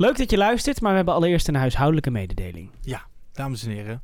Leuk 0.00 0.18
dat 0.18 0.30
je 0.30 0.36
luistert, 0.36 0.80
maar 0.80 0.90
we 0.90 0.96
hebben 0.96 1.14
allereerst 1.14 1.48
een 1.48 1.54
huishoudelijke 1.54 2.10
mededeling. 2.10 2.70
Dames 3.32 3.64
en 3.64 3.70
heren, 3.70 4.02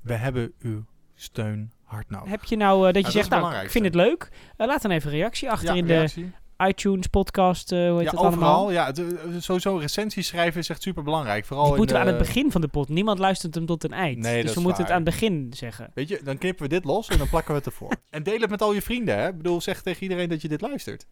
we 0.00 0.14
hebben 0.14 0.52
uw 0.58 0.84
steun 1.14 1.72
hard 1.82 2.10
nodig. 2.10 2.30
Heb 2.30 2.44
je 2.44 2.56
nou 2.56 2.88
eh, 2.88 2.92
dat 2.92 2.94
je 2.94 2.98
Ja, 2.98 3.04
dat 3.04 3.12
zegt, 3.12 3.30
het 3.30 3.40
nou, 3.40 3.64
ik 3.64 3.70
vind 3.70 3.84
het 3.84 3.94
leuk. 3.94 4.30
Eh, 4.56 4.66
laat 4.66 4.82
dan 4.82 4.90
even 4.90 5.10
een 5.10 5.16
reactie 5.16 5.50
achter 5.50 5.76
in 5.76 5.86
de 5.86 6.30
iTunes 6.66 7.06
podcast, 7.06 7.72
eh, 7.72 7.78
hoe 7.78 7.98
heet 7.98 8.04
ja, 8.04 8.10
het 8.10 8.20
allemaal? 8.20 8.66
overal. 8.66 8.70
Ja, 8.72 8.92
eh, 8.92 9.40
sowieso 9.40 9.76
recensies 9.76 10.26
schrijven 10.26 10.60
is 10.60 10.68
echt 10.68 10.82
super 10.82 11.02
belangrijk. 11.02 11.44
Vooral 11.44 11.70
in 11.70 11.76
moeten 11.76 11.96
we 11.96 12.02
aan 12.02 12.08
het 12.08 12.18
begin 12.18 12.50
van 12.50 12.60
de 12.60 12.68
pot. 12.68 12.88
Niemand 12.88 13.18
luistert 13.18 13.54
hem 13.54 13.66
tot 13.66 13.84
een 13.84 13.92
eind. 13.92 14.18
Nee, 14.18 14.36
dus 14.36 14.44
dat 14.44 14.54
we 14.54 14.60
moeten 14.60 14.82
het 14.82 14.92
aan 14.92 15.04
het 15.04 15.10
begin 15.10 15.52
zeggen. 15.54 15.90
Weet 15.94 16.08
je, 16.08 16.20
dan 16.24 16.38
knippen 16.38 16.62
we 16.62 16.68
dit 16.68 16.84
los 16.84 17.08
en 17.08 17.18
dan 17.18 17.28
plakken 17.28 17.50
we 17.50 17.58
het 17.58 17.66
ervoor. 17.66 17.92
en 18.10 18.22
deel 18.22 18.40
het 18.40 18.50
met 18.50 18.62
al 18.62 18.72
je 18.72 18.82
vrienden, 18.82 19.18
hè. 19.18 19.28
Ik 19.28 19.36
bedoel, 19.36 19.60
zeg 19.60 19.82
tegen 19.82 20.02
iedereen 20.02 20.28
dat 20.28 20.42
je 20.42 20.48
dit 20.48 20.60
luistert. 20.60 21.06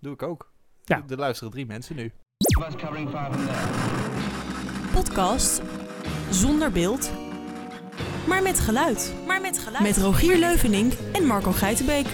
Doe 0.00 0.12
ik 0.12 0.22
ook. 0.22 0.52
Ja. 0.84 1.04
Er 1.08 1.16
luisteren 1.16 1.52
drie 1.52 1.66
mensen 1.66 1.96
nu. 1.96 2.12
Podcast 4.92 5.62
zonder 6.30 6.70
beeld, 6.70 7.10
maar 8.26 8.42
met 8.42 8.60
geluid. 8.60 9.12
Maar 9.26 9.40
met 9.40 9.58
geluid. 9.58 9.82
Met 9.82 9.96
Rogier 9.96 10.36
Leuvenink 10.36 10.92
en 11.12 11.26
Marco 11.26 11.52
Geitenbeek. 11.52 12.06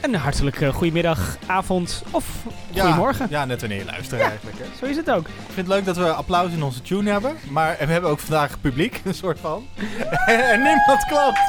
Een 0.00 0.14
hartelijk 0.14 0.60
uh, 0.60 0.68
goedemiddag, 0.68 1.36
avond 1.46 2.02
of 2.10 2.26
Ja, 2.70 2.82
goedemorgen. 2.82 3.26
Ja, 3.30 3.44
net 3.44 3.60
wanneer 3.60 3.78
je 3.78 3.84
luistert 3.84 4.20
eigenlijk, 4.20 4.58
hè. 4.58 4.64
Zo 4.78 4.84
is 4.84 4.96
het 4.96 5.10
ook. 5.10 5.26
Ik 5.26 5.34
vind 5.44 5.56
het 5.56 5.66
leuk 5.66 5.84
dat 5.84 5.96
we 5.96 6.12
applaus 6.12 6.52
in 6.52 6.62
onze 6.62 6.82
tune 6.82 7.10
hebben. 7.10 7.36
Maar 7.50 7.76
we 7.78 7.92
hebben 7.92 8.10
ook 8.10 8.18
vandaag 8.18 8.60
publiek, 8.60 9.00
een 9.04 9.14
soort 9.14 9.38
van. 9.40 9.66
en 10.26 10.62
niemand 10.62 11.04
klapt. 11.08 11.40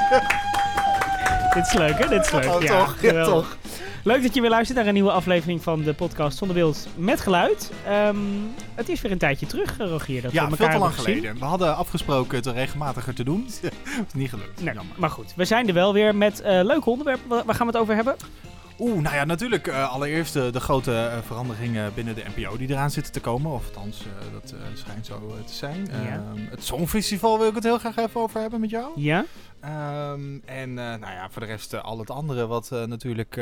Dit 1.54 1.66
is 1.66 1.74
leuk, 1.74 1.98
hè? 1.98 2.08
Dit 2.08 2.26
is 2.26 2.32
leuk. 2.32 2.46
Oh, 2.46 2.62
ja, 2.62 2.78
toch? 2.78 3.02
Ja, 3.02 3.24
toch. 3.24 3.58
Leuk 4.10 4.22
dat 4.22 4.34
je 4.34 4.42
weer 4.42 4.50
luistert 4.50 4.78
naar 4.78 4.88
een 4.88 4.94
nieuwe 4.94 5.12
aflevering 5.12 5.64
van 5.64 5.82
de 5.82 5.94
podcast 5.94 6.38
Zonder 6.38 6.58
Beeld 6.58 6.88
met 6.96 7.20
Geluid. 7.20 7.72
Ehm, 7.86 8.18
het 8.76 8.90
is 8.90 9.02
weer 9.02 9.12
een 9.12 9.18
tijdje 9.18 9.46
terug, 9.46 9.80
eh, 9.80 9.88
Rogier, 9.88 10.22
dat 10.22 10.32
Ja, 10.32 10.50
we 10.50 10.56
veel 10.56 10.70
te 10.70 10.78
lang 10.78 10.94
gezien. 10.94 11.16
geleden. 11.16 11.40
We 11.40 11.46
hadden 11.46 11.76
afgesproken 11.76 12.38
het 12.38 12.46
regelmatiger 12.46 13.14
te 13.14 13.24
doen. 13.24 13.46
Het 13.62 14.08
is 14.08 14.14
niet 14.14 14.30
gelukt. 14.30 14.62
Nee, 14.62 14.74
Jammer. 14.74 14.96
maar 14.98 15.10
goed, 15.10 15.34
we 15.36 15.46
zijn 15.46 15.68
er 15.68 15.74
wel 15.74 15.94
weer 15.94 16.16
met 16.16 16.42
eh 16.42 16.60
leuke 16.64 16.90
onderwerpen. 16.90 17.28
Waar 17.28 17.56
gaan 17.56 17.66
we 17.68 17.72
het 17.72 17.82
over 17.82 17.96
hebben? 17.96 18.16
Oeh, 18.80 19.02
nou 19.02 19.16
ja, 19.16 19.26
natuurlijk 19.26 19.68
eh, 19.68 19.92
allereerst 19.92 20.34
de, 20.34 20.50
de 20.52 20.60
grote 20.60 21.12
veranderingen 21.26 21.94
binnen 21.94 22.16
de 22.16 22.24
NPO 22.36 22.58
die 22.58 22.70
eraan 22.70 22.92
zitten 22.92 23.14
te 23.14 23.20
komen. 23.20 23.52
Of 23.52 23.66
althans, 23.66 24.04
dat 24.32 24.54
schijnt 24.74 25.06
zo 25.06 25.36
te 25.46 25.54
zijn. 25.54 25.88
Ja. 25.92 25.96
Ehm, 25.96 26.46
het 26.50 26.64
Songfestival 26.64 27.38
wil 27.40 27.48
ik 27.48 27.56
het 27.56 27.64
heel 27.64 27.80
graag 27.80 27.98
even 27.98 28.22
over 28.22 28.42
hebben 28.42 28.60
met 28.60 28.70
jou. 28.70 28.92
Ja? 28.96 29.26
Ehm, 29.62 30.38
en 30.46 30.74
nou 30.74 31.00
ja, 31.00 31.28
voor 31.30 31.42
de 31.42 31.48
rest 31.48 31.82
al 31.82 32.00
het 32.00 32.10
andere 32.10 32.48
wat 32.48 32.70
natuurlijk 32.86 33.38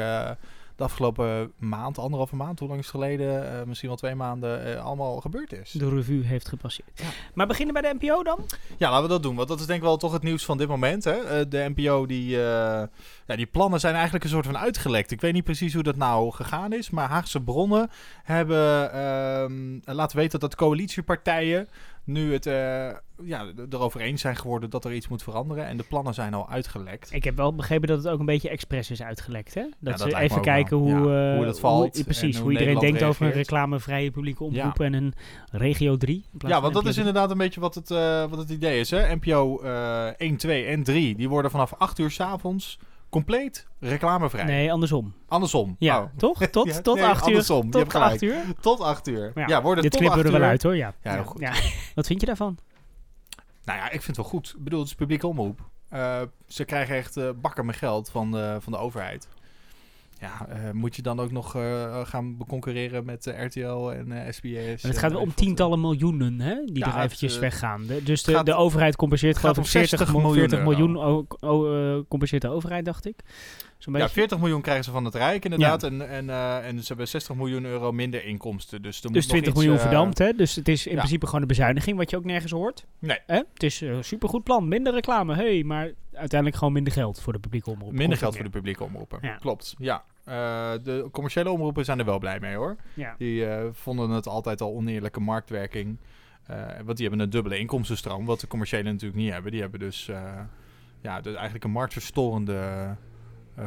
de 0.78 0.84
afgelopen 0.84 1.52
maand, 1.58 1.98
anderhalve 1.98 2.36
maand, 2.36 2.60
hoe 2.60 2.68
lang 2.68 2.80
is 2.80 2.86
het 2.86 2.96
geleden, 2.96 3.60
eh, 3.60 3.66
misschien 3.66 3.90
wel 3.90 3.98
twee 3.98 4.16
maanden, 4.16 4.66
eh, 4.66 4.86
allemaal 4.86 5.22
gebeurd 5.22 5.54
is. 5.54 5.72
De 5.72 5.90
revue 5.90 6.24
heeft 6.24 6.48
gepasseerd. 6.48 6.90
Ja. 6.96 7.06
Maar 7.34 7.48
beginnen 7.48 7.74
bij 7.74 7.82
de 7.82 7.98
NPO 8.00 8.24
dan? 8.24 8.40
Ja, 8.78 8.90
laten 8.90 9.04
we 9.04 9.10
dat 9.10 9.24
doen, 9.24 9.36
want 9.36 9.48
dat 9.48 9.60
is 9.60 9.66
denk 9.66 9.80
ik 9.80 9.86
wel 9.86 9.98
toch 9.98 10.12
het 10.12 10.24
nieuws 10.24 10.46
van 10.46 10.58
dit 10.58 10.68
moment. 10.68 11.04
Hè? 11.04 11.12
Eh, 11.12 11.46
de 11.50 11.72
NPO, 11.76 12.06
die, 12.06 12.36
eh, 12.36 12.84
ja, 13.28 13.36
die 13.36 13.46
plannen 13.46 13.80
zijn 13.80 13.94
eigenlijk 13.94 14.24
een 14.24 14.30
soort 14.30 14.46
van 14.46 14.58
uitgelekt. 14.58 15.12
Ik 15.12 15.22
weet 15.22 15.34
niet 15.34 15.44
precies 15.44 15.74
hoe 15.74 15.84
dat 15.84 15.96
nou 15.96 16.32
gegaan 16.32 16.74
is, 16.74 16.90
maar 16.90 17.10
Haagse 17.10 17.42
bronnen 17.42 17.90
hebben 18.24 18.92
ehm, 18.94 19.96
laten 19.96 20.18
weten 20.18 20.40
dat 20.40 20.56
coalitiepartijen 20.56 21.68
nu 22.08 22.34
het 22.34 22.46
eh, 22.46 22.90
ja, 23.24 23.46
erover 23.70 24.02
eens 24.02 24.22
zijn 24.22 24.36
geworden 24.36 24.70
dat 24.70 24.86
er 24.86 24.94
iets 24.94 25.08
moet 25.08 25.24
veranderen. 25.24 25.66
En 25.66 25.78
de 25.78 25.84
plannen 25.84 26.14
zijn 26.14 26.34
al 26.34 26.50
uitgelekt. 26.50 27.14
Ik 27.14 27.24
heb 27.24 27.36
wel 27.36 27.56
begrepen 27.56 27.88
dat 27.88 27.98
het 27.98 28.08
ook 28.08 28.20
een 28.20 28.26
beetje 28.26 28.50
expres 28.50 28.92
is 28.92 29.02
uitgelekt, 29.02 29.54
hè? 29.54 29.62
Dat, 29.80 29.98
dat 29.98 30.10
ze 30.12 30.18
even 30.18 30.42
kijken 30.42 30.86
wel. 30.86 30.98
hoe, 30.98 31.12
Ja, 31.12 31.30
eh, 31.30 31.36
hoe 31.36 31.46
dat 31.46 31.60
valt 31.60 32.04
precies, 32.04 32.36
hoe, 32.36 32.44
hoe 32.44 32.52
iedereen 32.52 32.80
denkt 32.80 33.04
over 33.04 33.26
een 33.26 33.32
reclamevrije 33.32 34.12
publieke 34.12 34.44
omroep 34.44 34.80
en 34.80 34.94
een 34.94 35.14
regio 35.52 35.98
3. 35.98 36.16
in 36.16 36.38
plaats 36.38 36.56
Ja, 36.56 36.62
want 36.62 36.74
dat 36.74 36.86
is 36.86 36.94
3. 36.94 37.06
inderdaad 37.06 37.32
een 37.32 37.38
beetje 37.38 37.60
wat 37.60 37.76
het, 37.76 37.92
eh, 37.92 38.26
wat 38.30 38.38
het 38.40 38.50
idee 38.50 38.80
is. 38.80 38.90
Hè? 38.90 39.16
NPO 39.16 39.60
eh 39.60 40.08
1, 40.18 40.38
2 40.38 40.66
en 40.66 40.84
3, 40.84 41.16
die 41.16 41.30
worden 41.30 41.52
vanaf 41.52 41.74
8 41.74 42.00
uur 42.00 42.12
s'avonds 42.12 42.80
compleet 43.10 43.68
reclamevrij. 43.80 44.44
Nee, 44.44 44.72
andersom. 44.72 45.14
Andersom. 45.28 45.76
Ja, 45.80 46.02
Oh. 46.02 46.10
toch? 46.18 46.46
Tot, 46.48 46.66
Ja, 46.68 46.82
tot 46.82 46.96
nee, 46.96 47.06
8 47.06 47.20
uur. 47.22 47.26
andersom. 47.28 47.66
Je 47.66 47.72
Tot 47.72 47.82
hebt 47.82 47.92
gelijk. 47.92 48.12
8 48.12 48.22
uur. 48.22 48.36
Tot 48.62 48.80
8 48.82 49.08
uur. 49.08 49.32
Ja, 49.36 49.48
Ja, 49.48 49.62
worden 49.62 49.84
Dit 49.84 49.92
tot 49.92 50.00
knippen 50.02 50.20
we 50.22 50.26
8 50.26 50.34
er 50.34 50.40
wel 50.40 50.42
uur- 50.42 50.48
uit 50.48 50.64
hoor, 50.64 50.76
ja. 50.76 50.94
Ja, 51.04 51.24
goed. 51.24 51.40
Ja. 51.40 51.54
Wat 51.96 52.08
vind 52.08 52.20
je 52.20 52.26
daarvan? 52.28 52.58
Nou 53.64 53.80
ja, 53.80 53.86
ik 53.86 53.92
vind 54.02 54.06
het 54.08 54.16
wel 54.16 54.26
goed. 54.26 54.54
Ik 54.58 54.64
bedoel, 54.64 54.80
het 54.80 54.88
is 54.90 54.96
publieke 54.96 55.28
omroep. 55.28 55.60
Eh, 55.90 56.22
ze 56.48 56.66
krijgen 56.66 56.96
echt 56.96 57.18
eh, 57.18 57.30
bakken 57.36 57.66
met 57.66 57.76
geld 57.76 58.10
van 58.10 58.32
de, 58.32 58.58
van 58.60 58.72
de 58.74 58.80
overheid. 58.80 59.28
Ja, 60.20 60.48
eh, 60.48 60.72
moet 60.72 60.96
je 60.96 61.02
dan 61.02 61.20
ook 61.20 61.32
nog 61.32 61.56
eh, 61.56 62.00
gaan 62.06 62.38
concurreren 62.48 63.06
met 63.06 63.28
eh, 63.28 63.46
RTL 63.46 63.90
en 63.92 64.34
SBS? 64.34 64.84
En 64.84 64.90
het 64.90 64.98
gaat 64.98 65.16
om 65.16 65.34
tientallen 65.34 65.82
miljoenen 65.82 66.40
hè, 66.42 66.56
die 66.66 66.78
Ja, 66.78 66.86
er 66.88 66.94
het, 66.96 67.04
eventjes 67.04 67.36
eh, 67.36 67.40
weggaan. 67.42 67.86
De- 67.86 68.04
dus 68.04 68.24
de, 68.24 68.34
gaat- 68.34 68.46
de 68.46 68.54
overheid 68.54 68.96
compenseert 68.96 69.32
het 69.32 69.42
geloof 69.42 69.58
ik 69.58 69.64
om 69.64 69.70
40 69.70 69.90
60 69.98 70.16
miljoen, 70.16 70.34
40 70.34 70.64
miljoen 70.64 71.28
compenseert 72.08 72.42
de 72.42 72.50
overheid, 72.50 72.86
dacht 72.86 73.06
ik. 73.08 73.20
Ja, 73.78 73.92
beetje. 73.92 74.10
40 74.10 74.40
miljoen 74.40 74.62
krijgen 74.62 74.84
ze 74.84 74.92
van 74.92 75.06
het 75.06 75.16
Rijk 75.16 75.44
inderdaad. 75.44 75.84
En, 75.84 76.10
en, 76.10 76.30
eh, 76.30 76.68
en 76.68 76.80
ze 76.80 76.88
hebben 76.88 77.08
60 77.08 77.36
miljoen 77.36 77.66
euro 77.66 77.92
minder 77.92 78.26
inkomsten. 78.26 78.82
Dus, 78.82 78.98
er 78.98 79.04
moet 79.04 79.14
dus 79.14 79.24
nog 79.24 79.32
20 79.32 79.50
iets, 79.50 79.62
miljoen 79.62 79.78
eh, 79.78 79.88
verdampt, 79.88 80.18
hè? 80.18 80.34
Dus 80.34 80.56
het 80.56 80.68
is 80.68 80.86
in 80.86 80.92
ja. 80.92 80.98
principe 80.98 81.26
gewoon 81.26 81.42
een 81.42 81.48
bezuiniging, 81.48 81.98
wat 81.98 82.10
je 82.10 82.18
ook 82.18 82.24
nergens 82.24 82.52
hoort. 82.52 82.86
Nee. 83.00 83.20
Hè? 83.26 83.42
Het 83.54 83.64
is 83.64 83.82
een 83.82 84.04
supergoed 84.04 84.44
plan. 84.44 84.68
Minder 84.68 84.94
reclame, 84.94 85.36
hey, 85.36 85.64
maar 85.64 85.92
uiteindelijk 86.14 86.60
gewoon 86.60 86.74
minder 86.74 86.94
geld 86.94 87.22
voor 87.22 87.34
de 87.34 87.40
publieke 87.40 87.70
omroep. 87.70 87.92
Minder 87.92 88.18
geld 88.18 88.36
voor 88.36 88.44
de 88.44 88.50
publieke 88.50 88.84
omroepen. 88.84 89.20
Ja. 89.22 89.36
Klopt, 89.36 89.76
ja. 89.78 90.04
Eh, 90.24 90.72
de 90.84 91.10
commerciële 91.12 91.50
omroepen 91.50 91.86
zijn 91.86 92.00
er 92.00 92.06
wel 92.06 92.20
blij 92.20 92.40
mee 92.40 92.56
hoor. 92.56 92.76
Die 93.18 93.46
vonden 93.72 94.10
het 94.10 94.28
altijd 94.28 94.62
al 94.62 94.74
oneerlijke 94.74 95.20
marktwerking. 95.20 95.98
Want 96.84 96.98
die 96.98 97.08
hebben 97.08 97.26
een 97.26 97.30
dubbele 97.30 97.58
inkomstenstroom, 97.60 98.26
wat 98.26 98.40
de 98.40 98.48
commerciële 98.48 98.92
natuurlijk 98.92 99.22
niet 99.22 99.32
hebben. 99.32 99.52
Die 99.52 99.62
hebben 99.62 99.80
dus, 99.80 100.06
ja, 101.02 101.22
dus 101.22 101.34
eigenlijk 101.34 101.64
een 101.64 101.72
marktverstorende 101.72 102.96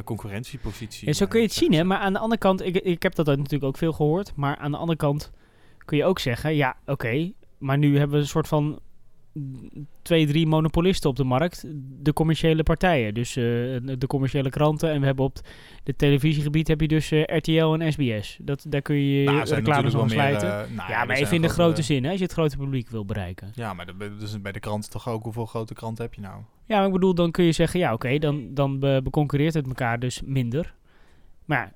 concurrentiepositie. 0.03 1.07
Ja, 1.07 1.13
zo 1.13 1.25
kun 1.25 1.39
je 1.39 1.45
het 1.45 1.55
eh, 1.55 1.61
zien, 1.61 1.73
hè? 1.73 1.83
Maar 1.83 1.97
aan 1.97 2.13
de 2.13 2.19
andere 2.19 2.39
kant, 2.39 2.65
ik, 2.65 2.75
ik 2.75 3.03
heb 3.03 3.15
dat 3.15 3.25
natuurlijk 3.25 3.63
ook 3.63 3.77
veel 3.77 3.93
gehoord. 3.93 4.35
Maar 4.35 4.57
aan 4.57 4.71
de 4.71 4.77
andere 4.77 4.97
kant 4.97 5.31
kun 5.85 5.97
je 5.97 6.05
ook 6.05 6.19
zeggen: 6.19 6.55
ja, 6.55 6.77
oké, 6.85 7.31
maar 7.57 7.77
nu 7.77 7.97
hebben 7.97 8.15
we 8.15 8.21
een 8.21 8.29
soort 8.29 8.47
van 8.47 8.79
twee, 10.01 10.27
drie 10.27 10.47
monopolisten 10.47 11.09
op 11.09 11.15
de 11.15 11.23
markt. 11.23 11.65
De 12.01 12.13
commerciële 12.13 12.63
partijen, 12.63 13.13
dus 13.13 13.29
eh, 13.35 13.43
de 13.97 14.07
commerciële 14.07 14.49
kranten. 14.49 14.91
En 14.91 14.99
we 14.99 15.05
hebben 15.05 15.25
op 15.25 15.39
het 15.83 15.97
televisiegebied 15.97 16.67
heb 16.67 16.81
je 16.81 16.87
dus 16.87 17.11
eh, 17.11 17.23
RTL 17.37 17.73
en 17.73 17.91
SBS. 17.93 18.37
Dat, 18.41 18.65
daar 18.69 18.81
kun 18.81 18.95
je 18.95 19.23
Nou, 19.23 19.43
reclames 19.49 19.95
aan 19.95 20.09
slijten. 20.09 20.49
eh, 20.63 20.69
nou 20.75 20.89
ja, 20.91 21.05
maar 21.05 21.15
even 21.15 21.35
in 21.35 21.41
de 21.41 21.49
grote- 21.49 21.81
zin, 21.81 22.03
hè, 22.03 22.09
als 22.09 22.19
je 22.19 22.23
het 22.25 22.33
grote 22.33 22.57
publiek 22.57 22.89
wil 22.89 23.05
bereiken. 23.05 23.51
Ja, 23.53 23.73
maar 23.73 23.85
dat, 23.85 24.19
dus 24.19 24.41
bij 24.41 24.51
de 24.51 24.59
kranten 24.59 24.89
toch 24.91 25.09
ook. 25.09 25.23
Hoeveel 25.23 25.45
grote 25.45 25.73
kranten 25.73 26.03
heb 26.03 26.13
je 26.13 26.21
nou? 26.21 26.41
Ja, 26.65 26.77
maar 26.77 26.85
ik 26.87 26.93
bedoel, 26.93 27.13
dan 27.15 27.31
kun 27.31 27.43
je 27.45 27.51
zeggen: 27.51 27.79
ja, 27.79 27.93
oké, 27.93 28.17
dan, 28.17 28.53
dan 28.53 28.79
be- 28.79 28.99
beconcurreert 29.03 29.53
het 29.53 29.67
elkaar 29.67 29.99
dus 29.99 30.21
minder. 30.25 30.73
Maar 31.45 31.73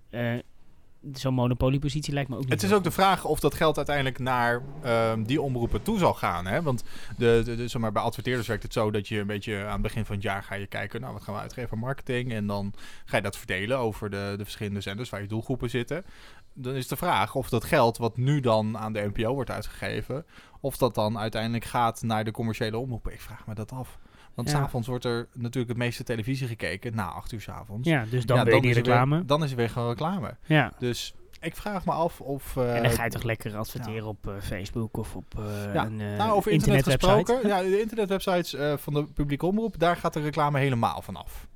zo'n 1.14 1.34
monopoliepositie 1.34 2.14
lijkt 2.14 2.30
me 2.30 2.36
ook 2.36 2.42
niet. 2.42 2.52
Het 2.52 2.64
is 2.64 2.74
ook 2.74 2.84
de 2.84 2.92
vraag 2.92 3.26
of 3.26 3.40
dat 3.40 3.54
geld 3.54 3.78
uiteindelijk 3.78 4.20
naar 4.20 4.62
ehm, 4.82 5.24
die 5.24 5.42
omroepen 5.42 5.82
toe 5.82 5.98
zal 5.98 6.14
gaan. 6.14 6.46
Hè? 6.46 6.62
Want 6.62 6.84
de, 7.18 7.42
de, 7.46 7.56
de- 7.56 7.68
zeg 7.68 7.82
maar, 7.82 7.92
bij 7.92 8.02
adverteerders 8.02 8.48
werkt 8.48 8.64
het 8.64 8.74
zo 8.74 8.92
dat 8.92 9.08
je 9.08 9.20
een 9.20 9.28
beetje 9.28 9.64
aan 9.64 9.72
het 9.72 9.82
begin 9.82 10.06
van 10.06 10.16
het 10.16 10.24
jaar 10.24 10.44
ga 10.44 10.56
je 10.56 10.68
kijken... 10.68 11.02
nou, 11.02 11.14
wat 11.14 11.24
gaan 11.24 11.34
we 11.34 11.40
uitgeven 11.40 11.72
aan 11.72 11.80
marketing? 11.80 12.32
En 12.32 12.48
dan 12.48 12.74
ga 13.06 13.18
je 13.18 13.24
dat 13.24 13.38
verdelen 13.38 13.78
over 13.78 14.10
de, 14.10 14.34
de 14.38 14.44
verschillende 14.44 14.82
zenders 14.82 15.10
waar 15.10 15.22
je 15.22 15.28
doelgroepen 15.28 15.70
zitten. 15.70 16.06
Dan 16.54 16.74
is 16.74 16.88
de 16.88 16.96
vraag 16.96 17.36
of 17.36 17.50
dat 17.50 17.64
geld 17.64 17.98
wat 17.98 18.18
nu 18.18 18.40
dan 18.40 18.78
aan 18.78 18.94
de 18.94 19.12
NPO 19.14 19.34
wordt 19.34 19.52
uitgegeven... 19.52 20.26
of 20.60 20.78
dat 20.78 20.96
dan 20.96 21.18
uiteindelijk 21.18 21.66
gaat 21.66 22.02
naar 22.02 22.24
de 22.24 22.32
commerciële 22.32 22.78
omroepen. 22.78 23.14
Ik 23.14 23.22
vraag 23.22 23.48
me 23.48 23.56
dat 23.56 23.72
af. 23.72 23.98
Want 24.36 24.50
Ja. 24.50 24.56
s'avonds 24.56 24.88
wordt 24.88 25.06
er 25.06 25.28
natuurlijk 25.34 25.68
het 25.70 25.78
meeste 25.78 26.04
televisie 26.04 26.48
gekeken, 26.48 26.96
na 26.96 27.06
acht 27.06 27.32
uur 27.32 27.42
s'avonds. 27.42 27.88
Ja, 27.90 28.06
dus 28.10 28.26
dan 28.26 28.38
Ja, 28.38 28.44
ben 28.44 28.56
je 28.56 28.62
die 28.62 28.74
reclame. 28.74 29.16
Weer, 29.16 29.26
dan 29.26 29.44
is 29.44 29.52
er 29.52 29.58
weer 29.58 29.70
gewoon 29.70 29.90
reclame. 29.90 30.36
ja. 30.46 30.72
Dus 30.80 31.14
ik 31.40 31.56
vraag 31.56 31.86
me 31.86 31.92
af 31.92 32.22
of... 32.22 32.58
eh, 32.58 32.76
En 32.76 32.84
dan 32.84 32.92
ga 32.92 33.04
je 33.04 33.10
toch 33.10 33.24
lekker 33.24 33.56
adverteren 33.56 34.08
op 34.08 34.28
eh, 34.28 34.34
Facebook 34.42 34.98
of 34.98 35.16
op 35.16 35.26
eh, 35.38 35.74
Ja, 35.74 35.86
een 35.86 35.96
nou, 35.96 36.32
over 36.32 36.52
internet 36.52 36.84
gesproken. 36.84 37.48
Ja, 37.48 37.62
de 37.62 37.82
internetwebsites 37.82 38.56
van 38.82 38.94
de 38.94 39.04
publieke 39.06 39.46
omroep, 39.46 39.80
daar 39.80 39.96
gaat 39.98 40.14
de 40.14 40.22
reclame 40.22 40.60
helemaal 40.60 41.02
vanaf. 41.02 41.48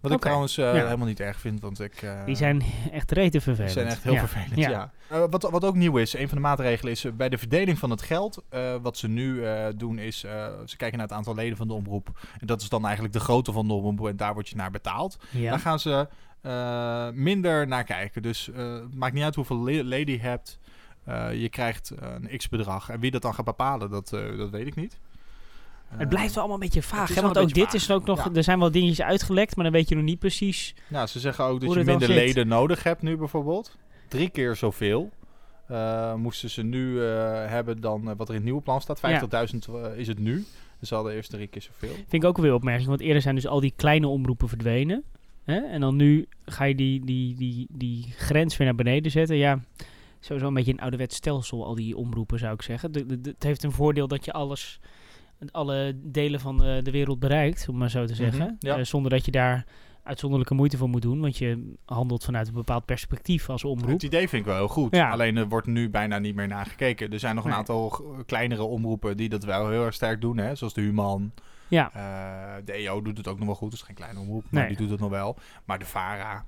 Wat 0.00 0.12
ik 0.12 0.20
trouwens 0.20 0.58
eh, 0.58 0.64
ja. 0.74 0.84
helemaal 0.84 1.06
niet 1.06 1.20
erg 1.20 1.40
vind, 1.40 1.60
want 1.60 1.80
ik... 1.80 2.02
eh, 2.02 2.24
Die 2.24 2.36
zijn 2.36 2.62
echt 2.92 3.10
rete 3.10 3.40
vervelend. 3.40 3.74
die 3.74 3.82
zijn 3.82 3.92
echt 3.94 4.02
heel 4.02 4.12
Ja. 4.12 4.18
vervelend, 4.18 4.56
Ja. 4.56 4.70
ja. 4.70 4.92
Eh, 5.08 5.24
wat, 5.30 5.42
wat 5.50 5.64
ook 5.64 5.74
nieuw 5.74 5.96
is, 5.96 6.14
een 6.14 6.28
van 6.28 6.36
de 6.36 6.42
maatregelen 6.42 6.92
is 6.92 7.06
bij 7.16 7.28
de 7.28 7.38
verdeling 7.38 7.78
van 7.78 7.90
het 7.90 8.02
geld. 8.02 8.44
wat 8.82 8.96
ze 8.96 9.08
nu 9.08 9.42
doen 9.76 9.98
is, 9.98 10.18
ze 10.64 10.76
kijken 10.76 10.98
naar 10.98 11.06
het 11.06 11.16
aantal 11.16 11.34
leden 11.34 11.56
van 11.56 11.68
de 11.68 11.74
omroep. 11.74 12.08
En 12.38 12.46
dat 12.46 12.60
is 12.62 12.68
dan 12.68 12.84
eigenlijk 12.84 13.14
de 13.14 13.20
grootte 13.20 13.52
van 13.52 13.66
de 13.68 13.72
omroep 13.74 14.08
en 14.08 14.16
daar 14.16 14.34
word 14.34 14.48
je 14.48 14.56
naar 14.56 14.70
betaald. 14.70 15.18
Daar 15.32 15.58
gaan 15.58 15.78
ze 15.80 16.08
minder 17.14 17.66
naar 17.66 17.84
kijken. 17.84 18.22
Dus 18.22 18.50
het 18.54 18.94
maakt 18.94 19.14
niet 19.14 19.22
uit 19.24 19.34
hoeveel 19.34 19.62
le- 19.62 19.82
leden 19.82 20.14
je 20.14 20.20
hebt. 20.20 20.58
Je 21.32 21.48
krijgt 21.50 21.92
een 22.00 22.36
x-bedrag. 22.36 22.88
En 22.90 23.00
wie 23.00 23.10
dat 23.10 23.22
dan 23.22 23.34
gaat 23.34 23.44
bepalen, 23.44 23.90
dat, 23.90 24.08
dat 24.36 24.50
weet 24.50 24.66
ik 24.66 24.74
niet. 24.74 24.98
Het 25.88 26.08
blijft 26.08 26.34
wel 26.34 26.38
allemaal 26.44 26.62
een 26.62 26.68
beetje 26.72 26.82
vaag. 26.88 27.14
Hè? 27.14 27.20
Want 27.22 27.38
ook 27.38 27.54
dit 27.54 27.74
is 27.74 27.90
ook 27.90 28.04
nog. 28.06 28.24
Ja. 28.24 28.30
Er 28.34 28.44
zijn 28.44 28.58
wel 28.58 28.70
dingetjes 28.70 29.02
uitgelekt, 29.02 29.54
maar 29.56 29.64
dan 29.64 29.72
weet 29.74 29.88
je 29.88 29.94
nog 29.94 30.04
niet 30.04 30.18
precies. 30.18 30.74
Nou, 30.88 31.06
ze 31.06 31.20
zeggen 31.20 31.44
ook 31.44 31.60
dat 31.60 31.72
je 31.74 31.76
minder 31.84 32.06
zit. 32.08 32.16
leden 32.16 32.48
nodig 32.48 32.82
hebt 32.82 33.02
nu 33.02 33.16
bijvoorbeeld. 33.16 33.76
Drie 34.08 34.28
keer 34.30 34.56
zoveel 34.56 35.10
eh, 35.68 36.14
moesten 36.14 36.50
ze 36.50 36.62
nu 36.62 37.02
eh, 37.04 37.06
hebben 37.46 37.80
dan 37.80 38.10
eh, 38.10 38.16
wat 38.16 38.28
er 38.28 38.34
in 38.34 38.40
het 38.40 38.44
nieuwe 38.44 38.62
plan 38.62 38.80
staat. 38.80 39.00
50.000 39.00 39.74
eh, 39.74 39.98
is 39.98 40.08
het 40.08 40.18
nu. 40.18 40.44
Dus 40.80 40.88
ze 40.88 40.94
hadden 40.94 41.12
eerst 41.12 41.30
drie 41.30 41.46
keer 41.46 41.62
zoveel. 41.62 41.94
Vind 41.94 42.12
ik 42.12 42.24
ook 42.24 42.38
weer 42.38 42.54
opmerking, 42.54 42.88
want 42.88 43.00
eerder 43.00 43.22
zijn 43.22 43.34
dus 43.34 43.46
al 43.46 43.60
die 43.60 43.72
kleine 43.76 44.08
omroepen 44.08 44.48
verdwenen. 44.48 45.04
Hè? 45.44 45.56
En 45.58 45.80
dan 45.80 45.96
nu 45.96 46.28
ga 46.44 46.64
je 46.64 46.74
die, 46.74 47.04
die, 47.04 47.34
die, 47.36 47.66
die 47.70 48.14
grens 48.16 48.56
weer 48.56 48.66
naar 48.66 48.76
beneden 48.76 49.10
zetten. 49.10 49.36
Ja, 49.36 49.60
sowieso 50.20 50.46
een 50.48 50.54
beetje 50.54 50.72
een 50.72 50.80
ouderwets 50.80 51.16
stelsel, 51.16 51.64
al 51.64 51.74
die 51.74 51.96
omroepen 51.96 52.38
zou 52.38 52.54
ik 52.54 52.62
zeggen. 52.62 52.92
De, 52.92 53.06
de- 53.06 53.20
de- 53.20 53.30
het 53.30 53.42
heeft 53.42 53.62
een 53.62 53.72
voordeel 53.72 54.08
dat 54.08 54.24
je 54.24 54.32
alles, 54.32 54.80
alle 55.50 55.92
delen 56.02 56.40
van 56.40 56.64
eh, 56.64 56.82
de 56.82 56.90
wereld 56.90 57.18
bereikt, 57.18 57.68
om 57.68 57.76
maar 57.76 57.90
zo 57.90 58.04
te 58.04 58.14
zeggen. 58.14 58.44
Mhm, 58.44 58.54
ja. 58.58 58.76
Eh, 58.76 58.84
zonder 58.84 59.10
dat 59.10 59.24
je 59.24 59.30
daar 59.30 59.64
uitzonderlijke 60.02 60.54
moeite 60.54 60.76
voor 60.76 60.88
moet 60.88 61.02
doen, 61.02 61.20
want 61.20 61.36
je 61.38 61.74
handelt 61.84 62.24
vanuit 62.24 62.48
een 62.48 62.54
bepaald 62.54 62.84
perspectief 62.84 63.50
als 63.50 63.64
omroep. 63.64 63.88
Het 63.90 64.02
idee 64.02 64.28
vind 64.28 64.42
ik 64.42 64.48
wel 64.48 64.56
heel 64.56 64.68
goed. 64.68 64.94
Ja. 64.94 65.10
Alleen 65.10 65.36
er 65.36 65.48
wordt 65.48 65.66
nu 65.66 65.90
bijna 65.90 66.18
niet 66.18 66.34
meer 66.34 66.46
naar 66.48 66.66
gekeken. 66.66 67.12
Er 67.12 67.18
zijn 67.18 67.34
nog 67.34 67.44
een 67.44 67.50
Nee. 67.50 67.58
aantal 67.58 68.00
kleinere 68.26 68.62
omroepen 68.62 69.16
die 69.16 69.28
dat 69.28 69.44
wel 69.44 69.68
heel 69.70 69.84
erg 69.84 69.94
sterk 69.94 70.20
doen. 70.20 70.36
Hè? 70.36 70.54
Zoals 70.54 70.74
de 70.74 70.80
Human. 70.80 71.32
Ja, 71.68 71.90
Eh, 71.94 72.64
de 72.64 72.72
EO 72.72 73.02
doet 73.02 73.16
het 73.16 73.28
ook 73.28 73.36
nog 73.38 73.46
wel 73.46 73.54
goed. 73.54 73.70
Dat 73.70 73.78
is 73.80 73.84
geen 73.86 73.94
kleine 73.94 74.20
omroep, 74.20 74.44
maar 74.50 74.60
Nee. 74.60 74.68
die 74.68 74.78
doet 74.78 74.90
het 74.90 75.00
nog 75.00 75.10
wel. 75.10 75.36
Maar 75.64 75.78
de 75.78 75.84
VARA, 75.84 76.44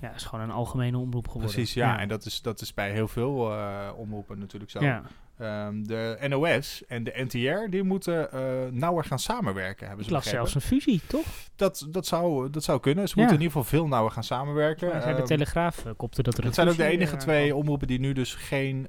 ja, 0.00 0.14
is 0.14 0.24
gewoon 0.24 0.44
een 0.44 0.50
algemene 0.50 0.98
omroep 0.98 1.26
geworden. 1.28 1.54
precies. 1.54 1.74
Ja. 1.74 1.98
En 1.98 2.08
dat 2.08 2.24
is, 2.24 2.42
dat 2.42 2.60
is 2.60 2.74
bij 2.74 2.92
heel 2.92 3.08
veel 3.08 3.52
omroepen 3.96 4.38
natuurlijk 4.38 4.70
zo. 4.70 4.80
ja. 4.84 5.02
Ehm, 5.40 5.82
de 5.82 6.16
NOS 6.28 6.82
en 6.88 7.04
de 7.04 7.12
NTR 7.28 7.70
die 7.70 7.82
moeten 7.82 8.32
eh, 8.32 8.40
nauwer 8.70 9.04
gaan 9.04 9.18
samenwerken. 9.18 9.86
Hebben 9.86 10.04
Ik 10.04 10.08
ze 10.10 10.14
las 10.16 10.24
begrepen. 10.24 10.48
zelfs 10.50 10.54
een 10.54 10.70
fusie, 10.78 11.00
toch? 11.06 11.26
Dat, 11.56 11.86
dat, 11.90 12.06
zou, 12.06 12.50
dat 12.50 12.64
zou 12.64 12.80
kunnen. 12.80 13.08
Ze 13.08 13.14
Ja. 13.14 13.20
moeten 13.20 13.36
in 13.40 13.42
ieder 13.42 13.58
geval 13.62 13.78
veel 13.78 13.88
nauwer 13.88 14.12
gaan 14.12 14.24
samenwerken. 14.24 14.88
Ja, 14.88 15.00
de 15.00 15.06
Ehm, 15.06 15.24
Telegraaf 15.24 15.84
eh, 15.84 15.92
kopte 15.96 16.22
dat 16.22 16.36
er 16.38 16.44
dat 16.44 16.54
zijn 16.54 16.68
ook 16.68 16.76
de 16.76 16.84
enige 16.84 17.12
eh, 17.14 17.18
twee 17.20 17.54
omroepen 17.56 17.86
die 17.86 18.00
nu 18.00 18.12
dus 18.12 18.34
geen, 18.34 18.88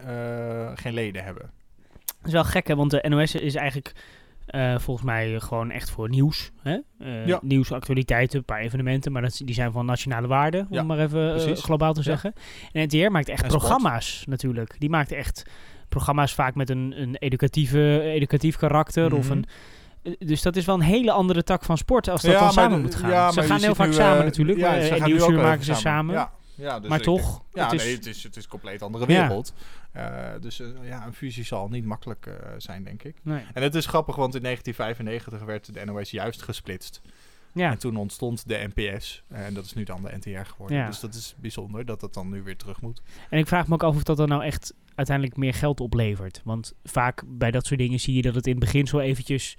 geen 0.75 0.93
leden 0.93 1.23
hebben. 1.23 1.51
Dat 2.05 2.25
is 2.27 2.31
wel 2.33 2.43
gek, 2.43 2.67
hè? 2.67 2.75
Want 2.75 2.91
de 2.91 3.05
NOS 3.09 3.35
is 3.35 3.55
eigenlijk 3.55 3.91
volgens 4.77 5.05
mij 5.05 5.39
gewoon 5.39 5.71
echt 5.71 5.89
voor 5.89 6.09
nieuws. 6.09 6.51
Hè? 6.61 6.77
Ja. 7.25 7.39
Nieuws, 7.41 7.71
actualiteiten, 7.71 8.37
een 8.37 8.45
paar 8.45 8.59
evenementen. 8.59 9.11
Maar 9.11 9.21
dat, 9.21 9.41
die 9.45 9.55
zijn 9.55 9.71
van 9.71 9.85
nationale 9.85 10.27
waarde, 10.27 10.65
om 10.69 10.85
maar 10.85 10.99
even 10.99 11.57
globaal 11.57 11.93
te 11.93 12.01
zeggen. 12.01 12.33
En 12.71 12.83
NTR 12.87 13.11
maakt 13.11 13.29
echt 13.29 13.43
En 13.43 13.49
sport. 13.49 13.63
programma's 13.63 14.23
natuurlijk. 14.27 14.75
Die 14.79 14.89
maakt 14.89 15.11
echt 15.11 15.43
programma's 15.91 16.33
vaak 16.33 16.55
met 16.55 16.69
een, 16.69 16.93
een 17.01 17.15
educatieve, 17.15 18.01
educatief 18.01 18.57
karakter. 18.57 19.15
Of 19.15 19.23
Mhm. 19.29 19.31
een, 19.37 19.45
eh, 20.03 20.13
dus 20.27 20.41
dat 20.41 20.55
is 20.55 20.65
wel 20.65 20.75
een 20.75 20.81
hele 20.81 21.11
andere 21.11 21.43
tak 21.43 21.63
van 21.65 21.77
sport 21.77 22.09
als 22.09 22.21
dat 22.21 22.31
Ja, 22.31 22.39
dan 22.39 22.51
samen 22.51 22.77
de- 22.77 22.83
moet 22.83 22.95
gaan. 22.95 23.09
ja, 23.09 23.31
ze 23.31 23.43
gaan 23.43 23.59
heel 23.61 23.75
vaak 23.75 23.87
nu, 23.87 23.93
samen 23.93 24.17
eh, 24.19 24.23
natuurlijk. 24.23 24.57
ja, 24.59 24.71
maar, 24.71 24.81
ze 24.81 24.95
en 24.95 25.03
Nieuwsuur 25.03 25.39
maken 25.41 25.63
ze 25.65 25.73
samen. 25.73 26.15
Ja, 26.15 26.31
ja, 26.55 26.79
dus 26.79 26.89
maar 26.89 26.99
toch, 26.99 27.41
Ja, 27.53 27.63
het 27.63 27.73
is- 27.73 27.83
nee, 27.83 27.95
het 27.95 28.05
is, 28.05 28.23
het 28.23 28.35
is 28.35 28.43
een 28.43 28.49
compleet 28.49 28.81
andere 28.81 29.11
Ja. 29.11 29.21
wereld. 29.21 29.53
Eh, 29.91 30.05
dus 30.41 30.61
ja, 30.83 31.05
een 31.05 31.13
fusie 31.13 31.43
zal 31.43 31.67
niet 31.67 31.85
makkelijk 31.85 32.29
zijn, 32.57 32.83
denk 32.83 33.03
ik. 33.03 33.15
Nee. 33.21 33.43
En 33.53 33.63
het 33.63 33.75
is 33.75 33.85
grappig, 33.85 34.15
want 34.15 34.35
in 34.35 34.41
1995 34.41 35.43
werd 35.47 35.73
de 35.73 35.85
NOS 35.85 36.11
juist 36.11 36.41
gesplitst. 36.41 37.01
Ja. 37.53 37.71
En 37.71 37.77
toen 37.77 37.95
ontstond 37.95 38.47
de 38.47 38.69
NPS. 38.73 39.23
En 39.27 39.53
dat 39.53 39.65
is 39.65 39.73
nu 39.73 39.83
dan 39.83 40.01
de 40.01 40.17
NTR 40.17 40.49
geworden. 40.49 40.77
Ja. 40.77 40.87
Dus 40.87 40.99
dat 40.99 41.13
is 41.13 41.35
bijzonder 41.39 41.85
dat 41.85 41.99
dat 41.99 42.13
dan 42.13 42.29
nu 42.29 42.43
weer 42.43 42.57
terug 42.57 42.81
moet. 42.81 43.01
En 43.29 43.39
ik 43.39 43.47
vraag 43.47 43.67
me 43.67 43.73
ook 43.73 43.83
af 43.83 43.95
of 43.95 44.03
dat 44.03 44.17
dan 44.17 44.29
nou 44.29 44.43
echt 44.43 44.73
uiteindelijk 44.95 45.37
meer 45.37 45.53
geld 45.53 45.79
oplevert. 45.79 46.41
Want 46.43 46.73
vaak 46.83 47.23
bij 47.27 47.51
dat 47.51 47.65
soort 47.65 47.79
dingen 47.79 47.99
zie 47.99 48.15
je 48.15 48.21
dat 48.21 48.35
het 48.35 48.47
in 48.47 48.51
het 48.51 48.59
begin 48.59 48.87
zo 48.87 48.99
eventjes 48.99 49.57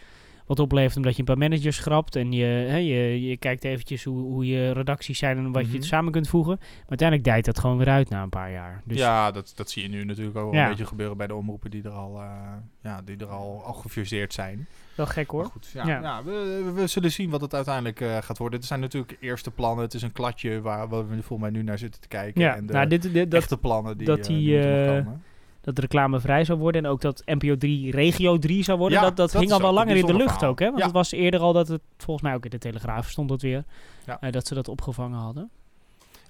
wat 0.56 0.60
oplevert 0.66 0.96
omdat 0.96 1.12
je 1.12 1.18
een 1.18 1.24
paar 1.24 1.38
managers 1.38 1.76
schrapt 1.76 2.16
en 2.16 2.32
je, 2.32 2.44
hè, 2.44 2.76
je, 2.76 3.22
je 3.28 3.36
kijkt 3.36 3.64
eventjes 3.64 4.04
hoe, 4.04 4.18
hoe 4.20 4.46
je 4.46 4.70
redacties 4.72 5.18
zijn 5.18 5.36
en 5.38 5.52
wat 5.52 5.70
je 5.70 5.78
Mhm. 5.78 5.82
samen 5.86 6.12
kunt 6.12 6.28
voegen. 6.28 6.56
Maar 6.60 6.88
uiteindelijk 6.88 7.28
dijt 7.28 7.44
dat 7.44 7.58
gewoon 7.58 7.78
weer 7.78 7.88
uit 7.88 8.08
na 8.08 8.22
een 8.22 8.28
paar 8.28 8.50
jaar. 8.52 8.82
Dus 8.84 8.98
ja, 8.98 9.30
dat, 9.30 9.52
dat 9.56 9.70
zie 9.70 9.82
je 9.82 9.88
nu 9.88 10.04
natuurlijk 10.04 10.36
ook 10.36 10.44
wel 10.50 10.54
Ja. 10.54 10.62
een 10.64 10.70
beetje 10.70 10.86
gebeuren 10.86 11.16
bij 11.16 11.26
de 11.26 11.34
omroepen 11.34 11.70
die 11.70 11.82
er 11.82 11.90
al, 11.90 12.20
eh, 12.20 12.30
ja, 12.82 13.02
die 13.04 13.16
er 13.16 13.26
al, 13.26 13.62
al 13.64 13.72
gefuseerd 13.72 14.32
zijn. 14.32 14.66
wel 14.94 15.06
gek 15.06 15.30
hoor. 15.30 15.40
Maar 15.42 15.50
goed, 15.50 15.70
ja, 15.74 15.86
Ja. 15.86 16.00
ja. 16.00 16.22
we, 16.24 16.72
we 16.74 16.86
zullen 16.86 17.12
zien 17.12 17.30
wat 17.30 17.40
het 17.40 17.54
uiteindelijk 17.54 18.00
eh, 18.00 18.16
gaat 18.20 18.38
worden. 18.38 18.58
Het 18.58 18.68
zijn 18.68 18.80
natuurlijk 18.80 19.16
eerste 19.20 19.50
plannen. 19.50 19.84
Het 19.84 19.94
is 19.94 20.02
een 20.02 20.12
kladje 20.12 20.60
waar, 20.60 20.88
waar 20.88 21.08
we 21.08 21.14
volgens 21.22 21.40
mij 21.40 21.50
nu 21.50 21.62
naar 21.62 21.78
zitten 21.78 22.00
te 22.00 22.08
kijken. 22.08 22.40
Ja, 22.40 22.56
en 22.56 22.66
de 22.66 22.72
nou, 22.72 22.86
dit, 22.88 23.02
dit, 23.02 23.30
dat, 23.30 23.40
echte 23.40 23.56
plannen 23.56 23.96
die, 23.98 24.06
dat 24.06 24.18
eh, 24.18 24.24
die, 24.26 24.36
die 24.36 25.04
eh, 25.62 25.68
dat 25.74 25.78
reclamevrij 25.78 26.44
zou 26.44 26.58
worden 26.58 26.84
en 26.84 26.90
ook 26.90 27.00
dat 27.00 27.22
NPO 27.24 27.56
3 27.56 27.90
regio 27.90 28.38
3 28.38 28.62
zou 28.62 28.78
worden, 28.78 28.98
Ja, 28.98 29.04
dat, 29.04 29.16
dat, 29.16 29.30
dat 29.32 29.40
hing 29.40 29.52
al 29.52 29.60
wel 29.60 29.72
langer 29.72 29.96
in 29.96 30.06
de 30.06 30.14
lucht 30.14 30.32
verhaal. 30.32 30.50
ook. 30.50 30.58
Hè? 30.58 30.66
Want 30.66 30.78
Ja. 30.78 30.84
het 30.84 30.94
was 30.94 31.12
eerder 31.12 31.40
al 31.40 31.52
dat 31.52 31.68
het, 31.68 31.80
volgens 31.98 32.26
mij 32.26 32.34
ook 32.34 32.44
in 32.44 32.50
de 32.50 32.58
Telegraaf 32.58 33.08
stond 33.10 33.28
dat 33.28 33.42
weer, 33.42 33.64
Ja. 34.06 34.20
eh, 34.20 34.32
dat 34.32 34.46
ze 34.46 34.54
dat 34.54 34.68
opgevangen 34.68 35.18
hadden. 35.18 35.50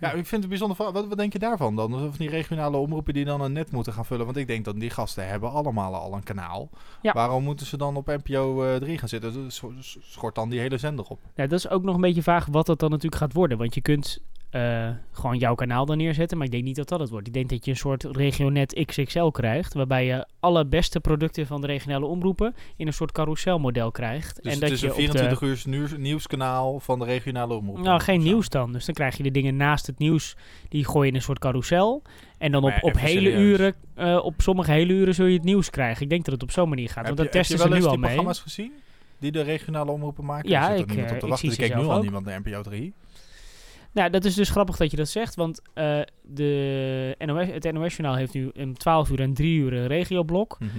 Ja, 0.00 0.12
ik 0.12 0.26
vind 0.26 0.40
het 0.40 0.48
bijzonder. 0.48 0.76
Wat, 0.92 1.06
wat 1.08 1.16
denk 1.18 1.32
je 1.32 1.38
daarvan 1.38 1.76
dan? 1.76 1.94
Of 2.08 2.16
die 2.16 2.28
regionale 2.28 2.76
omroepen 2.76 3.14
die 3.14 3.24
dan 3.24 3.40
een 3.40 3.52
net 3.52 3.70
moeten 3.72 3.92
gaan 3.92 4.04
vullen? 4.04 4.24
Want 4.24 4.36
ik 4.36 4.46
denk 4.46 4.64
dat 4.64 4.80
die 4.80 4.90
gasten 4.90 5.28
hebben 5.28 5.50
allemaal 5.50 5.94
al 5.94 6.14
een 6.14 6.22
kanaal. 6.22 6.68
Ja. 7.02 7.12
Waarom 7.12 7.44
moeten 7.44 7.66
ze 7.66 7.76
dan 7.76 7.96
op 7.96 8.06
NPO 8.06 8.64
eh 8.64 8.76
3 8.76 8.98
gaan 8.98 9.08
zitten? 9.08 9.32
Dus 9.32 9.54
scho- 9.54 9.72
schort 10.00 10.34
dan 10.34 10.48
die 10.48 10.60
hele 10.60 10.78
zender 10.78 11.04
op. 11.08 11.18
Ja, 11.34 11.46
dat 11.46 11.58
is 11.58 11.68
ook 11.68 11.82
nog 11.82 11.94
een 11.94 12.00
beetje 12.00 12.22
vaag 12.22 12.46
wat 12.46 12.66
dat 12.66 12.78
dan 12.78 12.90
natuurlijk 12.90 13.22
gaat 13.22 13.32
worden. 13.32 13.58
Want 13.58 13.74
je 13.74 13.80
kunt 13.80 14.18
eh, 14.52 14.88
gewoon 15.12 15.38
jouw 15.38 15.54
kanaal 15.54 15.86
dan 15.86 15.96
neerzetten, 15.96 16.36
maar 16.36 16.46
ik 16.46 16.52
denk 16.52 16.64
niet 16.64 16.76
dat 16.76 16.88
dat 16.88 17.00
het 17.00 17.10
wordt. 17.10 17.26
Ik 17.26 17.32
denk 17.32 17.48
dat 17.48 17.64
je 17.64 17.70
een 17.70 17.76
soort 17.76 18.04
regionet 18.04 18.82
XXL 18.86 19.24
krijgt, 19.26 19.74
waarbij 19.74 20.06
je 20.06 20.26
alle 20.40 20.66
beste 20.66 21.00
producten 21.00 21.46
van 21.46 21.60
de 21.60 21.66
regionale 21.66 22.06
omroepen 22.06 22.54
in 22.76 22.86
een 22.86 22.92
soort 22.92 23.12
carouselmodel 23.12 23.90
krijgt. 23.90 24.34
Dus 24.36 24.44
en 24.44 24.50
het 24.50 24.60
dat 24.60 24.70
is 24.70 24.80
je 24.80 24.86
een 24.86 24.92
op 24.92 24.98
de- 24.98 25.02
24 25.04 25.40
uur 25.40 25.62
nieuws, 25.66 25.96
nieuwskanaal 25.96 26.80
van 26.80 26.98
de 26.98 27.04
regionale 27.04 27.54
omroep. 27.54 27.78
Nou, 27.78 28.00
geen 28.00 28.20
Zo. 28.20 28.26
nieuws 28.26 28.48
dan. 28.48 28.72
Dus 28.72 28.84
dan 28.84 28.94
krijg 28.94 29.16
je 29.16 29.22
de 29.22 29.30
dingen 29.30 29.56
naast 29.56 29.86
het 29.86 29.98
nieuws, 29.98 30.36
die 30.68 30.84
gooi 30.84 31.04
je 31.04 31.10
in 31.10 31.16
een 31.16 31.22
soort 31.24 31.38
carousel. 31.38 32.02
En 32.38 32.52
dan 32.52 32.62
op, 32.64 32.70
Maar 32.70 32.80
op 32.82 32.98
hele 32.98 33.20
serieus. 33.30 33.40
uren, 33.40 33.74
eh, 33.94 34.24
op 34.24 34.34
sommige 34.38 34.70
hele 34.70 34.92
uren 34.92 35.14
zul 35.14 35.26
je 35.26 35.34
het 35.36 35.44
nieuws 35.44 35.70
krijgen. 35.70 36.02
Ik 36.02 36.08
denk 36.08 36.24
dat 36.24 36.34
het 36.34 36.42
op 36.42 36.50
zo'n 36.50 36.68
manier 36.68 36.88
gaat, 36.88 36.96
Heb 36.96 37.04
want 37.06 37.18
je, 37.18 37.24
dat 37.24 37.32
heb 37.34 37.42
testen 37.42 37.56
je 37.56 37.62
ze 37.62 37.68
wel 37.68 37.78
nu 37.78 37.84
eens 37.84 37.92
al 37.92 37.96
die 37.96 38.00
mee. 38.06 38.14
programma's 38.16 38.40
gezien? 38.42 38.72
Die 39.18 39.32
de 39.32 39.42
regionale 39.42 39.90
omroepen 39.90 40.24
maken? 40.24 40.48
Ja, 40.50 40.70
ik, 40.70 40.86
niemand 40.86 41.08
eh, 41.08 41.14
op 41.14 41.20
te 41.36 41.46
ik 41.46 41.52
ze 41.52 41.56
kijkt 41.58 41.74
nu 41.76 41.84
al 41.84 42.00
niemand 42.02 42.24
naar 42.24 42.40
NPO 42.44 42.62
3. 42.62 42.92
Nou, 43.92 44.10
dat 44.10 44.24
is 44.24 44.34
dus 44.34 44.50
grappig 44.50 44.76
dat 44.76 44.90
je 44.90 44.96
dat 44.96 45.08
zegt, 45.08 45.34
want 45.34 45.62
eh, 45.74 46.00
de 46.22 47.14
NOS, 47.18 47.46
het 47.46 47.72
NOS-journaal 47.72 48.16
heeft 48.16 48.34
nu 48.34 48.50
een 48.54 48.74
12 48.74 49.10
uur 49.10 49.20
en 49.20 49.34
3 49.34 49.58
uur 49.58 49.72
een 49.72 49.86
regioblok. 49.86 50.56
Mhm. 50.60 50.70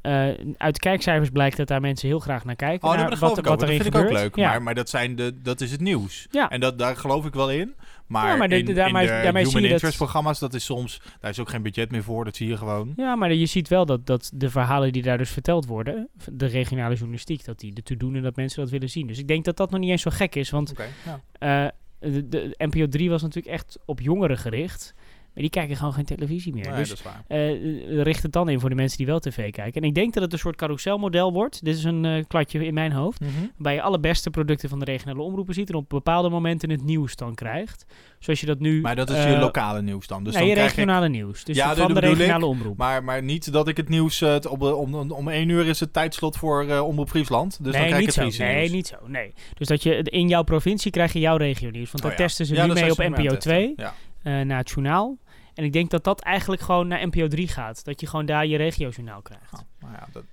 Eh, 0.00 0.12
uit 0.56 0.74
de 0.74 0.80
kijkcijfers 0.80 1.30
blijkt 1.30 1.56
dat 1.56 1.66
daar 1.68 1.80
mensen 1.80 2.08
heel 2.08 2.18
graag 2.18 2.44
naar 2.44 2.56
kijken. 2.56 2.88
Oh, 2.88 2.94
naar 2.94 3.10
dat 3.10 3.18
wat, 3.18 3.38
ik 3.38 3.44
wat 3.44 3.60
Dat 3.60 3.68
vind 3.68 3.84
ik 3.86 3.94
ook 3.94 4.10
leuk. 4.10 4.36
Ja. 4.36 4.48
Maar, 4.48 4.62
maar 4.62 4.74
dat, 4.74 4.88
zijn 4.88 5.16
de, 5.16 5.42
dat 5.42 5.60
is 5.60 5.70
het 5.70 5.80
nieuws. 5.80 6.26
Ja. 6.30 6.50
En 6.50 6.60
dat, 6.60 6.78
daar 6.78 6.96
geloof 6.96 7.26
ik 7.26 7.34
wel 7.34 7.50
in. 7.50 7.74
Maar, 8.06 8.26
Ja, 8.28 8.36
maar 8.36 8.48
de- 8.48 8.58
in, 8.58 8.64
de- 8.64 8.72
daarmee- 8.72 9.06
in 9.08 9.16
de 9.16 9.22
daarmee 9.22 9.44
zie 9.46 9.60
je 9.60 9.78
dat- 9.78 9.96
programma's, 9.96 10.38
dat 10.38 10.54
is 10.54 10.64
soms... 10.64 11.00
Daar 11.20 11.30
is 11.30 11.40
ook 11.40 11.48
geen 11.48 11.62
budget 11.62 11.90
meer 11.90 12.02
voor. 12.02 12.24
Dat 12.24 12.36
zie 12.36 12.48
je 12.48 12.56
gewoon. 12.56 12.92
Ja, 12.96 13.16
maar 13.16 13.32
je 13.34 13.46
ziet 13.46 13.68
wel 13.68 13.86
dat, 13.86 14.06
dat 14.06 14.30
de 14.34 14.50
verhalen 14.50 14.92
die 14.92 15.02
daar 15.02 15.18
dus 15.18 15.30
verteld 15.30 15.66
worden, 15.66 16.08
de 16.32 16.46
regionale 16.46 16.94
journalistiek, 16.94 17.44
dat 17.44 17.58
die 17.60 17.72
ertoe 17.74 17.96
doen 17.96 18.14
en 18.14 18.22
dat 18.22 18.36
mensen 18.36 18.60
dat 18.62 18.70
willen 18.70 18.90
zien. 18.90 19.06
Dus 19.06 19.18
ik 19.18 19.28
denk 19.28 19.44
dat 19.44 19.56
dat 19.56 19.70
nog 19.70 19.80
niet 19.80 19.90
eens 19.90 20.02
zo 20.02 20.10
gek 20.14 20.34
is, 20.34 20.50
want 20.50 20.70
Oké. 20.70 20.86
ja. 21.04 21.20
eh, 21.64 21.70
de, 21.98 22.28
de 22.28 22.54
NPO 22.58 22.88
3 22.88 23.10
was 23.10 23.22
natuurlijk 23.22 23.54
echt 23.54 23.78
op 23.84 24.00
jongeren 24.00 24.38
gericht, 24.38 24.94
maar 25.36 25.44
die 25.44 25.52
kijken 25.52 25.76
gewoon 25.76 25.92
geen 25.92 26.04
televisie 26.04 26.52
meer. 26.54 26.68
Nee, 26.68 26.74
dus 26.76 26.88
dat 26.88 26.98
is 26.98 27.04
waar. 27.04 27.24
eh, 27.28 28.02
richt 28.02 28.22
het 28.22 28.32
dan 28.32 28.48
in 28.48 28.60
voor 28.60 28.68
de 28.68 28.74
mensen 28.74 28.96
die 28.98 29.06
wel 29.06 29.18
tv 29.18 29.50
kijken. 29.50 29.82
En 29.82 29.88
ik 29.88 29.94
denk 29.94 30.14
dat 30.14 30.22
het 30.22 30.32
een 30.32 30.38
soort 30.38 30.56
carouselmodel 30.56 31.32
wordt. 31.32 31.64
Dit 31.64 31.76
is 31.76 31.84
een 31.84 32.04
eh, 32.04 32.24
kladje 32.28 32.66
in 32.66 32.74
mijn 32.74 32.92
hoofd. 32.92 33.20
Mhm. 33.20 33.30
Waarbij 33.54 33.74
je 33.74 33.82
alle 33.82 33.98
beste 34.00 34.30
producten 34.30 34.68
van 34.68 34.78
de 34.78 34.84
regionale 34.84 35.22
omroepen 35.22 35.54
ziet 35.54 35.68
en 35.68 35.74
op 35.74 35.88
bepaalde 35.88 36.28
momenten 36.28 36.70
het 36.70 36.84
nieuws 36.84 37.16
dan 37.16 37.34
krijgt. 37.34 37.86
Zoals 38.18 38.40
je 38.40 38.46
dat 38.46 38.58
nu... 38.58 38.80
Maar 38.80 38.96
dat 38.96 39.10
is 39.10 39.16
eh, 39.16 39.30
je 39.30 39.38
lokale 39.38 39.82
nieuws 39.82 40.06
dan. 40.06 40.24
Dus 40.24 40.32
nee, 40.32 40.40
dan 40.42 40.48
je 40.50 40.54
krijg 40.56 40.70
ik, 40.70 40.76
regionale 40.76 41.08
nieuws. 41.08 41.44
Dus 41.44 41.56
Ja, 41.56 41.74
van 41.74 41.94
de 41.94 42.00
ik. 42.00 42.06
regionale 42.06 42.46
omroep. 42.46 42.76
maar, 42.76 43.04
maar 43.04 43.22
niet 43.22 43.52
dat 43.52 43.68
ik 43.68 43.76
het 43.76 43.88
nieuws... 43.88 44.20
eh, 44.20 44.32
het 44.32 44.46
op, 44.46 44.62
om, 44.62 44.94
om, 45.10 45.28
één 45.28 45.48
uur 45.48 45.66
is 45.66 45.80
het 45.80 45.92
tijdslot 45.92 46.36
voor 46.36 46.64
eh 46.68 46.86
Omroep 46.86 47.08
Friesland. 47.08 47.50
Dus 47.62 47.72
dan 47.72 47.80
nee, 47.80 47.90
krijg 47.90 47.92
ik 48.02 48.06
niet 48.06 48.24
het 48.24 48.34
zo. 48.34 48.44
Nee, 48.44 48.56
nieuws. 48.58 48.70
niet 48.72 48.86
zo. 48.86 48.96
Nee. 49.06 49.32
Dus 49.54 49.68
dat 49.68 49.82
je 49.82 50.02
in 50.02 50.28
jouw 50.28 50.42
provincie 50.42 50.90
krijg 50.90 51.12
je 51.12 51.18
jouw 51.18 51.36
regio 51.36 51.70
nieuws. 51.70 51.90
Want 51.90 52.04
Oh 52.04 52.10
daar 52.10 52.18
ja. 52.20 52.26
testen 52.26 52.46
ze 52.46 52.54
Ja, 52.54 52.66
nu 52.66 52.72
mee 52.72 52.90
op 52.90 52.98
NPO 52.98 53.22
het 53.22 53.22
testen. 53.30 53.40
2 53.40 53.72
Ja. 53.76 53.94
eh, 54.22 54.40
naar 54.46 54.58
het 54.58 54.70
journaal. 54.70 55.18
En 55.56 55.64
ik 55.64 55.72
denk 55.72 55.90
dat 55.90 56.04
dat 56.04 56.20
eigenlijk 56.20 56.62
gewoon 56.62 56.88
naar 56.88 57.06
NPO 57.06 57.26
3 57.28 57.48
gaat. 57.48 57.84
Dat 57.84 58.00
je 58.00 58.06
gewoon 58.06 58.26
daar 58.26 58.46
je 58.46 58.56
regio-journaal 58.56 59.22
krijgt. 59.22 59.52
Oh, 59.52 59.60
nou 59.80 59.92
ja, 59.92 60.06
dat, 60.12 60.24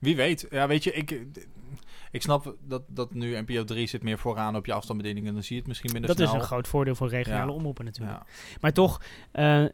wie 0.00 0.16
weet. 0.16 0.46
Ja, 0.50 0.66
weet 0.66 0.84
je, 0.84 0.92
ik, 0.92 1.20
ik 2.10 2.22
snap 2.22 2.54
dat, 2.68 2.82
dat 2.88 3.14
nu 3.14 3.40
NPO 3.40 3.64
3 3.64 3.86
zit 3.86 4.02
meer 4.02 4.18
vooraan 4.18 4.56
op 4.56 4.66
je 4.66 4.72
afstandsbediening 4.72 5.26
en 5.26 5.32
dan 5.34 5.42
zie 5.42 5.52
je 5.54 5.58
het 5.60 5.68
misschien 5.68 5.92
minder 5.92 6.10
Dat 6.10 6.20
is 6.20 6.28
snel. 6.28 6.40
een 6.40 6.46
groot 6.46 6.68
voordeel 6.68 6.94
voor 6.94 7.08
regionale 7.08 7.50
Ja. 7.50 7.56
omroepen 7.56 7.84
natuurlijk. 7.84 8.18
Ja. 8.18 8.26
Maar 8.60 8.72
toch, 8.72 9.00
eh, 9.32 9.64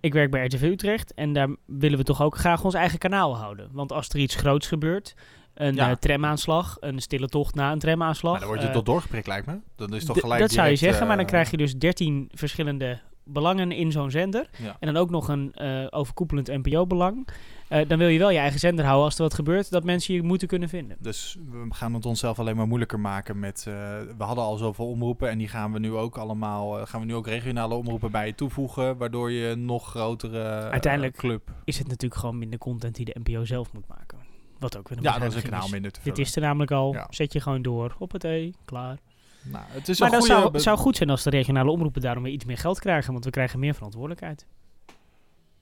ik 0.00 0.12
werk 0.12 0.30
bij 0.30 0.44
RTV 0.46 0.62
Utrecht 0.62 1.14
en 1.14 1.32
daar 1.32 1.48
willen 1.66 1.98
we 1.98 2.04
toch 2.04 2.22
ook 2.22 2.36
graag 2.36 2.64
ons 2.64 2.74
eigen 2.74 2.98
kanaal 2.98 3.36
houden. 3.36 3.68
Want 3.72 3.92
als 3.92 4.08
er 4.08 4.18
iets 4.18 4.34
groots 4.34 4.66
gebeurt, 4.66 5.14
een 5.54 5.74
Ja. 5.74 5.90
eh, 5.90 5.96
tramaanslag, 5.96 6.76
een 6.80 7.00
stille 7.00 7.28
tocht 7.28 7.54
na 7.54 7.72
een 7.72 7.78
tramaanslag. 7.78 8.30
Maar 8.32 8.40
dan 8.40 8.48
word 8.48 8.60
je 8.62 8.66
eh, 8.68 8.72
tot 8.74 8.86
doorgeprikt, 8.86 9.26
lijkt 9.26 9.46
me. 9.46 9.58
Dat 9.76 9.92
is 9.92 10.04
toch 10.04 10.18
gelijk 10.20 10.40
dat 10.40 10.50
zou 10.50 10.68
je 10.68 10.76
zeggen, 10.76 11.06
maar 11.06 11.16
dan 11.16 11.24
eh, 11.24 11.30
krijg 11.30 11.50
je 11.50 11.56
dus 11.56 11.76
13 11.76 12.28
verschillende 12.34 13.00
belangen 13.32 13.72
in 13.72 13.92
zo'n 13.92 14.10
zender. 14.10 14.48
Ja. 14.62 14.76
En 14.80 14.92
dan 14.92 15.02
ook 15.02 15.10
nog 15.10 15.28
een 15.28 15.52
eh, 15.54 15.86
overkoepelend 15.90 16.46
NPO-belang. 16.46 17.28
eh, 17.68 17.88
dan 17.88 17.98
wil 17.98 18.08
je 18.08 18.18
wel 18.18 18.30
je 18.30 18.38
eigen 18.38 18.58
zender 18.60 18.84
houden 18.84 19.04
als 19.04 19.16
er 19.16 19.22
wat 19.22 19.34
gebeurt, 19.34 19.70
dat 19.70 19.84
mensen 19.84 20.14
je 20.14 20.22
moeten 20.22 20.48
kunnen 20.48 20.68
vinden. 20.68 20.96
Dus 21.00 21.36
we 21.50 21.66
gaan 21.68 21.94
het 21.94 22.06
onszelf 22.06 22.38
alleen 22.38 22.56
maar 22.56 22.66
moeilijker 22.66 23.00
maken 23.00 23.38
met... 23.38 23.64
eh, 23.68 23.74
we 24.18 24.24
hadden 24.24 24.44
al 24.44 24.56
zoveel 24.56 24.86
omroepen 24.86 25.30
en 25.30 25.38
die 25.38 25.48
gaan 25.48 25.72
we 25.72 25.78
nu 25.78 25.92
ook 25.92 26.16
allemaal... 26.18 26.86
gaan 26.86 27.00
we 27.00 27.06
nu 27.06 27.14
ook 27.14 27.26
regionale 27.26 27.74
omroepen 27.74 28.10
bij 28.10 28.26
je 28.26 28.34
toevoegen... 28.34 28.96
waardoor 28.96 29.30
je 29.30 29.48
een 29.48 29.64
nog 29.64 29.88
grotere 29.88 30.42
Uiteindelijk 30.70 31.16
club... 31.16 31.50
Is 31.64 31.78
het 31.78 31.88
natuurlijk 31.88 32.20
gewoon 32.20 32.38
minder 32.38 32.58
content 32.58 32.94
die 32.94 33.04
de 33.04 33.16
NPO 33.22 33.44
zelf 33.44 33.72
moet 33.72 33.88
maken. 33.88 34.18
Wat 34.58 34.76
ook 34.78 34.88
weer 34.88 34.98
een 34.98 35.04
Ja, 35.04 35.18
dat 35.18 35.28
is 35.34 35.42
een 35.42 35.50
kanaal 35.50 35.68
minder 35.68 35.90
te 35.90 36.00
Dit 36.02 36.08
vullen. 36.12 36.28
is 36.28 36.36
er 36.36 36.42
namelijk 36.42 36.70
al. 36.70 36.92
Ja. 36.92 37.06
Zet 37.10 37.32
je 37.32 37.40
gewoon 37.40 37.62
door. 37.62 37.96
Op 37.98 38.12
het 38.12 38.24
E, 38.24 38.50
klaar. 38.64 38.98
Nou, 39.42 39.64
het 39.68 39.88
is 39.88 40.00
maar 40.00 40.10
dat 40.10 40.24
zou, 40.24 40.58
zou 40.60 40.78
goed 40.78 40.96
zijn 40.96 41.10
als 41.10 41.22
de 41.22 41.30
regionale 41.30 41.70
omroepen 41.70 42.00
daarom 42.02 42.22
weer 42.22 42.32
iets 42.32 42.44
meer 42.44 42.58
geld 42.58 42.78
krijgen. 42.80 43.12
Want 43.12 43.24
we 43.24 43.30
krijgen 43.30 43.58
meer 43.58 43.74
verantwoordelijkheid. 43.74 44.46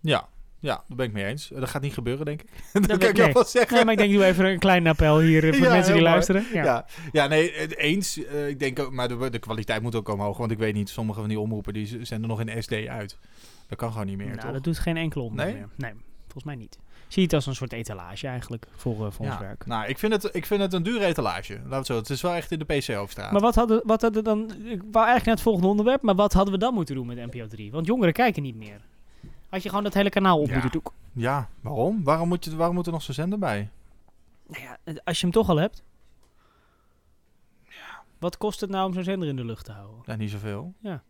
Ja, 0.01 0.29
ja, 0.61 0.75
daar 0.89 0.97
ben 0.97 1.07
ik 1.07 1.13
mee 1.13 1.25
eens. 1.25 1.49
Dat 1.49 1.69
gaat 1.69 1.83
niet 1.83 1.93
gebeuren, 1.93 2.25
denk 2.25 2.43
ik. 2.43 2.49
dat 2.73 2.87
kan 2.99 3.09
ik 3.09 3.19
ik 3.19 3.33
wel 3.33 3.45
zeggen. 3.45 3.75
Nee, 3.75 3.85
maar 3.85 3.93
ik 3.93 3.99
denk, 3.99 4.13
doe 4.13 4.25
even 4.25 4.45
een 4.45 4.59
klein 4.59 4.87
appel 4.87 5.19
hier 5.21 5.45
eh, 5.45 5.53
voor 5.55 5.63
Ja, 5.63 5.69
de 5.69 5.69
mensen 5.75 5.93
die 5.93 6.03
mooi. 6.03 6.13
luisteren. 6.13 6.45
Ja. 6.53 6.65
Ja. 6.65 6.87
Ja, 7.13 7.27
nee, 7.27 7.53
eh, 7.53 7.91
eens. 7.91 8.25
Eh, 8.25 8.49
ik 8.49 8.59
denk 8.59 8.79
ook, 8.79 8.93
maar 8.93 9.09
de, 9.09 9.31
de 9.31 9.39
kwaliteit 9.39 9.83
moet 9.83 9.95
ook 9.95 10.09
omhoog. 10.09 10.37
Want 10.39 10.51
ik 10.51 10.59
weet 10.59 10.75
niet, 10.75 10.89
sommige 10.89 11.21
van 11.21 11.29
die 11.29 11.41
omroepen 11.41 11.73
die 11.73 11.87
z- 11.87 11.97
zenden 12.01 12.29
nog 12.29 12.41
in 12.41 12.63
SD 12.63 12.73
uit. 12.73 13.19
Dat 13.69 13.79
kan 13.79 13.91
gewoon 13.93 14.07
niet 14.07 14.17
meer, 14.17 14.27
nou, 14.27 14.39
toch? 14.41 14.53
dat 14.53 14.65
doet 14.65 14.79
geen 14.79 14.97
enkele 14.97 15.25
omroep 15.25 15.45
Nee? 15.45 15.55
meer. 15.55 15.69
Nee, 15.77 15.93
volgens 16.33 16.45
mij 16.45 16.55
niet. 16.55 16.79
Zie 17.09 17.17
je 17.23 17.23
het 17.23 17.33
als 17.33 17.47
een 17.47 17.55
soort 17.55 17.73
etalage 17.73 18.27
eigenlijk 18.27 18.67
voor, 18.77 19.07
eh, 19.07 19.13
voor 19.13 19.27
ons 19.27 19.35
ja. 19.35 19.41
werk. 19.41 19.67
Nou, 19.67 19.87
ik 19.89 19.99
vind, 19.99 20.13
het, 20.13 20.35
ik 20.35 20.47
vind 20.47 20.61
het 20.61 20.73
een 20.73 20.83
dure 20.83 21.05
etalage. 21.05 21.61
We 21.69 21.75
het 21.75 21.87
zo. 21.87 21.97
Het 21.97 22.11
is 22.11 22.21
wel 22.23 22.35
echt 22.35 22.51
in 22.51 22.59
de 22.59 22.65
PC-hoofdstraat. 22.65 23.33
Maar 23.33 23.41
wat 23.41 23.55
hadden, 23.55 23.83
wat 23.85 24.03
hadden 24.03 24.25
dan... 24.25 24.41
Ik 24.51 24.83
wou 24.91 25.07
eigenlijk 25.07 25.25
naar 25.25 25.35
het 25.35 25.41
volgende 25.43 25.69
onderwerp, 25.69 26.03
maar 26.03 26.15
wat 26.15 26.33
hadden 26.33 26.53
we 26.53 26.59
dan 26.59 26.75
moeten 26.75 26.95
doen 26.95 27.07
met 27.07 27.17
NPO 27.33 27.47
3? 27.47 27.71
Want 27.71 27.87
jongeren 27.87 28.13
kijken 28.13 28.43
niet 28.43 28.57
meer. 28.57 28.81
Had 29.49 29.63
je 29.63 29.69
gewoon 29.69 29.85
dat 29.85 29.95
hele 29.95 30.11
kanaal 30.11 30.41
op 30.41 30.47
Ja. 30.49 30.53
moeten 30.53 30.71
doen. 30.71 30.83
Ja, 31.13 31.49
waarom? 31.61 32.05
Waarom 32.05 32.29
moet, 32.29 32.45
je, 32.45 32.57
waarom 32.57 32.75
moet 32.75 32.87
er 32.87 32.93
nog 32.93 33.03
zo'n 33.03 33.15
zender 33.15 33.39
bij? 33.39 33.69
Nou 34.47 34.63
ja, 34.63 34.79
als 35.05 35.19
je 35.21 35.23
hem 35.23 35.35
toch 35.35 35.49
al 35.49 35.57
hebt. 35.57 35.83
Wat 38.19 38.37
kost 38.37 38.61
het 38.61 38.71
nou 38.71 38.87
om 38.87 38.93
zo'n 38.95 39.03
zender 39.05 39.29
in 39.29 39.37
de 39.37 39.45
lucht 39.45 39.65
te 39.65 39.73
houden? 39.73 40.03
Ja, 40.05 40.17
niet 40.17 40.31
zoveel. 40.31 40.73
Ja, 40.81 40.91
ja. 40.91 41.03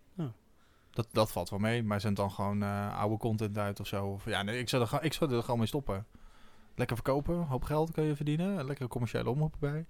Dat, 0.98 1.08
dat 1.12 1.32
valt 1.32 1.50
wel 1.50 1.58
mee. 1.58 1.82
Maar 1.82 2.00
zend 2.00 2.16
dan 2.16 2.30
gewoon 2.30 2.62
eh, 2.62 2.98
oude 2.98 3.16
content 3.16 3.58
uit 3.58 3.80
of 3.80 3.86
zo. 3.86 4.06
Of, 4.06 4.24
ja, 4.24 4.42
nee, 4.42 4.58
ik 4.58 4.68
zou, 4.68 4.82
er, 4.82 4.88
gewoon- 4.88 5.04
ik 5.04 5.12
zou 5.12 5.32
er 5.34 5.42
gewoon 5.42 5.58
mee 5.58 5.66
stoppen. 5.66 6.06
Lekker 6.74 6.96
verkopen, 6.96 7.34
hoop 7.36 7.64
geld 7.64 7.90
kun 7.92 8.04
je 8.04 8.16
verdienen. 8.16 8.64
Lekkere 8.66 8.88
commerciële 8.88 9.30
omroep 9.30 9.54
bij. 9.58 9.86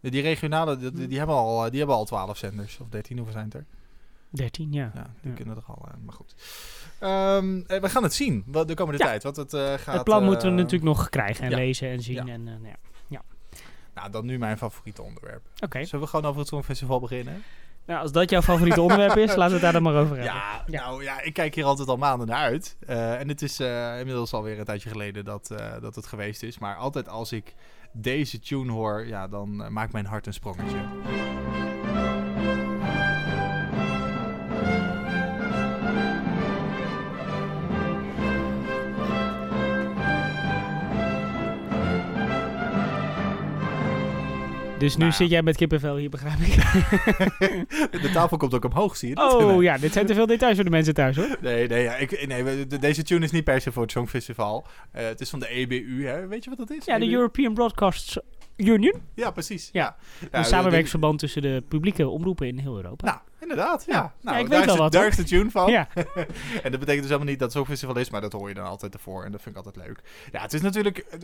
Die 0.00 0.22
regionale, 0.22 0.92
die, 1.08 1.18
hebben 1.18 1.36
al, 1.36 1.70
die 1.70 1.78
hebben 1.78 1.96
al 1.96 2.04
12 2.04 2.36
zenders. 2.38 2.78
Of 2.80 2.88
13, 2.88 3.16
hoeveel 3.16 3.34
zijn 3.34 3.44
het 3.44 3.54
er? 3.54 3.66
13, 4.30 4.72
ja. 4.72 4.90
Ja, 4.94 5.10
die 5.20 5.30
Ja. 5.30 5.36
kunnen 5.36 5.56
er 5.56 5.62
al. 5.66 5.84
eh, 5.88 5.94
maar 6.04 6.14
goed. 6.14 6.34
Ehm, 6.98 7.60
eh, 7.66 7.80
we 7.80 7.88
gaan 7.88 8.02
het 8.02 8.14
zien 8.14 8.44
de 8.46 8.74
komende 8.74 8.98
Ja. 8.98 9.04
tijd. 9.06 9.22
Wat 9.22 9.36
het, 9.36 9.54
gaat, 9.54 9.94
het 9.94 10.04
plan 10.04 10.24
moeten 10.24 10.48
we 10.50 10.54
natuurlijk 10.56 10.82
nog 10.84 11.08
krijgen 11.08 11.44
en 11.44 11.50
ja. 11.50 11.56
lezen 11.56 11.88
en 11.88 12.00
zien. 12.02 12.28
En, 12.28 12.44
nou 12.44 12.66
ja. 12.66 12.76
Nou, 13.94 14.10
dan 14.10 14.26
nu 14.26 14.38
mijn 14.38 14.58
favoriete 14.58 15.02
onderwerp. 15.02 15.46
Oké, 15.60 15.84
Zullen 15.84 16.04
we 16.04 16.10
gewoon 16.10 16.26
over 16.26 16.40
het 16.40 16.48
Songfestival 16.48 17.00
beginnen? 17.00 17.42
Nou, 17.86 18.00
als 18.00 18.12
dat 18.12 18.30
jouw 18.30 18.42
favoriete 18.42 18.80
onderwerp 18.86 19.16
is, 19.16 19.34
laten 19.34 19.46
we 19.46 19.52
het 19.52 19.60
daar 19.62 19.72
dan 19.72 19.82
maar 19.82 19.94
over 19.94 20.16
hebben. 20.16 20.34
Ja, 20.34 20.64
nou 20.66 21.02
ja, 21.02 21.20
ik 21.20 21.32
kijk 21.32 21.54
hier 21.54 21.64
altijd 21.64 21.88
al 21.88 21.96
maanden 21.96 22.26
naar 22.26 22.44
uit. 22.44 22.76
Eh, 22.86 23.20
en 23.20 23.28
het 23.28 23.42
is 23.42 23.60
eh, 23.60 23.98
inmiddels 23.98 24.32
alweer 24.32 24.58
een 24.58 24.64
tijdje 24.64 24.88
geleden 24.88 25.24
dat, 25.24 25.50
eh, 25.50 25.80
dat 25.80 25.94
het 25.94 26.06
geweest 26.06 26.42
is. 26.42 26.58
Maar 26.58 26.76
altijd 26.76 27.08
als 27.08 27.32
ik 27.32 27.54
deze 27.92 28.38
tune 28.38 28.72
hoor, 28.72 29.06
ja, 29.06 29.28
dan 29.28 29.72
maakt 29.72 29.92
mijn 29.92 30.06
hart 30.06 30.26
een 30.26 30.32
sprongetje. 30.32 30.78
Dus 44.82 44.92
nu 44.96 44.98
Nou 44.98 45.10
ja. 45.10 45.16
zit 45.16 45.30
jij 45.30 45.42
met 45.42 45.56
kippenvel 45.56 45.96
hier, 45.96 46.10
begrijp 46.10 46.38
ik. 46.38 46.54
De 48.02 48.10
tafel 48.12 48.36
komt 48.36 48.54
ook 48.54 48.64
omhoog, 48.64 48.96
zie 48.96 49.08
je 49.08 49.14
dat? 49.14 49.34
Oh 49.34 49.62
ja, 49.62 49.78
dit 49.78 49.92
zijn 49.92 50.06
te 50.06 50.14
veel 50.14 50.26
details 50.26 50.54
voor 50.54 50.64
de 50.64 50.70
mensen 50.70 50.94
thuis 50.94 51.16
hoor. 51.16 51.36
Nee, 51.40 51.68
nee, 51.68 51.82
ja, 51.82 51.96
ik, 51.96 52.26
nee 52.26 52.66
deze 52.66 53.02
tune 53.02 53.24
is 53.24 53.30
niet 53.30 53.44
per 53.44 53.60
se 53.60 53.72
voor 53.72 53.82
het 53.82 53.90
Songfestival. 53.90 54.66
Eh, 54.92 55.04
het 55.04 55.20
is 55.20 55.30
van 55.30 55.38
de 55.40 55.48
EBU, 55.48 56.06
hè? 56.06 56.26
weet 56.26 56.44
je 56.44 56.50
wat 56.50 56.58
dat 56.58 56.70
is? 56.70 56.84
Ja, 56.84 56.98
de 56.98 57.04
EBU? 57.04 57.14
European 57.14 57.54
Broadcast 57.54 58.20
Union. 58.56 58.94
Ja, 59.14 59.30
precies. 59.30 59.68
Ja. 59.72 59.96
Ja, 60.20 60.26
Een 60.30 60.42
de- 60.42 60.48
samenwerksverband 60.48 61.18
tussen 61.18 61.42
de 61.42 61.62
publieke 61.68 62.08
omroepen 62.08 62.46
in 62.46 62.58
heel 62.58 62.76
Europa. 62.76 63.06
Nou, 63.06 63.18
inderdaad. 63.42 63.84
Ja. 63.86 63.94
Ja. 63.94 64.12
Nou, 64.20 64.38
ik 64.38 64.50
daar 64.50 64.50
weet 64.50 64.60
is 64.60 64.66
wel 64.66 64.74
de- 64.76 64.82
wat, 64.82 64.92
Daar 64.92 65.06
is 65.06 65.16
de 65.16 65.22
tune 65.24 65.50
van. 65.50 65.70
ja. 65.70 65.88
En 66.64 66.70
dat 66.70 66.80
betekent 66.80 66.86
dus 66.86 67.04
helemaal 67.04 67.24
niet 67.24 67.38
dat 67.38 67.48
het 67.48 67.52
Songfestival 67.56 67.96
is, 67.96 68.10
maar 68.10 68.20
dat 68.20 68.32
hoor 68.32 68.48
je 68.48 68.54
dan 68.54 68.66
altijd 68.66 68.94
ervoor. 68.94 69.24
En 69.24 69.32
dat 69.32 69.42
vind 69.42 69.56
ik 69.56 69.64
altijd 69.64 69.86
leuk. 69.86 70.00
Ja, 70.32 70.40
het 70.42 70.52
is 70.52 70.60
natuurlijk, 70.60 70.98
eh, 70.98 71.18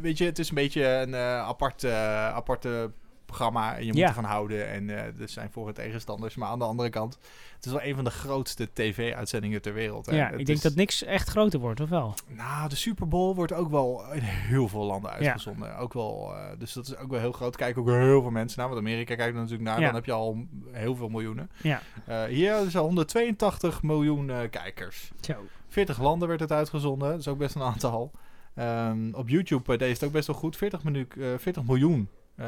weet 0.00 0.18
je, 0.18 0.24
het 0.24 0.38
is 0.38 0.48
een 0.48 0.54
beetje 0.54 0.84
een 0.86 1.14
eh, 1.14 1.38
apart, 1.38 1.84
eh, 1.84 2.26
aparte 2.34 2.90
programma. 3.36 3.76
En 3.76 3.80
je 3.84 3.86
moet 3.92 3.96
Ja. 4.00 4.08
ervan 4.08 4.24
houden. 4.24 4.68
En 4.68 4.90
eh 4.90 4.96
er 5.20 5.28
zijn 5.28 5.50
voor- 5.50 5.68
en 5.68 5.74
tegenstanders. 5.74 6.34
Maar 6.34 6.48
aan 6.48 6.58
de 6.58 6.64
andere 6.64 6.88
kant, 6.90 7.18
het 7.56 7.64
is 7.66 7.72
wel 7.72 7.82
een 7.82 7.94
van 7.94 8.04
de 8.04 8.10
grootste 8.10 8.68
tv-uitzendingen 8.72 9.62
ter 9.62 9.72
wereld. 9.74 10.06
Hè. 10.06 10.16
ja, 10.16 10.30
Het 10.30 10.40
ik 10.40 10.46
denk 10.46 10.58
is- 10.58 10.64
dat 10.64 10.74
niks 10.74 11.04
echt 11.04 11.28
groter 11.28 11.60
wordt, 11.60 11.80
of 11.80 11.88
wel? 11.88 12.14
Nou, 12.28 12.68
de 12.68 12.76
Super 12.76 13.08
Bowl 13.08 13.34
wordt 13.34 13.52
ook 13.52 13.70
wel 13.70 14.04
in 14.12 14.20
heel 14.22 14.68
veel 14.68 14.84
landen 14.84 15.10
uitgezonden. 15.10 15.76
Ook 15.76 15.92
wel, 15.92 16.32
eh, 16.34 16.58
dus 16.58 16.72
dat 16.72 16.86
is 16.86 16.96
ook 16.96 17.10
wel 17.10 17.20
heel 17.20 17.32
groot. 17.32 17.56
Kijken 17.56 17.82
ook 17.82 17.88
heel 17.88 18.20
veel 18.22 18.30
mensen 18.30 18.58
naar. 18.58 18.68
Want 18.68 18.80
Amerika 18.80 19.14
kijkt 19.14 19.34
er 19.34 19.40
natuurlijk 19.40 19.68
naar. 19.68 19.78
Ja. 19.80 19.84
Dan 19.86 19.94
heb 19.94 20.04
je 20.04 20.12
al 20.12 20.46
heel 20.70 20.96
veel 20.96 21.08
miljoenen. 21.08 21.50
Ja. 21.62 21.80
Eh, 22.06 22.24
hier 22.24 22.56
zijn 22.68 22.84
182 22.84 23.82
miljoen 23.82 24.30
kijkers. 24.50 25.10
Zo. 25.20 25.34
40 25.68 26.00
landen 26.00 26.28
werd 26.28 26.40
het 26.40 26.52
uitgezonden. 26.52 27.10
Dat 27.10 27.18
is 27.18 27.28
ook 27.28 27.38
best 27.38 27.54
een 27.54 27.62
aantal. 27.62 28.10
Ehm, 28.54 29.12
op 29.14 29.28
YouTube 29.28 29.72
uh, 29.72 29.78
deed 29.78 29.92
het 29.94 30.04
ook 30.04 30.12
best 30.12 30.26
wel 30.26 30.36
goed. 30.36 30.56
40, 30.56 30.82
minu- 30.84 31.06
eh, 31.20 31.26
40 31.38 31.62
miljoen 31.62 32.08
eh, 32.36 32.46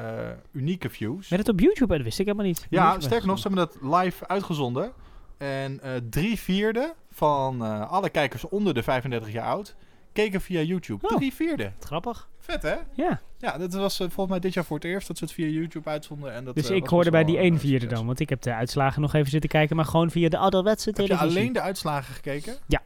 unieke 0.53 0.91
views. 0.91 1.29
Werd 1.29 1.47
het 1.47 1.55
op 1.55 1.61
YouTube? 1.61 1.95
Dat 1.95 2.05
wist 2.05 2.19
ik 2.19 2.27
helemaal 2.27 2.47
niet. 2.47 2.67
Ja, 2.71 3.01
sterker 3.01 3.27
nog, 3.27 3.39
ze 3.39 3.49
hebben 3.49 3.69
dat 3.69 4.01
live 4.03 4.29
uitgezonden. 4.29 4.93
En 5.39 5.81
eh, 5.83 5.91
drie 6.11 6.39
vierde 6.39 6.95
van 7.11 7.65
eh, 7.65 7.91
alle 7.91 8.09
kijkers 8.11 8.49
onder 8.49 8.75
de 8.75 8.83
35 8.83 9.33
jaar 9.33 9.45
oud 9.47 9.75
keken 10.13 10.41
via 10.41 10.61
YouTube. 10.61 11.09
Oh. 11.09 11.17
Drie 11.17 11.33
vierde. 11.35 11.73
Grappig. 11.81 12.29
Vet 12.39 12.63
hè? 12.63 12.75
Ja, 12.93 13.21
Ja, 13.39 13.59
dat 13.59 13.73
was 13.75 13.97
volgens 13.97 14.29
mij 14.29 14.39
dit 14.41 14.55
jaar 14.55 14.65
voor 14.65 14.77
het 14.77 14.85
eerst 14.85 15.07
dat 15.09 15.19
ze 15.19 15.25
het 15.25 15.33
via 15.33 15.47
YouTube 15.47 15.89
uitzonden. 15.91 16.33
En 16.33 16.45
dat, 16.45 16.55
dus 16.55 16.71
ik 16.71 16.87
hoorde 16.87 17.11
bij 17.11 17.25
die 17.25 17.39
1 17.39 17.59
vierde 17.59 17.87
dan. 17.87 18.07
Want 18.07 18.21
ik 18.21 18.29
heb 18.29 18.43
de 18.43 18.55
uitslagen 18.55 19.01
nog 19.03 19.15
even 19.15 19.31
zitten 19.31 19.51
kijken, 19.51 19.77
maar 19.77 19.85
gewoon 19.85 20.11
via 20.11 20.29
de 20.29 20.39
ouderwetse 20.39 20.89
Heb 20.91 20.99
je 20.99 21.07
televisie. 21.07 21.39
alleen 21.41 21.53
de 21.53 21.61
uitslagen 21.61 22.15
gekeken? 22.15 22.55
Ja. 22.67 22.83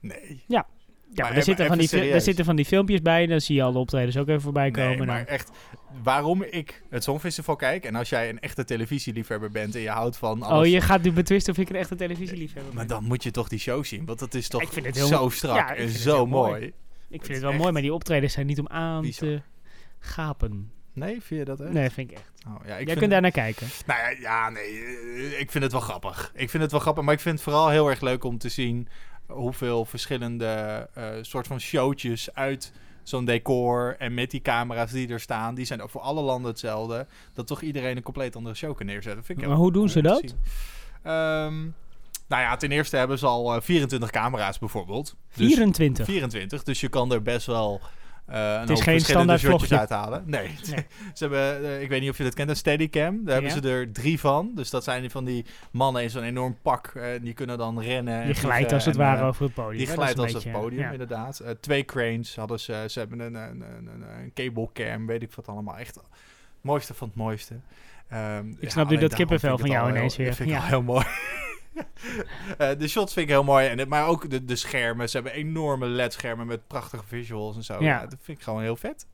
Nee. 0.00 0.42
Ja, 0.46 0.66
Maar 1.14 1.26
maar 1.26 1.36
er 1.36 1.42
zitten, 1.42 1.66
van 1.66 1.78
die, 1.78 2.10
er 2.10 2.20
zitten 2.20 2.44
van 2.44 2.56
die 2.56 2.64
filmpjes 2.64 3.02
bij. 3.02 3.26
Dan 3.26 3.40
zie 3.40 3.56
je 3.56 3.62
al 3.62 3.72
de 3.72 3.78
optredens 3.78 4.16
ook 4.16 4.28
even 4.28 4.40
voorbij 4.40 4.70
komen. 4.70 4.88
Nee, 4.88 4.96
dan- 4.96 5.06
maar 5.06 5.24
echt, 5.24 5.50
waarom 6.02 6.42
ik 6.42 6.82
het 6.90 7.02
Songfestival 7.02 7.56
kijk... 7.56 7.84
en 7.84 7.94
als 7.94 8.08
jij 8.08 8.28
een 8.28 8.40
echte 8.40 8.64
televisieliefhebber 8.64 9.50
bent 9.50 9.74
en 9.74 9.80
je 9.80 9.90
houdt 9.90 10.16
van 10.16 10.42
alles... 10.42 10.66
Oh, 10.66 10.72
je 10.72 10.80
gaat 10.80 11.02
nu 11.02 11.12
betwisten 11.12 11.52
of 11.52 11.58
ik 11.58 11.68
een 11.68 11.76
echte 11.76 11.94
televisieliefhebber 11.94 12.74
Maar 12.74 12.86
ben. 12.86 12.96
dan 12.96 13.04
moet 13.04 13.22
je 13.22 13.30
toch 13.30 13.48
die 13.48 13.58
show 13.58 13.84
zien, 13.84 14.04
want 14.04 14.18
dat 14.18 14.34
is 14.34 14.48
toch 14.48 14.62
Ik 14.62 14.68
vind 14.72 14.86
het 14.86 14.94
heel 14.94 15.06
zo 15.06 15.28
strak 15.28 15.56
Ja, 15.56 15.74
en 15.74 15.88
zo 15.88 16.26
mooi. 16.26 16.50
mooi. 16.50 16.72
Ik 17.08 17.20
vind 17.20 17.28
het 17.32 17.40
wel 17.40 17.50
echt 17.50 17.60
mooi, 17.60 17.72
maar 17.72 17.82
die 17.82 17.92
optredens 17.94 18.32
zijn 18.32 18.46
niet 18.46 18.58
om 18.58 18.68
aan 18.68 19.02
bizar. 19.02 19.28
te 19.28 19.42
gapen. 19.98 20.70
Nee, 20.94 21.20
vind 21.22 21.40
je 21.40 21.44
dat 21.44 21.60
echt? 21.60 21.72
Nee, 21.72 21.90
vind 21.90 22.10
ik 22.10 22.16
echt. 22.16 22.30
Oh, 22.46 22.54
ja, 22.54 22.60
ik 22.62 22.68
Jij 22.68 22.86
vind 22.86 22.98
kunt 22.98 23.10
daar 23.10 23.20
naar 23.20 23.30
kijken. 23.30 23.66
Nou 23.86 24.00
ja, 24.00 24.08
ja, 24.20 24.50
nee, 24.50 24.64
eh, 24.64 25.40
ik 25.40 25.50
vind 25.50 25.64
het 25.64 25.72
wel 25.72 25.80
grappig. 25.80 26.30
Ik 26.34 26.50
vind 26.50 26.62
het 26.62 26.72
wel 26.72 26.80
grappig, 26.80 27.04
maar 27.04 27.14
ik 27.14 27.20
vind 27.20 27.34
het 27.34 27.44
vooral 27.44 27.68
heel 27.68 27.90
erg 27.90 28.00
leuk 28.00 28.24
om 28.24 28.38
te 28.38 28.48
zien 28.48 28.88
hoeveel 29.26 29.84
verschillende 29.84 30.88
eh 30.94 31.08
soort 31.20 31.46
van 31.46 31.60
showtjes 31.60 32.34
uit 32.34 32.72
zo'n 33.02 33.24
decor 33.24 33.96
en 33.98 34.14
met 34.14 34.30
die 34.30 34.40
camera's 34.40 34.90
die 34.90 35.08
er 35.08 35.20
staan, 35.20 35.54
die 35.54 35.64
zijn 35.64 35.82
ook 35.82 35.90
voor 35.90 36.00
alle 36.00 36.22
landen 36.22 36.50
hetzelfde. 36.50 37.06
Dat 37.34 37.46
toch 37.46 37.62
iedereen 37.62 37.96
een 37.96 38.02
compleet 38.02 38.36
andere 38.36 38.54
show 38.54 38.76
kan 38.76 38.86
neerzetten. 38.86 39.24
Vind 39.24 39.40
ik 39.42 39.46
Maar 39.46 39.56
hoe 39.56 39.72
doen 39.72 39.88
ze 39.88 40.02
dat? 40.02 40.34
Ehm, 41.02 41.60
nou 42.28 42.42
ja, 42.42 42.56
ten 42.56 42.70
eerste 42.72 42.96
hebben 42.96 43.18
ze 43.18 43.26
al 43.26 43.54
eh, 43.54 43.60
24 43.60 44.10
camera's 44.10 44.58
bijvoorbeeld. 44.58 45.16
Dus 45.34 45.46
24. 45.46 46.06
24, 46.06 46.62
dus 46.62 46.80
je 46.80 46.88
kan 46.88 47.12
er 47.12 47.22
best 47.22 47.46
wel 47.46 47.80
een 48.26 48.60
Het 48.60 48.70
is 48.70 48.80
geen 48.80 49.00
standaard 49.00 49.40
vlogje. 49.40 49.78
uithalen. 49.78 50.22
Nee, 50.26 50.54
Nee. 50.70 50.86
ze 51.14 51.24
hebben, 51.24 51.64
eh, 51.64 51.82
ik 51.82 51.88
weet 51.88 52.00
niet 52.00 52.10
of 52.10 52.16
je 52.18 52.24
dat 52.24 52.34
kent, 52.34 52.48
een 52.50 52.56
Steadicam. 52.56 53.24
Daar 53.24 53.34
hebben 53.42 53.62
ze 53.62 53.70
er 53.70 53.92
drie 53.92 54.20
van. 54.20 54.50
Dus 54.54 54.70
dat 54.70 54.84
zijn 54.84 55.00
die 55.00 55.10
van 55.10 55.24
die 55.24 55.44
mannen 55.70 56.02
in 56.02 56.10
zo'n 56.10 56.22
enorm 56.22 56.56
pak. 56.62 56.86
eh, 56.86 57.04
die 57.22 57.32
kunnen 57.32 57.58
dan 57.58 57.80
rennen. 57.80 58.20
en 58.22 58.26
Je 58.28 58.34
glijdt 58.34 58.72
als 58.72 58.84
het 58.84 58.94
en, 58.94 59.00
ware 59.00 59.24
over 59.24 59.44
het 59.44 59.54
podium. 59.54 59.76
Die 59.78 59.86
glijdt 59.86 60.18
als 60.18 60.32
het 60.32 60.42
beetje, 60.44 60.58
podium, 60.58 60.80
ja. 60.80 60.90
inderdaad. 60.90 61.42
Twee 61.60 61.84
cranes 61.84 62.36
hadden 62.36 62.60
ze. 62.60 62.84
Ze 62.88 62.98
hebben 62.98 63.20
een, 63.20 63.34
een, 63.34 63.60
een, 63.60 63.88
een, 63.94 64.04
een 64.22 64.32
cable 64.34 64.68
cam, 64.72 65.06
weet 65.06 65.22
ik 65.22 65.32
wat 65.34 65.48
allemaal. 65.48 65.76
Echt 65.76 65.94
het 65.94 66.04
mooiste 66.60 66.94
van 66.94 67.08
het 67.08 67.16
mooiste. 67.16 67.54
Ehm, 68.08 68.46
ja, 68.60 68.68
snap 68.68 68.88
nu 68.90 68.96
dat 68.96 69.14
kippenvel 69.14 69.52
ik 69.52 69.58
van 69.60 69.68
het 69.68 69.76
jou 69.78 69.86
heel- 69.88 69.96
ineens 69.96 70.16
weer. 70.16 70.26
Dat 70.26 70.36
vind 70.36 70.48
ik 70.48 70.54
Ja. 70.54 70.60
al 70.62 70.66
heel 70.68 70.82
mooi. 70.82 71.04
Eh, 72.58 72.78
de 72.78 72.88
shots 72.88 73.12
vind 73.12 73.26
ik 73.26 73.32
heel 73.32 73.44
mooi. 73.44 73.66
En 73.66 73.88
maar 73.88 74.06
ook 74.06 74.30
de, 74.30 74.44
de 74.44 74.56
schermen. 74.56 75.08
Ze 75.08 75.16
hebben 75.16 75.34
enorme 75.34 75.86
LED-schermen 75.86 76.46
met 76.46 76.66
prachtige 76.66 77.04
visuals 77.06 77.56
en 77.56 77.64
zo. 77.64 77.72
Ja. 77.72 77.80
Ja. 77.80 78.06
dat 78.06 78.18
vind 78.22 78.38
ik 78.38 78.44
gewoon 78.44 78.62
heel 78.62 78.76
vet. 78.76 79.06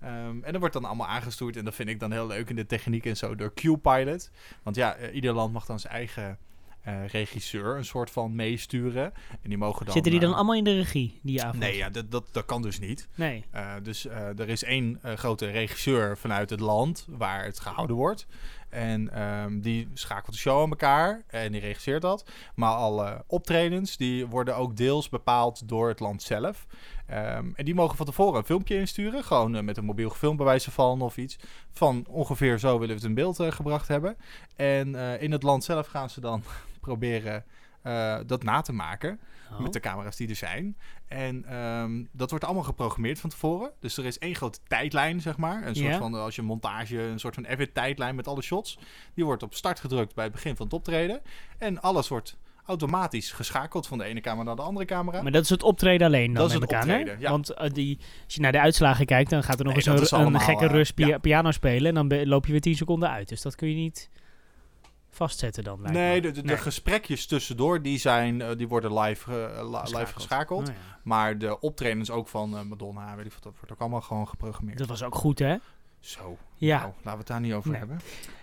Ehm, 0.00 0.42
en 0.42 0.52
dat 0.52 0.58
wordt 0.58 0.74
dan 0.74 0.84
allemaal 0.84 1.06
aangestuurd. 1.06 1.56
En 1.56 1.64
dat 1.64 1.74
vind 1.74 1.88
ik 1.88 2.00
dan 2.00 2.12
heel 2.12 2.26
leuk 2.26 2.50
in 2.50 2.56
de 2.56 2.66
techniek 2.66 3.06
en 3.06 3.16
zo 3.16 3.34
door 3.34 3.52
Q-Pilot. 3.54 4.30
Want 4.62 4.76
ja, 4.76 4.94
eh, 4.94 5.14
ieder 5.14 5.32
land 5.32 5.52
mag 5.52 5.66
dan 5.66 5.80
zijn 5.80 5.92
eigen 5.92 6.38
eh, 6.84 7.06
regisseur 7.06 7.76
een 7.76 7.84
soort 7.84 8.10
van 8.10 8.34
meesturen. 8.34 9.12
En 9.42 9.48
die 9.48 9.58
mogen 9.58 9.84
dan... 9.84 9.94
Zitten 9.94 10.12
die 10.12 10.20
dan 10.20 10.30
eh, 10.30 10.36
allemaal 10.36 10.54
in 10.54 10.64
de 10.64 10.74
regie, 10.74 11.20
die 11.22 11.42
avond? 11.42 11.62
Nee, 11.62 11.76
ja, 11.76 11.90
dat, 11.90 12.10
dat, 12.10 12.24
dat 12.32 12.44
kan 12.44 12.62
dus 12.62 12.78
niet. 12.78 13.08
Nee. 13.14 13.44
Eh, 13.50 13.72
dus 13.82 14.04
er 14.06 14.48
is 14.48 14.64
één 14.64 15.00
grote 15.02 15.50
regisseur 15.50 16.18
vanuit 16.18 16.50
het 16.50 16.60
land 16.60 17.06
waar 17.08 17.44
het 17.44 17.60
gehouden 17.60 17.96
wordt. 17.96 18.26
En 18.68 19.12
ehm, 19.12 19.60
die 19.60 19.88
schakelt 19.94 20.34
de 20.34 20.40
show 20.40 20.62
aan 20.62 20.70
elkaar 20.70 21.22
en 21.26 21.52
die 21.52 21.60
regisseert 21.60 22.02
dat. 22.02 22.30
Maar 22.54 22.74
alle 22.74 23.24
optredens 23.26 23.96
die 23.96 24.26
worden 24.26 24.56
ook 24.56 24.76
deels 24.76 25.08
bepaald 25.08 25.68
door 25.68 25.88
het 25.88 26.00
land 26.00 26.22
zelf. 26.22 26.66
Ehm, 27.06 27.50
en 27.54 27.64
die 27.64 27.74
mogen 27.74 27.96
van 27.96 28.06
tevoren 28.06 28.38
een 28.38 28.44
filmpje 28.44 28.78
insturen. 28.78 29.24
Gewoon 29.24 29.64
met 29.64 29.76
een 29.76 29.84
mobiel 29.84 30.10
gefilmd 30.10 30.36
bij 30.36 30.46
wijze 30.46 30.70
van 30.70 31.00
of 31.00 31.16
iets. 31.16 31.36
Van 31.72 32.04
ongeveer 32.08 32.58
zo 32.58 32.72
willen 32.72 32.88
we 32.88 33.00
het 33.00 33.04
in 33.04 33.14
beeld 33.14 33.42
gebracht 33.54 33.88
hebben. 33.88 34.16
En 34.56 34.94
in 35.20 35.32
het 35.32 35.42
land 35.42 35.64
zelf 35.64 35.86
gaan 35.86 36.10
ze 36.10 36.20
dan 36.20 36.42
proberen 36.84 37.44
eh, 37.82 38.16
dat 38.26 38.42
na 38.42 38.60
te 38.60 38.72
maken. 38.72 39.20
Oh. 39.52 39.60
Met 39.60 39.72
de 39.72 39.80
camera's 39.80 40.16
die 40.16 40.28
er 40.28 40.36
zijn. 40.36 40.76
En 41.08 41.44
ehm, 41.44 42.04
dat 42.12 42.30
wordt 42.30 42.44
allemaal 42.44 42.62
geprogrammeerd 42.62 43.20
van 43.20 43.30
tevoren. 43.30 43.70
Dus 43.80 43.96
er 43.96 44.04
is 44.04 44.18
één 44.18 44.34
grote 44.34 44.58
tijdlijn, 44.68 45.20
zeg 45.20 45.36
maar. 45.36 45.66
Een 45.66 45.74
soort 45.74 45.96
van, 45.96 46.14
als 46.14 46.36
je 46.36 46.42
montage, 46.42 46.98
een 47.00 47.18
soort 47.18 47.34
van 47.34 47.44
even 47.44 47.72
tijdlijn 47.72 48.14
met 48.14 48.28
alle 48.28 48.42
shots. 48.42 48.78
Die 49.14 49.24
wordt 49.24 49.42
op 49.42 49.54
start 49.54 49.80
gedrukt 49.80 50.14
bij 50.14 50.24
het 50.24 50.32
begin 50.32 50.56
van 50.56 50.64
het 50.64 50.74
optreden. 50.74 51.20
En 51.58 51.80
alles 51.82 52.08
wordt 52.08 52.36
automatisch 52.66 53.32
geschakeld 53.32 53.86
van 53.86 53.98
de 53.98 54.04
ene 54.04 54.20
camera 54.20 54.44
naar 54.44 54.56
de 54.56 54.62
andere 54.62 54.86
camera. 54.86 55.22
Maar 55.22 55.32
dat 55.32 55.42
is 55.42 55.48
het 55.48 55.62
optreden 55.62 56.06
alleen 56.06 56.26
dan, 56.26 56.34
Dat 56.34 56.46
is 56.46 56.54
het 56.54 56.72
optreden, 56.72 57.20
ja. 57.20 57.30
Want 57.30 57.50
eh, 57.50 57.70
die, 57.70 57.98
als 58.24 58.34
je 58.34 58.40
naar 58.40 58.52
de 58.52 58.60
uitslagen 58.60 59.06
kijkt, 59.06 59.30
dan 59.30 59.42
gaat 59.42 59.58
er 59.58 59.64
nog 59.64 59.74
Nee, 59.74 59.96
eens 59.96 60.10
een, 60.10 60.18
allemaal, 60.18 60.40
gekke 60.40 60.64
eh, 60.64 60.70
rust 60.70 60.94
pia- 60.94 61.06
ja. 61.06 61.18
piano 61.18 61.50
spelen. 61.50 61.96
En 61.96 62.08
dan 62.08 62.26
loop 62.26 62.46
je 62.46 62.52
weer 62.52 62.60
10 62.60 62.74
seconden 62.74 63.10
uit. 63.10 63.28
Dus 63.28 63.42
dat 63.42 63.54
kun 63.54 63.68
je 63.68 63.74
niet 63.74 64.10
vastzetten 65.14 65.64
dan. 65.64 65.78
nee, 65.82 66.20
de, 66.20 66.42
de, 66.42 66.56
gesprekjes 66.56 67.26
tussendoor, 67.26 67.82
die, 67.82 67.98
zijn, 67.98 68.40
eh, 68.40 68.56
die 68.56 68.68
worden 68.68 68.98
live, 68.98 69.46
eh, 69.56 69.70
li- 69.70 69.96
live 69.98 70.12
geschakeld. 70.12 70.68
Oh, 70.68 70.74
ja. 70.74 70.80
Maar 71.02 71.38
de 71.38 71.60
optredens 71.60 72.10
ook 72.10 72.28
van 72.28 72.56
eh, 72.58 72.62
Madonna, 72.62 73.16
weet 73.16 73.26
ik 73.26 73.32
wat, 73.32 73.42
dat 73.42 73.52
wordt 73.56 73.72
ook 73.72 73.80
allemaal 73.80 74.00
gewoon 74.00 74.28
geprogrammeerd. 74.28 74.78
Dat 74.78 74.88
was 74.88 75.02
ook 75.02 75.14
goed, 75.14 75.38
hè? 75.38 75.56
Zo, 76.00 76.36
Ja. 76.54 76.78
nou, 76.78 76.92
laten 76.96 77.10
we 77.12 77.18
het 77.18 77.26
daar 77.26 77.40
niet 77.40 77.52
over 77.52 77.70
Nee. 77.70 77.78
hebben. 77.78 78.00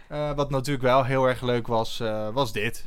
Eh, 0.08 0.32
wat 0.34 0.50
natuurlijk 0.50 0.84
wel 0.86 1.04
heel 1.06 1.26
erg 1.28 1.42
leuk 1.42 1.68
was, 1.68 2.00
eh, 2.00 2.30
was 2.30 2.52
dit. 2.54 2.86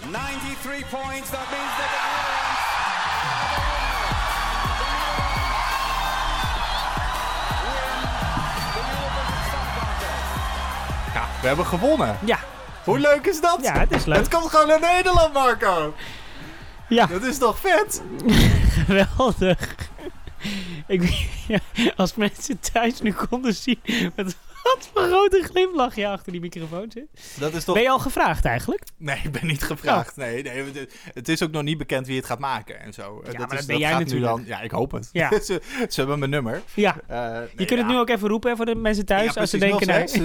93 0.00 0.88
points. 0.90 1.30
That 1.30 1.50
means 1.50 1.76
that 1.78 1.90
we 11.40 11.46
hebben 11.46 11.66
gewonnen. 11.66 12.16
Ja, 12.24 12.38
Hoe 12.84 12.98
leuk 12.98 13.26
is 13.26 13.40
dat? 13.40 13.58
ja 13.62 13.78
het 13.78 13.90
is 13.92 14.04
leuk. 14.04 14.16
Het 14.18 14.28
komt 14.28 14.50
gewoon 14.50 14.66
naar 14.66 14.80
Nederland, 14.80 15.32
Marco. 15.32 15.94
Ja, 16.88 17.06
Dat 17.06 17.22
is 17.22 17.38
toch 17.38 17.58
vet? 17.58 18.02
geweldig. 18.86 19.74
Ik, 20.86 21.28
ja, 21.46 21.58
als 21.96 22.14
mensen 22.14 22.60
thuis 22.72 23.00
nu 23.00 23.12
konden 23.12 23.54
zien 23.54 23.80
met 24.16 24.36
wat 24.74 24.90
voor 24.92 25.02
grote 25.02 25.42
glimlach 25.42 25.94
je 25.96 26.06
achter 26.08 26.32
die 26.32 26.40
microfoon 26.40 26.90
zit. 26.90 27.06
Dat 27.38 27.52
is 27.54 27.64
toch... 27.64 27.74
Ben 27.74 27.82
je 27.84 27.90
al 27.90 27.98
gevraagd 27.98 28.44
eigenlijk? 28.44 28.82
Nee, 28.96 29.20
ik 29.24 29.32
ben 29.32 29.46
niet 29.46 29.62
gevraagd. 29.62 30.16
Nee, 30.16 30.42
nee, 30.42 30.64
het- 30.64 30.94
het 31.14 31.28
is 31.28 31.42
ook 31.42 31.50
nog 31.50 31.62
niet 31.62 31.78
bekend 31.78 32.06
wie 32.06 32.16
het 32.16 32.24
gaat 32.26 32.38
maken 32.38 32.80
en 32.80 32.92
zo. 32.92 33.20
Maar 33.22 33.34
is, 33.34 33.56
dat 33.56 33.66
ben 33.66 33.78
jij 33.78 33.88
gaat 33.90 33.98
nu 33.98 34.04
natuurlijk. 34.04 34.32
Dan, 34.32 34.44
ja, 34.46 34.60
ik 34.60 34.70
hoop 34.70 34.90
het. 34.92 35.08
Ja. 35.12 35.28
ze, 35.42 35.60
ze 35.88 36.00
hebben 36.00 36.18
mijn 36.18 36.30
nummer. 36.30 36.62
Ja. 36.74 36.96
Eh, 37.06 37.30
nee, 37.32 37.40
Je 37.40 37.64
kunt 37.64 37.70
het 37.70 37.78
ja. 37.78 37.86
nu 37.86 37.98
ook 37.98 38.08
even 38.08 38.28
roepen 38.28 38.56
voor 38.56 38.66
de 38.66 38.74
mensen 38.74 39.06
thuis 39.06 39.34
Ja, 39.34 39.40
als 39.40 39.50
ze 39.50 39.58
denken... 39.58 39.86
nee. 39.86 40.06
06. 40.08 40.20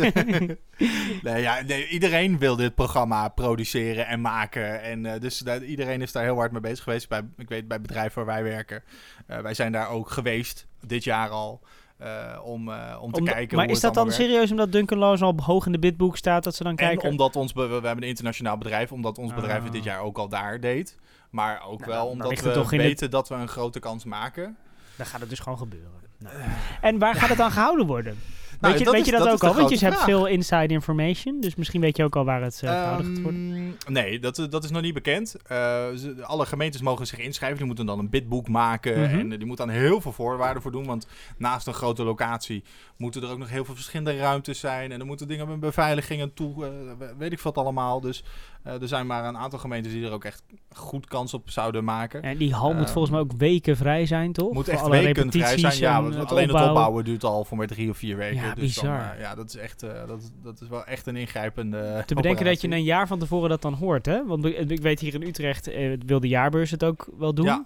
nee, 1.23 1.41
ja, 1.41 1.61
nee, 1.61 1.87
iedereen 1.87 2.37
wil 2.39 2.55
dit 2.55 2.75
programma 2.75 3.27
produceren 3.29 4.07
en 4.07 4.21
maken. 4.21 4.81
En 4.81 5.05
eh, 5.05 5.19
dus 5.19 5.37
daar- 5.39 5.63
iedereen 5.63 6.01
is 6.01 6.11
daar 6.11 6.23
heel 6.23 6.35
hard 6.35 6.51
mee 6.51 6.61
bezig 6.61 6.83
geweest. 6.83 7.09
Bij, 7.09 7.21
ik 7.37 7.49
weet 7.49 7.67
bij 7.67 7.81
bedrijven 7.81 8.25
waar 8.25 8.33
wij 8.43 8.43
werken. 8.51 8.83
Eh, 9.27 9.39
wij 9.39 9.53
zijn 9.53 9.71
daar 9.71 9.89
ook 9.89 10.09
geweest, 10.09 10.67
dit 10.87 11.03
jaar 11.03 11.29
al. 11.29 11.61
Eh, 11.97 12.39
om, 12.43 12.69
eh, 12.71 12.97
om 13.01 13.11
te 13.11 13.19
Om- 13.19 13.25
kijken 13.25 13.55
maar 13.57 13.65
hoe 13.65 13.73
is 13.75 13.81
dat 13.81 13.93
dan 13.93 14.07
werkt. 14.07 14.21
serieus 14.21 14.51
omdat 14.51 14.71
Duncan 14.71 15.03
al 15.21 15.35
hoog 15.43 15.65
in 15.65 15.71
de 15.71 15.79
bidboek 15.79 16.17
staat 16.17 16.43
dat 16.43 16.55
ze 16.55 16.63
dan 16.63 16.71
En 16.71 16.77
kijken? 16.77 17.09
omdat 17.09 17.35
ons, 17.35 17.53
we, 17.53 17.65
we 17.67 17.73
hebben 17.73 18.03
een 18.03 18.09
internationaal 18.09 18.57
bedrijf, 18.57 18.91
omdat 18.91 19.17
ons 19.17 19.33
bedrijf 19.33 19.63
het 19.63 19.71
dit 19.71 19.81
Ah. 19.81 19.87
jaar 19.87 19.99
ook 20.01 20.17
al 20.17 20.29
daar 20.29 20.59
deed. 20.59 20.97
Maar 21.29 21.63
ook 21.67 21.79
Nou, 21.79 21.91
wel 21.91 22.07
omdat 22.07 22.39
we 22.39 22.65
weten 22.77 23.11
dat 23.11 23.29
we 23.29 23.35
een 23.35 23.47
grote 23.47 23.79
kans 23.79 24.05
maken. 24.05 24.57
Dan 24.95 25.05
gaat 25.05 25.19
het 25.19 25.29
dus 25.29 25.39
gewoon 25.39 25.57
gebeuren. 25.57 25.91
Nou. 26.17 26.35
En 26.81 26.99
waar 26.99 27.15
gaat 27.15 27.29
het 27.29 27.37
dan 27.37 27.51
gehouden 27.51 27.85
worden? 27.85 28.19
Nou, 28.65 28.77
weet 28.77 28.79
je 28.79 28.85
dat 28.85 28.93
weet 28.93 29.01
is- 29.05 29.11
je 29.11 29.17
dat, 29.25 29.33
ook 29.33 29.43
al? 29.43 29.53
Want 29.55 29.79
je 29.79 29.85
hebt 29.85 30.01
veel 30.03 30.25
inside 30.25 30.67
information. 30.73 31.41
Dus 31.41 31.55
misschien 31.55 31.81
weet 31.81 31.97
je 31.97 32.03
ook 32.03 32.15
al 32.15 32.25
waar 32.25 32.41
het 32.41 32.61
uh, 32.63 32.69
gehouden 32.69 33.05
gaat 33.13 33.21
worden. 33.23 33.75
Ehm, 33.85 33.93
nee, 33.93 34.19
dat, 34.19 34.47
dat 34.49 34.63
is 34.63 34.69
nog 34.71 34.81
niet 34.81 34.93
bekend. 34.93 35.35
Eh, 35.47 35.85
alle 36.21 36.45
gemeentes 36.45 36.81
mogen 36.81 37.07
zich 37.07 37.19
inschrijven. 37.19 37.57
Die 37.57 37.65
moeten 37.67 37.85
dan 37.85 37.99
een 37.99 38.09
bidboek 38.09 38.47
maken. 38.47 39.01
Mhm. 39.01 39.19
En 39.19 39.31
eh, 39.31 39.37
die 39.37 39.47
moeten 39.47 39.67
dan 39.67 39.75
heel 39.75 40.01
veel 40.01 40.11
voorwaarden 40.11 40.61
voor 40.61 40.71
doen. 40.71 40.85
Want 40.85 41.07
naast 41.37 41.67
een 41.67 41.73
grote 41.73 42.03
locatie 42.03 42.63
moeten 42.97 43.21
er 43.23 43.29
ook 43.29 43.37
nog 43.37 43.49
heel 43.49 43.65
veel 43.65 43.75
verschillende 43.75 44.17
ruimtes 44.17 44.59
zijn. 44.59 44.91
En 44.91 44.99
er 44.99 45.05
moeten 45.05 45.27
dingen 45.27 45.47
met 45.47 45.59
beveiliging 45.59 46.21
en 46.21 46.33
toe. 46.33 46.65
eh, 46.65 46.71
weet 47.17 47.31
ik 47.31 47.39
wat 47.39 47.57
allemaal. 47.57 48.01
Dus 48.01 48.23
eh, 48.65 48.81
er 48.81 48.87
zijn 48.87 49.07
maar 49.07 49.25
een 49.25 49.37
aantal 49.37 49.59
gemeentes 49.59 49.91
die 49.91 50.05
er 50.05 50.11
ook 50.11 50.23
echt 50.23 50.43
goed 50.75 51.05
kans 51.07 51.33
op 51.33 51.49
zouden 51.49 51.83
maken. 51.83 52.23
En 52.23 52.37
die 52.37 52.53
hal 52.53 52.73
moet 52.73 52.83
Ehm, 52.83 52.91
volgens 52.91 53.13
mij 53.13 53.21
ook 53.21 53.31
weken 53.37 53.77
vrij 53.77 54.05
zijn, 54.05 54.31
toch? 54.33 54.53
moet 54.53 54.67
echt 54.67 54.81
alle 54.81 54.89
weken 55.01 55.31
vrij 55.31 55.57
zijn. 55.57 55.77
Ja, 55.77 56.03
het 56.03 56.31
alleen 56.31 56.47
het 56.49 56.67
opbouwen. 56.67 57.03
duurt 57.05 57.23
al 57.23 57.43
voor 57.45 57.57
maar 57.57 57.67
drie 57.67 57.89
of 57.89 57.97
vier 57.97 58.17
weken. 58.17 58.35
Ja, 58.35 58.41
dus 58.41 58.75
dan, 58.75 58.83
bizar. 58.91 59.13
eh, 59.13 59.19
ja, 59.19 59.35
dat 59.35 59.47
is 59.49 59.55
echt. 59.55 59.83
eh, 59.83 60.07
dat, 60.07 60.31
dat 60.43 60.61
is 60.61 60.67
wel 60.67 60.85
echt 60.85 61.07
een 61.07 61.15
ingrijpende. 61.15 62.03
Te 62.05 62.15
bedenken 62.15 62.45
dat 62.45 62.61
je 62.61 62.71
een 62.71 62.83
jaar 62.83 63.07
van 63.07 63.19
tevoren 63.19 63.49
dat 63.49 63.61
dan 63.61 63.73
hoort, 63.73 64.05
hè? 64.05 64.25
Want 64.25 64.45
ik 64.45 64.81
weet 64.81 64.99
hier 64.99 65.13
in 65.13 65.21
Utrecht 65.23 65.69
wil 66.05 66.19
de 66.19 66.27
jaarbeurs 66.27 66.71
het 66.71 66.83
ook 66.83 67.09
wel 67.17 67.33
doen. 67.33 67.45
Ja. 67.45 67.65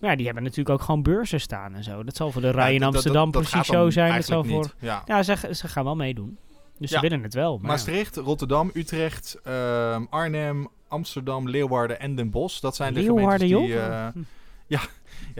Maar 0.00 0.10
ja, 0.10 0.16
die 0.16 0.24
hebben 0.26 0.42
natuurlijk 0.42 0.70
ook 0.70 0.82
gewoon 0.82 1.02
beurzen 1.02 1.40
staan 1.40 1.74
en 1.74 1.84
zo. 1.84 2.02
Dat 2.04 2.16
zal 2.16 2.30
voor 2.32 2.40
de 2.42 2.50
Rij 2.50 2.66
in 2.74 2.80
dat- 2.80 2.80
dat- 2.80 2.94
Amsterdam 2.94 3.30
dat 3.30 3.42
precies 3.42 3.66
dan 3.68 3.76
zo 3.82 3.90
zijn. 3.90 4.14
Dat 4.14 4.24
zal 4.24 4.34
eigenlijk 4.42 4.64
voor... 4.64 4.74
niet. 4.80 4.90
Ja. 4.90 5.02
Ja, 5.06 5.22
ze, 5.22 5.54
ze 5.54 5.68
gaan 5.68 5.84
wel 5.84 5.96
meedoen. 5.96 6.38
Dus 6.78 6.90
Ja. 6.90 6.96
ze 6.96 7.02
willen 7.08 7.22
het 7.22 7.34
wel. 7.34 7.52
Maar 7.52 7.62
ja. 7.62 7.66
Maastricht, 7.68 8.16
Rotterdam, 8.16 8.70
Utrecht, 8.74 9.38
ehm, 9.44 10.04
Arnhem, 10.10 10.68
Amsterdam, 10.88 11.48
Leeuwarden 11.48 12.00
en 12.00 12.14
Den 12.14 12.30
Bosch. 12.30 12.60
Dat 12.60 12.76
zijn 12.76 12.94
de 12.94 13.00
Leeuwarden, 13.00 13.48
gemeentes 13.48 13.66
die... 13.68 13.76
joh? 13.76 13.96
eh, 13.96 14.06
Hm, 14.12 14.20
ja, 14.66 14.80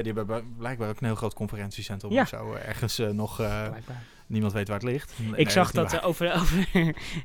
die 0.02 0.12
hebben 0.12 0.54
blijkbaar 0.58 0.88
ook 0.88 1.00
een 1.00 1.06
heel 1.06 1.14
groot 1.16 1.34
conferentiecentrum 1.34 2.12
Ja. 2.12 2.22
of 2.22 2.28
zo. 2.28 2.54
eh, 2.54 2.68
Ergens 2.68 2.98
eh, 2.98 3.08
nog... 3.08 3.40
eh, 3.40 3.62
niemand 4.26 4.52
weet 4.52 4.68
waar 4.68 4.76
het 4.78 4.86
ligt. 4.86 5.12
Nee, 5.18 5.28
ik, 5.30 5.36
nee, 5.36 5.50
zag 5.50 5.70
dat 5.70 6.02
over, 6.02 6.32
over, 6.40 6.68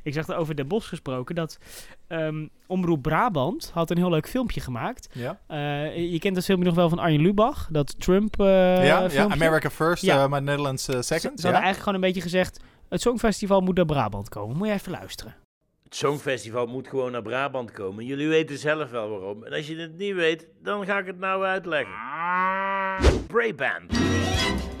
ik 0.02 0.12
zag 0.12 0.28
er 0.28 0.36
over 0.36 0.56
Den 0.56 0.68
Bosch 0.68 0.88
gesproken 0.88 1.34
dat 1.34 1.58
ehm, 2.06 2.46
Omroep 2.66 3.02
Brabant 3.02 3.70
had 3.74 3.90
een 3.90 3.96
heel 3.96 4.10
leuk 4.10 4.28
filmpje 4.28 4.60
gemaakt. 4.60 5.08
Eh, 5.46 6.12
je 6.12 6.18
kent 6.18 6.34
dat 6.34 6.44
filmpje 6.44 6.66
nog 6.66 6.74
wel 6.76 6.88
van 6.88 6.98
Arjen 6.98 7.20
Lubach, 7.20 7.68
dat 7.70 7.94
Trump 8.00 8.40
eh 8.40 8.46
Ja? 8.46 8.82
ja, 8.82 9.08
ja. 9.10 9.28
America 9.28 9.70
First, 9.70 10.02
Ja. 10.02 10.22
eh, 10.22 10.28
maar 10.28 10.42
Netherlands 10.42 10.84
Ze, 10.84 10.92
Second. 10.92 11.20
ze 11.20 11.28
hadden 11.28 11.50
ja? 11.50 11.52
eigenlijk 11.52 11.78
gewoon 11.78 11.94
een 11.94 12.00
beetje 12.00 12.20
gezegd, 12.20 12.60
het 12.92 13.00
Songfestival 13.00 13.60
moet 13.60 13.76
naar 13.76 13.84
Brabant 13.84 14.28
komen. 14.28 14.56
Moet 14.56 14.66
je 14.66 14.72
even 14.72 14.90
luisteren. 14.90 15.34
Het 15.84 15.94
Songfestival 15.94 16.66
moet 16.66 16.88
gewoon 16.88 17.12
naar 17.12 17.22
Brabant 17.22 17.72
komen. 17.72 18.04
Jullie 18.04 18.28
weten 18.28 18.58
zelf 18.58 18.90
wel 18.90 19.08
waarom. 19.08 19.44
En 19.44 19.52
als 19.52 19.66
je 19.66 19.76
het 19.76 19.98
niet 19.98 20.14
weet, 20.14 20.46
dan 20.62 20.84
ga 20.84 20.98
ik 20.98 21.06
het 21.06 21.18
nou 21.18 21.44
uitleggen. 21.44 21.94
Brabant. 23.26 23.92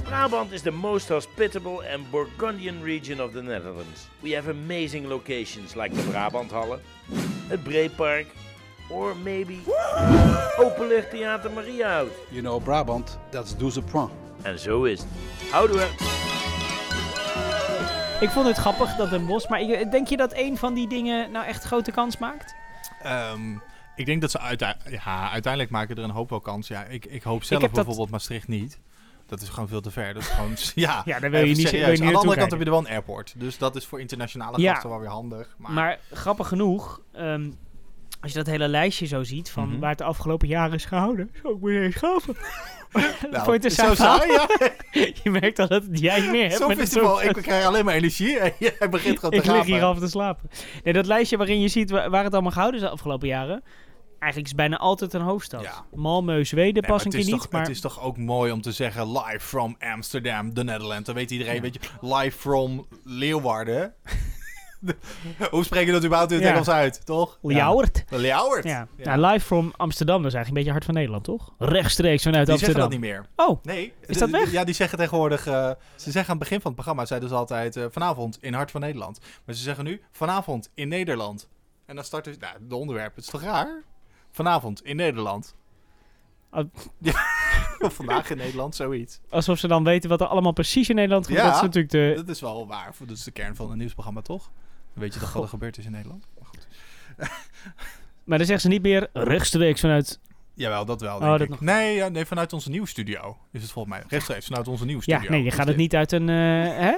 Brabant 0.02 0.52
is 0.52 0.62
the 0.62 0.70
most 0.70 1.08
hospitable 1.08 1.92
and 1.92 2.10
Burgundian 2.10 2.82
region 2.82 3.22
of 3.22 3.32
the 3.32 3.42
Netherlands. 3.42 4.08
We 4.20 4.34
have 4.34 4.50
amazing 4.50 5.06
locations 5.06 5.74
like 5.74 5.94
the 5.94 6.08
Brabanthallen, 6.08 6.80
het 7.48 7.62
Breepark, 7.62 8.26
or 8.90 9.16
maybe 9.16 9.54
Openluchttheater 10.58 11.50
Mariahout. 11.50 12.12
You 12.28 12.42
know, 12.42 12.62
Brabant, 12.62 13.18
that's 13.30 13.52
12 13.52 13.84
points. 13.84 14.12
En 14.42 14.58
zo 14.58 14.82
is 14.82 15.00
het. 15.00 15.08
Houden 15.50 15.76
we. 15.76 16.51
Ik 18.22 18.30
vond 18.30 18.46
het 18.46 18.56
grappig 18.56 18.96
dat 18.96 19.10
Den 19.10 19.26
Bosch, 19.26 19.48
maar 19.48 19.60
denk 19.90 20.08
je 20.08 20.16
dat 20.16 20.32
een 20.36 20.56
van 20.58 20.74
die 20.74 20.88
dingen 20.88 21.30
nou 21.30 21.46
echt 21.46 21.64
grote 21.64 21.90
kans 21.90 22.18
maakt? 22.18 22.54
Ehm, 23.02 23.52
ik 23.96 24.06
denk 24.06 24.20
dat 24.20 24.30
ze 24.30 24.38
uite- 24.38 24.76
ja, 24.90 25.30
uiteindelijk 25.30 25.72
maken 25.72 25.96
er 25.96 26.04
een 26.04 26.10
hoop 26.10 26.30
wel 26.30 26.40
kans. 26.40 26.68
Ja, 26.68 26.84
ik, 26.84 27.06
ik 27.06 27.22
hoop 27.22 27.42
zelf 27.44 27.62
dat- 27.62 27.72
bijvoorbeeld 27.72 28.10
Maastricht 28.10 28.48
niet. 28.48 28.80
Dat 29.26 29.40
is 29.40 29.48
gewoon 29.48 29.68
veel 29.68 29.80
te 29.80 29.90
ver. 29.90 30.14
Dat 30.14 30.22
is 30.22 30.28
gewoon, 30.28 30.54
ja, 30.74 31.02
Ja, 31.04 31.18
daar 31.20 31.30
wil 31.30 31.40
je 31.44 31.46
niet- 31.54 31.56
serieus. 31.68 31.72
wil 31.72 31.82
je 31.82 31.90
niet 31.98 32.00
Aan 32.02 32.12
de 32.12 32.18
andere 32.18 32.36
kant 32.38 32.50
heb 32.50 32.58
je 32.60 32.64
er 32.66 32.70
wel 32.70 32.80
een 32.80 32.88
airport. 32.88 33.34
Dus 33.36 33.58
dat 33.58 33.76
is 33.76 33.86
voor 33.86 34.00
internationale 34.00 34.60
Ja. 34.60 34.72
gasten 34.72 34.90
wel 34.90 35.00
weer 35.00 35.08
handig. 35.08 35.54
Maar, 35.58 35.72
Maar 35.72 35.98
grappig 36.12 36.48
genoeg, 36.48 37.00
ehm, 37.12 37.50
als 38.22 38.32
je 38.32 38.38
dat 38.38 38.46
hele 38.46 38.68
lijstje 38.68 39.06
zo 39.06 39.22
ziet 39.22 39.50
van 39.50 39.68
Mhm. 39.68 39.78
waar 39.78 39.88
het 39.88 39.98
de 39.98 40.04
afgelopen 40.04 40.48
jaren 40.48 40.74
is 40.74 40.84
gehouden, 40.84 41.30
zou 41.42 41.54
ik 41.54 41.60
me 41.62 41.80
eens 41.80 41.94
schaven. 41.94 42.36
nou, 43.30 43.44
Vond 43.46 43.62
je 43.62 43.68
het 43.68 43.72
zo 43.78 43.94
saai 43.94 44.32
ja. 44.32 44.46
Je 45.22 45.30
merkt 45.30 45.58
al 45.58 45.68
dat 45.68 45.82
jij 45.90 46.30
meer 46.30 46.42
hebt 46.48 46.56
Zo'n 46.56 46.74
festival, 46.74 47.22
ik 47.22 47.32
krijg 47.32 47.64
alleen 47.64 47.84
maar 47.84 47.94
energie 47.94 48.38
en 48.38 48.52
jij 48.58 48.88
begint 48.90 49.14
gewoon 49.18 49.30
te 49.30 49.36
Ik 49.36 49.44
lig 49.56 49.64
hier 49.64 49.82
af 49.82 49.98
te 49.98 50.08
slapen. 50.08 50.50
Nee, 50.84 50.92
dat 50.92 51.06
lijstje 51.06 51.36
waarin 51.36 51.60
je 51.60 51.68
ziet 51.68 51.90
wa- 51.90 52.10
waar 52.10 52.24
het 52.24 52.32
allemaal 52.32 52.52
gehouden 52.52 52.80
is 52.80 52.86
de 52.86 52.92
afgelopen 52.92 53.28
jaren. 53.28 53.62
Eigenlijk 54.18 54.52
is 54.52 54.56
bijna 54.58 54.76
altijd 54.78 55.12
een 55.12 55.20
hoofdstad. 55.20 55.62
Ja. 55.62 55.84
Malmö, 55.96 56.40
Zweden 56.40 56.82
Nee, 56.82 56.90
pas 56.90 57.04
een 57.04 57.10
keer 57.10 57.24
niet. 57.24 57.50
maar 57.50 57.60
Het 57.60 57.70
is 57.70 57.80
toch 57.80 58.00
ook 58.02 58.16
mooi 58.16 58.52
om 58.52 58.60
te 58.60 58.72
zeggen 58.72 59.12
live 59.12 59.40
from 59.40 59.76
Amsterdam, 59.78 60.54
the 60.54 60.64
Netherlands. 60.64 61.06
Dan 61.06 61.14
weet 61.14 61.30
iedereen, 61.30 61.60
weet 61.62 61.74
je, 61.74 61.80
live 62.00 62.38
from 62.38 62.86
Leeuwarden. 63.04 63.94
Hoe 65.50 65.64
spreek 65.64 65.86
je 65.86 65.92
dat 65.92 66.04
überhaupt 66.04 66.30
in 66.32 66.36
het 66.36 66.46
Ja. 66.46 66.52
Engels 66.52 66.68
uit, 66.68 67.06
toch? 67.06 67.38
Ljouwert. 67.42 68.04
Ja. 68.10 68.18
Ljouwert. 68.18 68.64
Ja. 68.64 68.86
Ja. 68.96 69.16
Nou, 69.16 69.32
live 69.32 69.44
from 69.46 69.72
Amsterdam, 69.76 70.22
dat 70.22 70.26
is 70.32 70.34
eigenlijk 70.36 70.48
een 70.48 70.54
beetje 70.54 70.70
hart 70.70 70.84
van 70.84 70.94
Nederland, 70.94 71.24
toch? 71.24 71.52
Rechtstreeks 71.58 72.22
vanuit 72.22 72.46
Die 72.46 72.58
zeggen 72.58 72.82
Amsterdam. 72.82 73.00
dat 73.02 73.10
niet 73.10 73.26
meer. 73.36 73.48
Oh, 73.48 73.64
Nee. 73.64 73.92
Is 74.06 74.18
dat 74.18 74.30
weg? 74.30 74.50
Ja, 74.52 74.64
die 74.64 74.74
zeggen 74.74 74.98
tegenwoordig... 74.98 75.46
eh, 75.46 75.70
ze 75.96 76.10
zeggen 76.10 76.20
aan 76.32 76.38
het 76.38 76.38
begin 76.38 76.56
van 76.60 76.66
het 76.72 76.74
programma, 76.74 77.04
zeiden 77.06 77.28
ze 77.28 77.34
altijd... 77.34 77.76
eh, 77.76 77.84
vanavond 77.90 78.38
in 78.40 78.54
Hart 78.54 78.70
van 78.70 78.80
Nederland. 78.80 79.18
Maar 79.44 79.54
ze 79.54 79.62
zeggen 79.62 79.84
nu 79.84 80.00
vanavond 80.10 80.70
in 80.74 80.88
Nederland. 80.88 81.48
En 81.86 81.94
dan 81.94 82.04
starten 82.04 82.32
ze... 82.32 82.38
Nou, 82.40 82.56
de 82.68 82.74
onderwerp, 82.76 83.14
het 83.14 83.24
is 83.24 83.30
toch 83.30 83.42
raar? 83.42 83.82
Vanavond 84.30 84.84
in 84.84 84.96
Nederland. 84.96 85.54
Ja, 86.98 87.14
of 87.78 87.94
vandaag 87.94 88.30
in 88.30 88.36
Nederland, 88.36 88.74
zoiets. 88.76 89.20
alsof 89.30 89.58
ze 89.58 89.68
dan 89.68 89.84
weten 89.84 90.08
wat 90.10 90.20
er 90.20 90.26
allemaal 90.26 90.52
precies 90.52 90.88
in 90.88 90.94
Nederland 90.94 91.26
gebeurt. 91.26 91.44
Ja. 91.44 91.50
Dat 91.50 91.56
is 91.60 91.66
natuurlijk 91.66 91.92
de... 91.92 92.12
Dat 92.24 92.28
is 92.34 92.40
wel 92.40 92.66
waar. 92.66 92.92
Dat 92.98 93.16
is 93.16 93.24
de 93.24 93.30
kern 93.30 93.56
van 93.56 93.70
een 93.70 93.78
nieuwsprogramma, 93.78 94.20
toch? 94.20 94.50
Weet 94.94 95.14
je 95.14 95.20
toch 95.20 95.32
wat 95.32 95.42
er 95.42 95.48
gebeurd 95.48 95.78
is 95.78 95.84
in 95.84 95.90
Nederland? 95.92 96.26
Maar 96.38 96.48
goed. 96.48 96.66
Maar 98.24 98.38
dan 98.38 98.46
zeggen 98.46 98.70
ze 98.70 98.76
niet 98.76 98.82
meer 98.82 99.08
rechtstreeks 99.12 99.80
vanuit... 99.80 100.20
Jawel, 100.54 100.84
dat 100.84 101.00
wel, 101.00 101.16
Oh, 101.16 101.20
denk 101.38 101.38
dat 101.38 101.48
ik. 101.48 101.60
Nee, 101.60 101.94
ja, 101.94 102.08
nee, 102.08 102.26
vanuit 102.26 102.52
onze 102.52 102.70
nieuwstudio 102.70 103.36
is 103.52 103.62
het 103.62 103.70
volgens 103.70 103.94
mij. 103.94 104.04
Rechtstreeks 104.08 104.46
vanuit 104.46 104.68
onze 104.68 104.84
nieuwstudio. 104.84 105.22
Ja, 105.22 105.30
nee, 105.30 105.42
je 105.42 105.50
gaat 105.50 105.58
het 105.58 105.66
dit. 105.66 105.76
niet 105.76 105.94
uit 105.94 106.12
een... 106.12 106.28
eh, 106.28 106.34
hè? 106.78 106.92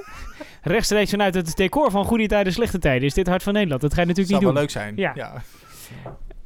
Rechtstreeks 0.72 1.11
vanuit 1.11 1.35
het 1.35 1.57
decor 1.57 1.90
van 1.90 2.04
goede 2.04 2.26
tijden, 2.26 2.52
slechte 2.52 2.78
tijden. 2.78 3.02
Is 3.07 3.14
dit 3.14 3.26
hart 3.26 3.42
van 3.42 3.52
Nederland? 3.52 3.80
Dat 3.80 3.94
ga 3.94 4.00
je 4.00 4.07
natuurlijk 4.07 4.42
Zou 4.42 4.52
niet 4.52 4.54
wel 4.54 4.62
doen. 4.66 4.92
leuk 4.94 4.94
zijn. 4.94 4.96
Ja. 4.96 5.12
ja. 5.14 5.42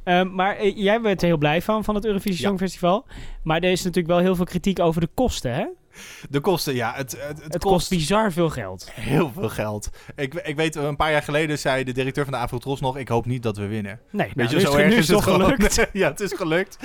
Ehm, 0.03 0.35
maar 0.35 0.55
eh, 0.55 0.77
jij 0.77 1.01
bent 1.01 1.21
er 1.21 1.27
heel 1.27 1.37
blij 1.37 1.61
van, 1.61 1.83
van 1.83 1.95
het 1.95 2.05
Eurovisie 2.05 2.41
Ja. 2.41 2.47
Songfestival. 2.47 3.05
Maar 3.43 3.61
er 3.61 3.71
is 3.71 3.79
natuurlijk 3.83 4.07
wel 4.13 4.19
heel 4.19 4.35
veel 4.35 4.45
kritiek 4.45 4.79
over 4.79 5.01
de 5.01 5.09
kosten, 5.13 5.53
hè? 5.53 5.65
De 6.29 6.39
kosten, 6.39 6.75
ja. 6.75 6.93
Het, 6.95 7.11
het, 7.11 7.43
het, 7.43 7.53
Het, 7.53 7.63
kost 7.63 7.89
bizar 7.89 8.31
veel 8.31 8.49
geld. 8.49 8.91
heel 8.91 9.31
veel 9.33 9.49
geld. 9.49 9.89
Ik, 10.15 10.33
ik 10.33 10.55
weet, 10.55 10.75
een 10.75 10.95
paar 10.95 11.11
jaar 11.11 11.23
geleden 11.23 11.59
zei 11.59 11.83
de 11.83 11.91
directeur 11.91 12.23
van 12.23 12.33
de 12.33 12.39
Avrotros 12.39 12.79
nog... 12.79 12.97
ik 12.97 13.07
hoop 13.07 13.25
niet 13.25 13.43
dat 13.43 13.57
we 13.57 13.67
winnen. 13.67 13.99
Nee, 14.09 14.31
Weet 14.35 14.35
nou, 14.35 14.59
je, 14.59 14.59
zo 14.59 14.75
nu 14.75 14.81
erg 14.83 14.91
is 14.91 14.97
is 14.97 15.07
het 15.07 15.21
gewoon. 15.21 15.41
gelukt. 15.41 15.87
ja, 15.93 16.07
het 16.09 16.19
is 16.19 16.33
gelukt. 16.33 16.77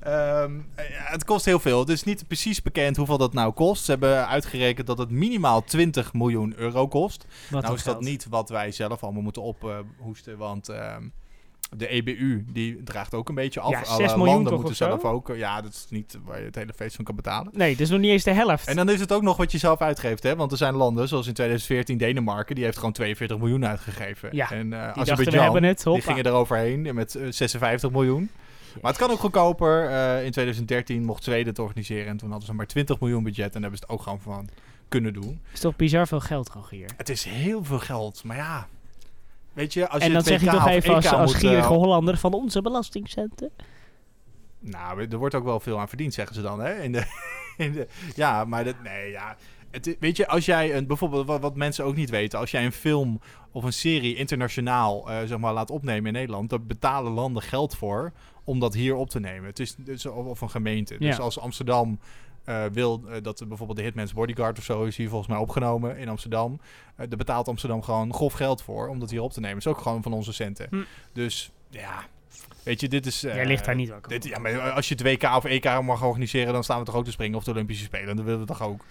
Ehm, 0.00 0.60
het 0.90 1.24
kost 1.24 1.44
heel 1.44 1.58
veel. 1.58 1.78
Het 1.78 1.88
is 1.88 2.02
niet 2.02 2.26
precies 2.26 2.62
bekend 2.62 2.96
hoeveel 2.96 3.18
dat 3.18 3.32
nou 3.32 3.52
kost. 3.52 3.84
Ze 3.84 3.90
hebben 3.90 4.28
uitgerekend 4.28 4.86
dat 4.86 4.98
het 4.98 5.10
minimaal 5.10 5.64
20 5.64 6.12
miljoen 6.12 6.54
euro 6.56 6.88
kost. 6.88 7.26
Wat 7.50 7.62
nou 7.62 7.74
is 7.74 7.82
dat 7.82 8.00
niet 8.00 8.26
wat 8.30 8.48
wij 8.48 8.72
zelf 8.72 9.02
allemaal 9.02 9.22
moeten 9.22 9.42
ophoesten, 9.42 10.38
want 10.38 10.68
ehm, 10.68 11.02
de 11.76 11.86
EBU 11.88 12.44
die 12.52 12.82
draagt 12.82 13.14
ook 13.14 13.28
een 13.28 13.34
beetje 13.34 13.60
af. 13.60 13.70
Ja, 13.70 13.80
Alle 13.80 13.96
6 14.02 14.14
miljoen 14.16 14.26
landen 14.34 14.54
moeten 14.54 14.76
zo? 14.76 14.84
zelf 14.86 15.04
ook. 15.04 15.30
eh, 15.30 15.38
Ja, 15.38 15.60
dat 15.60 15.72
is 15.72 15.86
niet 15.90 16.18
waar 16.24 16.38
je 16.38 16.44
het 16.44 16.54
hele 16.54 16.72
feest 16.76 16.96
van 16.96 17.04
kan 17.04 17.14
betalen. 17.16 17.52
Nee, 17.54 17.70
dat 17.70 17.80
is 17.80 17.90
nog 17.90 18.00
niet 18.00 18.10
eens 18.10 18.24
de 18.24 18.30
helft. 18.32 18.66
En 18.68 18.76
dan 18.76 18.88
is 18.90 19.00
het 19.00 19.12
ook 19.12 19.22
nog 19.22 19.36
wat 19.36 19.52
je 19.52 19.58
zelf 19.58 19.80
uitgeeft, 19.80 20.22
hè? 20.22 20.36
Want 20.36 20.50
er 20.52 20.56
zijn 20.58 20.74
landen, 20.74 21.08
zoals 21.08 21.26
in 21.26 21.32
2014 21.34 21.98
Denemarken, 21.98 22.54
die 22.54 22.64
heeft 22.64 22.76
gewoon 22.76 22.92
42 22.92 23.38
miljoen 23.38 23.66
uitgegeven. 23.66 24.28
Ja, 24.32 24.50
en 24.50 24.66
uh, 24.66 24.92
die 24.94 25.02
Azerbeidzjan, 25.02 25.62
het. 25.62 25.82
die 25.82 25.92
Hoppa. 25.92 26.06
gingen 26.06 26.26
eroverheen 26.26 26.94
met 26.94 27.14
eh, 27.14 27.26
56 27.30 27.90
miljoen. 27.90 28.30
Maar 28.82 28.90
het 28.90 29.00
kan 29.00 29.10
ook 29.10 29.18
goedkoper. 29.18 29.88
Eh, 29.90 30.24
in 30.24 30.30
2013 30.30 31.04
mocht 31.04 31.24
Zweden 31.24 31.46
het 31.48 31.58
organiseren 31.58 32.06
en 32.06 32.16
toen 32.16 32.28
hadden 32.30 32.46
ze 32.48 32.54
maar 32.54 32.66
20 32.66 33.00
miljoen 33.00 33.22
budget 33.22 33.44
en 33.46 33.52
daar 33.52 33.60
hebben 33.70 33.78
ze 33.78 33.84
het 33.84 33.92
ook 33.94 34.02
gewoon 34.02 34.20
van 34.20 34.48
kunnen 34.88 35.12
doen. 35.12 35.40
is 35.52 35.60
toch 35.60 35.76
bizar 35.76 36.06
veel 36.06 36.20
geld, 36.20 36.48
Rogier. 36.48 36.90
Het 36.96 37.08
is 37.08 37.24
heel 37.24 37.64
veel 37.64 37.78
geld, 37.78 38.24
maar 38.24 38.36
ja. 38.36 38.66
Weet 39.56 39.72
je, 39.72 39.88
als 39.88 40.02
En 40.02 40.08
je 40.08 40.14
dan 40.14 40.22
zeg 40.22 40.40
WK 40.40 40.50
toch 40.50 40.68
even 40.68 40.94
als, 40.94 41.04
EK 41.04 41.12
als 41.12 41.32
moet, 41.32 41.40
gierige 41.40 41.72
eh, 41.72 41.76
Hollander 41.76 42.16
van 42.16 42.32
onze 42.32 42.62
belastingcenten. 42.62 43.50
Nou, 44.60 45.06
er 45.10 45.16
wordt 45.16 45.34
ook 45.34 45.44
wel 45.44 45.60
veel 45.60 45.80
aan 45.80 45.88
verdiend, 45.88 46.14
zeggen 46.14 46.34
ze 46.34 46.42
dan. 46.42 46.60
Hè? 46.60 46.82
In 46.82 46.92
de, 46.92 47.04
in 47.64 47.72
de, 47.72 47.86
ja, 48.14 48.44
maar 48.44 48.64
dat, 48.64 48.74
nee, 48.82 49.10
ja. 49.10 49.36
Het, 49.70 49.96
weet 50.00 50.16
je, 50.16 50.28
als 50.28 50.44
jij 50.44 50.76
een, 50.76 50.86
bijvoorbeeld 50.86 51.26
wat, 51.26 51.40
wat 51.40 51.56
mensen 51.56 51.84
ook 51.84 51.94
niet 51.94 52.10
weten, 52.10 52.38
als 52.38 52.50
jij 52.50 52.64
een 52.64 52.72
film 52.72 53.20
of 53.52 53.64
een 53.64 53.72
serie 53.72 54.16
internationaal 54.16 55.10
eh, 55.10 55.18
zeg 55.24 55.38
maar, 55.38 55.52
laat 55.52 55.70
opnemen 55.70 56.06
in 56.06 56.12
Nederland, 56.12 56.50
dan 56.50 56.66
betalen 56.66 57.12
landen 57.12 57.42
geld 57.42 57.76
voor 57.76 58.12
om 58.44 58.60
dat 58.60 58.74
hier 58.74 58.94
op 58.94 59.10
te 59.10 59.20
nemen. 59.20 59.48
Het 59.48 59.58
is 59.58 59.74
dus, 59.76 60.06
of, 60.06 60.26
of 60.26 60.40
een 60.40 60.50
gemeente. 60.50 60.98
Dus 60.98 61.18
als 61.18 61.38
Amsterdam 61.38 61.98
eh, 62.46 62.64
wil 62.72 63.02
eh, 63.08 63.22
dat 63.22 63.44
bijvoorbeeld 63.48 63.78
de 63.78 63.84
Hitman's 63.84 64.12
Bodyguard 64.12 64.58
of 64.58 64.64
zo 64.64 64.84
is 64.84 64.96
hier 64.96 65.08
volgens 65.08 65.28
mij 65.30 65.38
opgenomen 65.38 65.96
in 65.98 66.08
Amsterdam, 66.08 66.60
eh 66.96 67.06
daar 67.08 67.18
betaalt 67.18 67.48
Amsterdam 67.48 67.82
gewoon 67.82 68.14
grof 68.14 68.32
geld 68.32 68.62
voor 68.62 68.88
om 68.88 68.98
dat 68.98 69.10
hier 69.10 69.20
op 69.22 69.32
te 69.32 69.40
nemen. 69.40 69.54
Dat 69.58 69.66
is 69.66 69.72
ook 69.72 69.82
gewoon 69.82 70.02
van 70.02 70.12
onze 70.12 70.32
centen. 70.32 70.66
Hm. 70.70 70.82
Dus 71.12 71.50
ja, 71.70 72.04
weet 72.62 72.80
je, 72.80 72.88
dit 72.88 73.06
is. 73.06 73.20
Jij 73.20 73.46
ligt 73.46 73.64
daar 73.64 73.74
niet 73.74 73.92
dit, 74.08 74.22
van. 74.22 74.30
ja, 74.30 74.38
maar 74.38 74.70
als 74.70 74.88
je 74.88 74.94
het 74.94 75.02
WK 75.02 75.22
of 75.36 75.44
EK 75.44 75.80
mag 75.82 76.02
organiseren, 76.04 76.52
dan 76.52 76.64
staan 76.64 76.78
we 76.78 76.84
toch 76.84 76.94
ook 76.94 77.04
te 77.04 77.10
springen 77.10 77.38
of 77.38 77.44
de 77.44 77.50
Olympische 77.50 77.84
Spelen. 77.84 78.16
Dan 78.16 78.24
willen 78.24 78.40
we 78.40 78.46
toch 78.46 78.62
ook. 78.62 78.84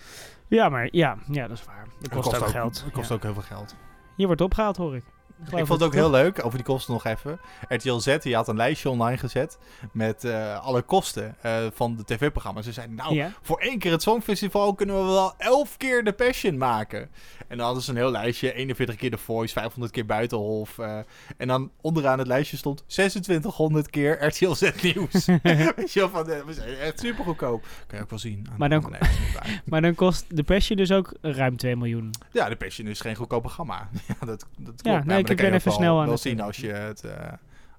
Ja, 0.48 0.70
maar 0.70 0.88
ja, 0.91 1.18
ja, 1.32 1.48
dat 1.48 1.58
is 1.58 1.65
waar. 1.65 1.84
Dat 1.84 1.94
Het 2.02 2.12
kost, 2.12 2.41
ook 2.41 2.48
geld. 2.48 2.84
Het 2.84 2.94
kost 2.94 3.10
Ja. 3.10 3.15
ook 3.15 3.24
heel 3.24 3.34
veel 3.34 3.41
geld. 3.41 3.76
Hier 4.15 4.26
wordt 4.26 4.41
opgehaald, 4.41 4.78
hoor 4.78 4.96
ik. 4.96 5.04
Ik 5.43 5.52
vond 5.65 5.69
het 5.69 5.84
ook 5.84 5.93
heel 5.93 6.10
leuk, 6.10 6.45
over 6.45 6.58
die 6.58 6.67
kosten 6.67 6.93
nog 6.93 7.06
even. 7.06 7.39
RTL 7.67 7.98
Z 7.98 8.17
die 8.17 8.36
had 8.36 8.48
een 8.48 8.56
lijstje 8.56 8.89
online 8.89 9.17
gezet 9.17 9.58
met 9.91 10.24
eh, 10.24 10.60
alle 10.65 10.82
kosten 10.82 11.36
eh, 11.41 11.65
van 11.74 11.95
de 11.95 12.04
tv-programma's. 12.04 12.65
Ze 12.65 12.71
zeiden, 12.71 12.95
nou, 12.95 13.13
Ja. 13.13 13.32
voor 13.41 13.60
één 13.60 13.80
keer 13.80 13.91
het 13.91 14.02
Songfestival 14.02 14.74
kunnen 14.74 14.95
we 14.95 15.12
wel 15.12 15.34
elf 15.38 15.78
keer 15.78 16.04
de 16.04 16.13
Passion 16.13 16.58
maken. 16.58 17.10
En 17.48 17.58
dan 17.58 17.65
hadden 17.65 17.84
ze 17.84 17.89
een 17.91 17.98
heel 17.98 18.12
lijstje, 18.12 18.54
41 18.54 18.95
keer 18.95 19.12
de 19.12 19.17
Voice, 19.17 19.54
500 19.54 19.93
keer 19.93 20.06
Buitenhof. 20.06 20.78
eh, 20.78 20.98
en 21.38 21.48
dan 21.48 21.71
onderaan 21.82 22.19
het 22.19 22.28
lijstje 22.28 22.58
stond 22.58 22.84
2600 22.88 23.89
keer 23.89 24.26
RTL 24.26 24.54
Z 24.54 24.71
Nieuws. 24.82 25.26
Weet 25.76 25.93
je 25.93 26.00
wel, 26.00 26.10
van, 26.10 26.26
we 26.26 26.54
zijn 26.54 26.76
echt 26.78 27.00
super 27.00 27.24
goedkoop. 27.24 27.65
Kan 27.88 27.98
je 27.98 28.04
ook 28.04 28.10
wel 28.10 28.19
zien. 28.19 28.48
Maar 28.58 28.69
dan-. 28.69 28.84
Maar 29.65 29.93
kost 29.93 30.26
de 30.36 30.43
Passion 30.43 30.78
dus 30.78 30.91
ook 30.91 31.13
ruim 31.21 31.58
2 31.58 31.76
miljoen. 31.76 32.12
Ja, 32.32 32.50
de 32.50 32.56
Passion 32.56 32.88
is 32.88 33.00
geen 33.02 33.15
goedkoop 33.15 33.41
programma. 33.41 33.89
ja, 34.08 34.26
dat, 34.26 34.45
dat 34.58 34.82
klopt. 34.82 35.06
nee, 35.06 35.21
maar 35.21 35.25
ik 35.30 35.38
ben 35.38 35.54
even 35.54 35.72
snel 35.72 35.98
aan 35.98 36.04
wel 36.04 36.12
het- 36.14 36.22
zien 36.22 36.42
als 36.42 36.58
je 36.58 36.68
het, 36.72 37.04
eh, 37.04 37.12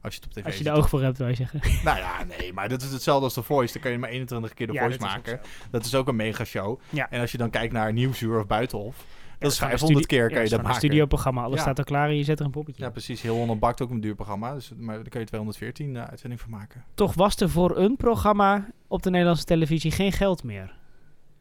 als 0.03 0.15
je 0.15 0.21
het 0.21 0.25
op 0.29 0.33
tv 0.33 0.45
Als 0.47 0.57
je 0.59 0.65
er 0.65 0.73
oog 0.77 0.89
voor 0.89 1.03
hebt, 1.03 1.19
wil 1.19 1.29
je 1.29 1.35
zeggen. 1.35 1.61
Nou 1.85 1.99
ja, 1.99 2.25
nee, 2.39 2.53
maar 2.53 2.69
dat 2.69 2.83
is 2.83 2.93
hetzelfde 2.93 3.25
als 3.25 3.35
de 3.35 3.43
Voice. 3.43 3.73
Dan 3.73 3.83
kan 3.83 3.91
je 3.91 3.99
maar 3.99 4.11
21 4.11 4.55
keer 4.55 4.67
de 4.67 4.73
Ja, 4.73 4.81
Voice 4.83 4.99
dat 4.99 5.09
maken. 5.09 5.41
Dat 5.71 5.85
is 5.85 5.95
ook 5.95 6.09
een 6.09 6.17
mega 6.17 6.45
show. 6.45 6.81
Ja. 6.91 7.11
En 7.11 7.21
als 7.21 7.33
je 7.33 7.39
dan 7.39 7.51
kijkt 7.51 7.73
naar 7.73 7.93
Nieuwsuur 7.93 8.39
of 8.39 8.47
Buitenhof, 8.47 8.97
dat 9.39 9.51
is 9.51 9.59
gewoon 9.59 9.73
een 9.73 9.79
500 9.79 10.05
studie- 10.05 10.07
keer 10.07 10.29
kan 10.37 10.43
je 10.45 10.49
dat 10.49 10.59
maken. 10.59 10.75
Een 10.75 10.81
studioprogramma, 10.81 11.43
alles 11.43 11.61
staat 11.61 11.79
al 11.79 11.85
klaar 11.85 12.09
en 12.09 12.17
je 12.17 12.25
zet 12.25 12.39
er 12.39 12.45
een 12.45 12.51
poppetje. 12.51 12.83
Ja, 12.85 12.91
precies. 12.91 13.23
Heel 13.23 13.37
Holland 13.37 13.61
Bakt 13.61 13.81
ook 13.83 13.91
een 13.91 14.01
duur 14.01 14.15
programma. 14.15 14.55
Dus, 14.55 14.73
maar 14.77 14.95
daar 14.95 15.09
kan 15.09 15.21
je 15.21 15.27
214 15.27 15.97
eh, 15.97 16.03
uitzending 16.05 16.41
van 16.41 16.51
maken. 16.51 16.85
Toch 16.95 17.15
was 17.15 17.37
er 17.37 17.51
voor 17.51 17.77
een 17.77 17.97
programma 17.97 18.67
op 18.89 19.03
de 19.03 19.11
Nederlandse 19.11 19.45
televisie 19.45 19.91
geen 19.91 20.13
geld 20.13 20.43
meer. 20.45 20.75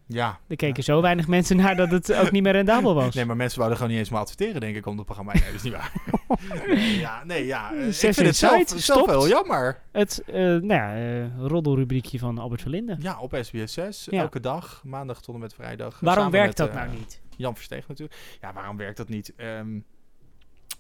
Ja. 0.08 0.39
Er 0.48 0.56
keken 0.56 0.84
zo 0.84 1.02
weinig 1.02 1.28
mensen 1.28 1.58
naar 1.58 1.76
dat 1.76 1.91
het 1.91 2.13
ook 2.13 2.32
niet 2.32 2.44
meer 2.44 2.52
rendabel 2.52 2.94
was. 2.94 3.15
Nee, 3.15 3.26
maar 3.26 3.36
mensen 3.36 3.58
wouden 3.58 3.78
gewoon 3.78 3.94
niet 3.94 4.02
eens 4.02 4.12
meer 4.12 4.20
adverteren, 4.20 4.62
denk 4.62 4.76
ik, 4.76 4.86
om 4.86 4.96
het 4.96 5.06
programma. 5.06 5.34
Nee, 5.34 5.44
dat 5.44 5.54
is 5.54 5.62
niet 5.62 5.74
waar. 5.74 5.91
nee, 6.76 7.00
ja, 7.00 7.24
nee, 7.24 7.46
ja. 7.46 7.74
eh, 7.74 7.88
Ik 7.88 7.94
Zes 7.94 8.15
vind 8.15 8.28
het 8.28 8.36
zelf, 8.36 8.74
zelf 8.76 9.06
wel 9.06 9.28
jammer. 9.28 9.80
Het 9.91 10.24
eh 10.26 10.36
nou 10.44 10.68
ja, 10.68 10.96
eh, 10.96 11.38
roddelrubriekje 11.48 12.20
van 12.20 12.38
Albert 12.38 12.62
Verlinde. 12.62 12.96
Ja, 13.00 13.20
op 13.20 13.38
SBS 13.41 13.74
6. 13.74 14.08
Ja. 14.10 14.22
Elke 14.22 14.39
dag. 14.39 14.82
Maandag 14.86 15.22
tot 15.22 15.36
en 15.36 15.41
met 15.41 15.54
vrijdag. 15.54 16.00
Waarom 16.00 16.32
werkt 16.32 16.48
met, 16.48 16.58
dat 16.58 16.70
eh, 16.70 16.76
nou 16.76 16.98
niet? 16.98 17.22
Jan 17.38 17.56
Versteeg 17.56 17.88
natuurlijk. 17.88 18.38
Ja, 18.41 18.54
waarom 18.54 18.78
werkt 18.78 18.98
dat 18.98 19.10
niet? 19.10 19.34
Ehm, 19.36 19.76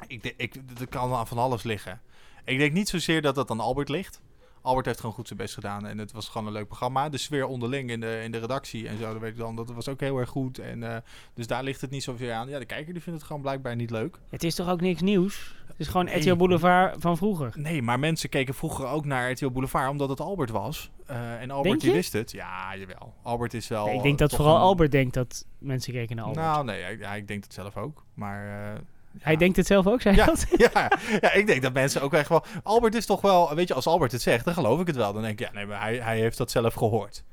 ik, 0.07 0.33
ik, 0.37 0.77
dat 0.77 0.89
kan 0.89 1.13
aan 1.13 1.27
van 1.27 1.37
alles 1.37 1.63
liggen. 1.63 2.01
Ik 2.43 2.57
denk 2.57 2.73
niet 2.73 2.89
zozeer 2.89 3.21
dat 3.21 3.35
dat 3.35 3.51
aan 3.51 3.59
Albert 3.59 3.89
ligt. 3.89 4.21
Albert 4.65 4.85
heeft 4.85 4.99
gewoon 4.99 5.15
goed 5.15 5.27
zijn 5.27 5.39
best 5.39 5.53
gedaan 5.53 5.87
en 5.87 5.97
het 5.97 6.11
was 6.11 6.29
gewoon 6.29 6.47
een 6.47 6.53
leuk 6.53 6.67
programma. 6.67 7.09
De 7.09 7.17
sfeer 7.17 7.45
onderling 7.45 7.89
in 7.89 7.99
de, 7.99 8.21
in 8.23 8.31
de 8.31 8.37
redactie 8.37 8.87
en 8.87 8.97
zo, 8.97 9.11
dat 9.11 9.21
weet 9.21 9.31
ik 9.31 9.37
dan, 9.37 9.55
dat 9.55 9.71
was 9.71 9.87
ook 9.87 9.99
heel 9.99 10.17
erg 10.17 10.29
goed. 10.29 10.59
En, 10.59 10.83
eh, 10.83 10.97
dus 11.33 11.47
daar 11.47 11.63
ligt 11.63 11.81
het 11.81 11.89
niet 11.89 12.03
zoveel 12.03 12.31
aan. 12.31 12.49
Ja, 12.49 12.59
de 12.59 12.65
kijker 12.65 12.93
die 12.93 13.01
vindt 13.01 13.17
het 13.19 13.27
gewoon 13.27 13.41
blijkbaar 13.41 13.75
niet 13.75 13.89
leuk. 13.89 14.17
Het 14.29 14.43
is 14.43 14.55
toch 14.55 14.69
ook 14.69 14.81
niks 14.81 15.01
nieuws? 15.01 15.55
Het 15.67 15.75
is 15.79 15.87
gewoon. 15.87 16.17
RTL 16.17 16.35
Boulevard 16.35 16.95
van 17.01 17.17
vroeger. 17.17 17.53
Nee, 17.57 17.81
maar 17.81 17.99
mensen 17.99 18.29
keken 18.29 18.53
vroeger 18.53 18.85
ook 18.87 19.05
naar 19.05 19.31
RTL 19.31 19.49
Boulevard 19.49 19.89
omdat 19.89 20.09
het 20.09 20.19
Albert 20.19 20.49
was. 20.49 20.91
Eh, 21.05 21.41
en 21.41 21.51
Albert 21.51 21.81
die 21.81 21.91
wist 21.91 22.13
het. 22.13 22.31
Ja, 22.31 22.75
jawel. 22.77 23.13
Albert 23.23 23.53
is 23.53 23.67
wel... 23.67 23.85
Nee, 23.85 23.95
ik 23.95 24.03
denk 24.03 24.17
dat 24.17 24.29
toch 24.29 24.37
vooral 24.39 24.55
een- 24.55 24.61
Albert 24.61 24.91
denkt 24.91 25.13
dat 25.13 25.45
mensen 25.57 25.93
keken 25.93 26.15
naar 26.15 26.25
Albert. 26.25 26.45
Nou, 26.45 26.65
nee, 26.65 26.79
ja, 26.79 26.87
ja, 26.87 27.13
ik 27.13 27.27
denk 27.27 27.43
het 27.43 27.53
zelf 27.53 27.77
ook. 27.77 28.03
Maar... 28.13 28.73
eh, 28.73 28.79
Hij 29.19 29.35
denkt 29.35 29.57
het 29.57 29.67
zelf 29.67 29.87
ook, 29.87 30.01
zei 30.01 30.15
Ja, 30.15 30.25
dat? 30.25 30.45
ja, 30.73 30.91
ja, 31.21 31.31
ik 31.33 31.47
denk 31.47 31.61
dat 31.61 31.73
mensen 31.73 32.01
ook 32.01 32.13
echt 32.13 32.29
wel... 32.29 32.43
Albert 32.63 32.95
is 32.95 33.05
toch 33.05 33.21
wel... 33.21 33.55
Weet 33.55 33.67
je, 33.67 33.73
als 33.73 33.87
Albert 33.87 34.11
het 34.11 34.21
zegt, 34.21 34.45
dan 34.45 34.53
geloof 34.53 34.79
ik 34.79 34.87
het 34.87 34.95
wel. 34.95 35.13
Dan 35.13 35.21
denk 35.21 35.39
ik, 35.39 35.45
ja, 35.47 35.53
nee, 35.53 35.65
maar 35.65 35.81
hij, 35.81 35.97
hij 35.97 36.19
heeft 36.19 36.37
dat 36.37 36.51
zelf 36.51 36.73
gehoord. 36.73 37.23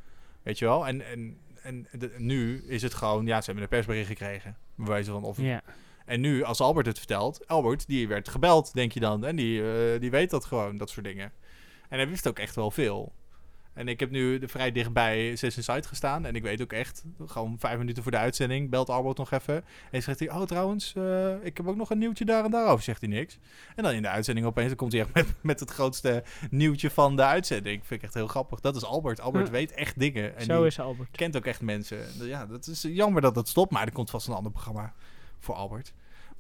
Weet 0.43 0.59
je 0.59 0.65
wel? 0.65 0.87
En, 0.87 1.07
en, 1.07 1.39
en 1.63 1.87
de- 1.93 2.15
nu 2.19 2.65
is 2.67 2.83
het 2.83 2.95
gewoon... 2.95 3.27
Ja, 3.27 3.39
ze 3.39 3.45
hebben 3.45 3.63
een 3.63 3.69
persbericht 3.69 4.07
gekregen. 4.09 4.57
Bij 4.77 4.87
wijze 4.87 5.11
van 5.11 5.25
of... 5.25 5.39
Ja. 5.41 5.61
En 6.07 6.21
nu, 6.21 6.43
als 6.45 6.61
Albert 6.61 6.87
het 6.87 6.99
vertelt... 6.99 7.47
Albert, 7.49 7.87
die 7.87 8.09
werd 8.09 8.29
gebeld, 8.29 8.73
denk 8.75 8.93
je 8.93 9.01
dan. 9.01 9.25
En 9.25 9.37
die, 9.37 9.63
eh, 9.73 10.01
die 10.01 10.11
weet 10.11 10.31
dat 10.31 10.45
gewoon, 10.45 10.77
dat 10.77 10.91
soort 10.91 11.07
dingen. 11.07 11.33
En 11.89 11.99
hij 11.99 12.09
wist 12.09 12.29
ook 12.29 12.39
echt 12.39 12.55
wel 12.55 12.71
veel. 12.71 13.13
En 13.75 13.89
ik 13.89 14.01
heb 14.01 14.11
nu 14.11 14.41
vrij 14.49 14.73
dichtbij 14.73 15.37
Six 15.37 15.57
Inside 15.57 15.89
gestaan. 15.89 16.27
En 16.27 16.35
ik 16.35 16.43
weet 16.43 16.63
ook 16.63 16.73
echt, 16.73 17.05
gewoon 17.27 17.57
vijf 17.59 17.79
minuten 17.79 18.03
voor 18.03 18.13
de 18.13 18.19
uitzending, 18.19 18.71
belt 18.71 18.89
Albert 18.89 19.19
nog 19.19 19.31
even. 19.31 19.65
En 19.91 20.03
zegt 20.03 20.19
hij, 20.19 20.31
oh 20.31 20.43
trouwens, 20.43 20.95
eh, 20.95 21.45
ik 21.45 21.57
heb 21.57 21.67
ook 21.69 21.77
nog 21.77 21.91
een 21.91 21.99
nieuwtje 21.99 22.25
daar 22.25 22.45
en 22.45 22.51
daarover, 22.51 22.83
zegt 22.85 23.01
hij 23.01 23.11
niks. 23.11 23.39
En 23.77 23.83
dan 23.83 23.93
in 23.93 24.03
de 24.03 24.09
uitzending 24.09 24.47
opeens 24.47 24.69
dan 24.69 24.77
komt 24.77 24.93
hij 24.93 25.01
echt 25.01 25.15
met, 25.15 25.35
met 25.41 25.61
het 25.61 25.71
grootste 25.71 26.23
nieuwtje 26.51 26.91
van 26.91 27.17
de 27.17 27.25
uitzending. 27.25 27.87
Vind 27.87 28.01
ik 28.01 28.07
echt 28.07 28.15
heel 28.15 28.27
grappig. 28.27 28.61
Dat 28.61 28.77
is 28.77 28.85
Albert. 28.85 29.21
Albert 29.21 29.47
Hm. 29.47 29.53
weet 29.53 29.73
echt 29.73 29.99
dingen. 29.99 30.37
En 30.37 30.45
Zo 30.45 30.65
is 30.65 30.81
Albert. 30.81 31.11
kent 31.11 31.37
ook 31.37 31.47
echt 31.47 31.61
mensen. 31.61 31.99
Ja, 32.21 32.47
dat 32.47 32.67
is 32.67 32.83
jammer 32.83 33.23
dat 33.23 33.37
het 33.37 33.49
stopt, 33.49 33.71
maar 33.73 33.87
er 33.87 33.93
komt 33.93 34.11
vast 34.11 34.29
een 34.29 34.35
ander 34.35 34.53
programma 34.53 34.93
voor 35.39 35.55
Albert. 35.55 35.93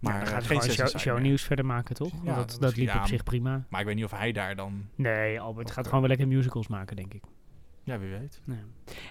Maar 0.03 0.13
dan 0.13 0.23
eh, 0.23 0.29
gaat 0.29 0.47
hij 0.47 0.61
geen 0.61 0.71
gewoon 0.71 0.89
show, 0.89 1.01
shownieuws 1.01 1.43
verder 1.43 1.67
maken, 1.67 1.95
toch? 1.95 2.13
Ja, 2.25 2.35
dat, 2.35 2.57
dat 2.61 2.77
liep 2.77 2.89
ja, 2.89 3.01
op 3.01 3.07
zich 3.07 3.23
prima. 3.23 3.65
Maar 3.69 3.81
ik 3.81 3.87
weet 3.87 3.95
niet 3.95 4.05
of 4.05 4.11
hij 4.11 4.33
daar 4.33 4.57
dan... 4.57 4.87
Nee, 4.95 5.41
Albert 5.41 5.71
gaat 5.71 5.85
gewoon 5.85 6.01
wel 6.01 6.09
lekker 6.09 6.29
musicals 6.29 6.69
maken, 6.69 6.97
denk 6.97 7.15
ik. 7.15 7.23
Ja, 7.85 7.99
wie 7.99 8.11
weet. 8.11 8.41
Ja. 8.45 8.55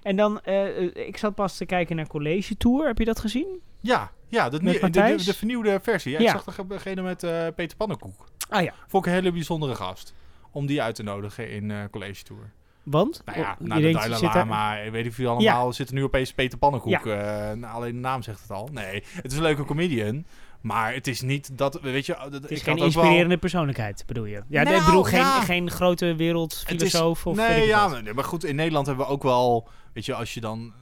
En 0.03 0.15
dan, 0.15 0.41
eh, 0.41 0.77
eh, 0.77 1.07
ik 1.07 1.17
zat 1.17 1.35
pas 1.35 1.57
te 1.57 1.65
kijken 1.65 1.95
naar 1.95 2.07
College 2.07 2.57
Tour. 2.57 2.87
Heb 2.87 2.97
je 2.97 3.05
dat 3.05 3.19
gezien? 3.19 3.59
Ja, 3.79 4.11
ja 4.27 4.49
de, 4.49 4.59
de, 4.59 5.33
vernieuwde 5.33 5.79
versie. 5.81 6.11
Ja, 6.11 6.19
Ja. 6.19 6.35
Ik 6.35 6.41
zag 6.43 6.57
er 6.57 6.67
degene 6.67 7.01
met 7.01 7.19
Peter 7.55 7.77
Pannenkoek. 7.77 8.25
Ah 8.49 8.63
ja. 8.63 8.73
Vond 8.87 9.05
ik 9.05 9.11
een 9.11 9.17
hele 9.17 9.31
bijzondere 9.31 9.75
gast. 9.75 10.13
Om 10.51 10.65
die 10.65 10.81
uit 10.81 10.95
te 10.95 11.03
nodigen 11.03 11.49
in 11.49 11.71
eh 11.71 11.83
College 11.91 12.23
Tour. 12.23 12.51
Want? 12.83 13.21
Nou 13.25 13.39
ja, 13.39 13.55
na 13.59 13.75
je 13.75 13.81
de 13.81 13.91
Dalai 13.91 14.21
Lama, 14.21 14.75
ik 14.75 14.91
weet 14.91 15.07
of 15.07 15.17
jullie 15.17 15.31
allemaal, 15.31 15.73
zit 15.73 15.87
er 15.87 15.93
nu 15.93 16.03
opeens 16.03 16.33
Peter 16.33 16.57
Pannenkoek. 16.57 17.05
nou, 17.05 17.63
alleen 17.63 17.93
de 17.93 17.99
naam 17.99 18.21
zegt 18.21 18.41
het 18.41 18.51
al. 18.51 18.69
Nee, 18.71 19.03
het 19.13 19.31
is 19.31 19.37
een 19.37 19.43
leuke 19.43 19.65
comedian. 19.65 20.25
Maar 20.61 20.93
het 20.93 21.07
is 21.07 21.21
niet 21.21 21.57
dat, 21.57 21.79
weet 21.81 22.05
je... 22.05 22.13
Dat, 22.29 22.33
Het 22.41 22.51
is 22.51 22.57
ik 22.57 22.63
geen 22.63 22.75
wel- 22.75 22.85
inspirerende 22.85 23.37
persoonlijkheid, 23.37 24.03
bedoel 24.07 24.25
je? 24.25 24.41
Ja, 24.47 24.63
Nou, 24.63 24.75
ik 24.77 24.85
bedoel 24.85 25.03
geen, 25.03 25.19
ja. 25.19 25.41
geen 25.41 25.69
grote 25.71 26.05
is- 26.09 26.15
wereldfilosoof 26.15 27.25
of 27.27 27.35
Nee, 27.35 27.67
ja, 27.67 27.89
wat. 27.89 28.13
maar, 28.13 28.23
goed, 28.23 28.43
in 28.45 28.55
Nederland 28.55 28.87
hebben 28.87 29.05
we 29.05 29.11
ook 29.11 29.23
wel... 29.23 29.67
Weet 29.93 30.05
je, 30.05 30.13
als 30.13 30.33
je 30.33 30.39
dan... 30.41 30.73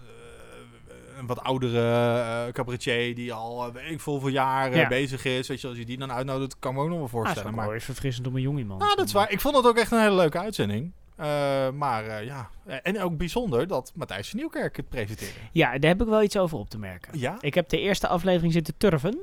eh, 0.88 1.18
een 1.20 1.26
wat 1.28 1.44
oudere 1.44 2.20
eh, 2.46 2.54
cabaretier 2.54 3.16
die 3.16 3.34
al 3.34 3.66
eh, 3.68 3.74
weet 3.74 3.92
ik 3.92 4.02
veel 4.02 4.20
voor 4.20 4.32
jaar 4.32 4.72
eh, 4.72 4.78
Ja. 4.78 4.88
bezig 4.88 5.26
is. 5.26 5.48
Weet 5.48 5.62
je, 5.62 5.68
als 5.68 5.78
je 5.78 5.86
die 5.86 5.98
dan 5.98 6.12
uitnodigt, 6.12 6.56
kan 6.60 6.72
ik 6.72 6.78
me 6.78 6.84
ook 6.84 6.90
nog 6.90 6.98
wel 6.98 7.06
Ah, 7.08 7.12
dat 7.14 7.22
is 7.26 7.32
voorstellen. 7.34 7.56
maar 7.66 7.74
eens 7.74 7.84
verfrissend 7.84 8.28
om 8.28 8.36
een 8.36 8.42
jong 8.42 8.58
iemand. 8.58 8.80
Nou, 8.82 8.96
dat 8.96 9.06
is 9.06 9.14
waar. 9.14 9.32
Ik 9.32 9.40
vond 9.40 9.56
het 9.56 9.68
ook 9.68 9.78
echt 9.78 9.92
een 9.92 10.00
hele 10.02 10.16
leuke 10.16 10.40
uitzending. 10.40 10.92
Maar 11.74 12.24
ja, 12.24 12.50
en 12.84 13.02
ook 13.02 13.18
bijzonder 13.18 13.68
dat 13.68 13.92
Matthijs 13.96 14.30
van 14.30 14.40
Nieuwkerk 14.40 14.78
het 14.78 14.90
presenteerde. 14.90 15.34
Ja, 15.52 15.78
daar 15.78 15.90
heb 15.92 16.02
ik 16.02 16.08
wel 16.08 16.24
iets 16.24 16.38
over 16.38 16.58
op 16.58 16.70
te 16.70 16.78
merken. 16.78 17.20
Ja? 17.20 17.38
Ik 17.40 17.54
heb 17.54 17.70
de 17.70 17.80
eerste 17.80 18.08
aflevering 18.08 18.54
zitten 18.54 18.78
turven. 18.78 19.20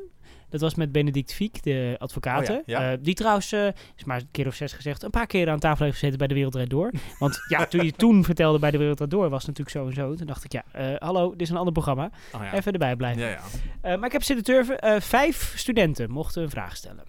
Dat 0.49 0.61
was 0.61 0.75
met 0.75 0.93
Benedict 0.93 1.35
Fiek, 1.35 1.63
de 1.63 1.97
advocaat. 1.99 2.51
Oh 2.51 2.57
ja, 2.57 2.63
ja. 2.67 2.93
Eh, 2.93 2.99
die 3.01 3.15
trouwens, 3.15 3.53
eh, 3.53 3.67
is 3.97 4.05
maar 4.05 4.21
een 4.21 4.29
keer 4.31 4.47
of 4.47 4.55
zes 4.55 4.73
gezegd, 4.73 5.03
een 5.03 5.11
paar 5.11 5.27
keer 5.27 5.51
aan 5.51 5.59
tafel 5.59 5.85
heeft 5.85 5.99
gezeten 5.99 6.19
bij 6.19 6.27
de 6.27 6.35
Wereldrijd 6.35 6.71
Door. 6.71 6.93
Want 7.19 7.39
ja, 7.49 7.67
toen 7.67 7.85
je 7.85 7.93
toen 7.93 8.25
vertelde 8.25 8.59
bij 8.59 8.71
de 8.71 8.79
Wereldrijd 8.79 9.11
Door, 9.11 9.29
was 9.29 9.47
het 9.47 9.59
natuurlijk 9.59 9.77
zo 9.77 9.87
en 9.87 10.09
zo. 10.09 10.15
Toen 10.15 10.27
dacht 10.27 10.45
ik, 10.45 10.53
ja, 10.53 10.65
eh, 10.73 10.95
hallo, 10.99 11.31
dit 11.31 11.41
is 11.41 11.51
een 11.51 11.57
ander 11.57 11.73
programma. 11.73 12.11
Oh, 12.33 12.43
ja. 12.43 12.53
Even 12.53 12.73
erbij 12.73 12.97
blijven. 12.97 13.23
Ja, 13.23 13.29
ja. 13.83 13.97
Maar 13.97 14.07
ik 14.07 14.13
heb 14.13 14.23
zitten 14.23 14.45
turven. 14.45 15.03
Vijf 15.03 15.53
studenten 15.57 16.11
mochten 16.11 16.43
een 16.43 16.51
vraag 16.51 16.77
stellen. 16.77 17.05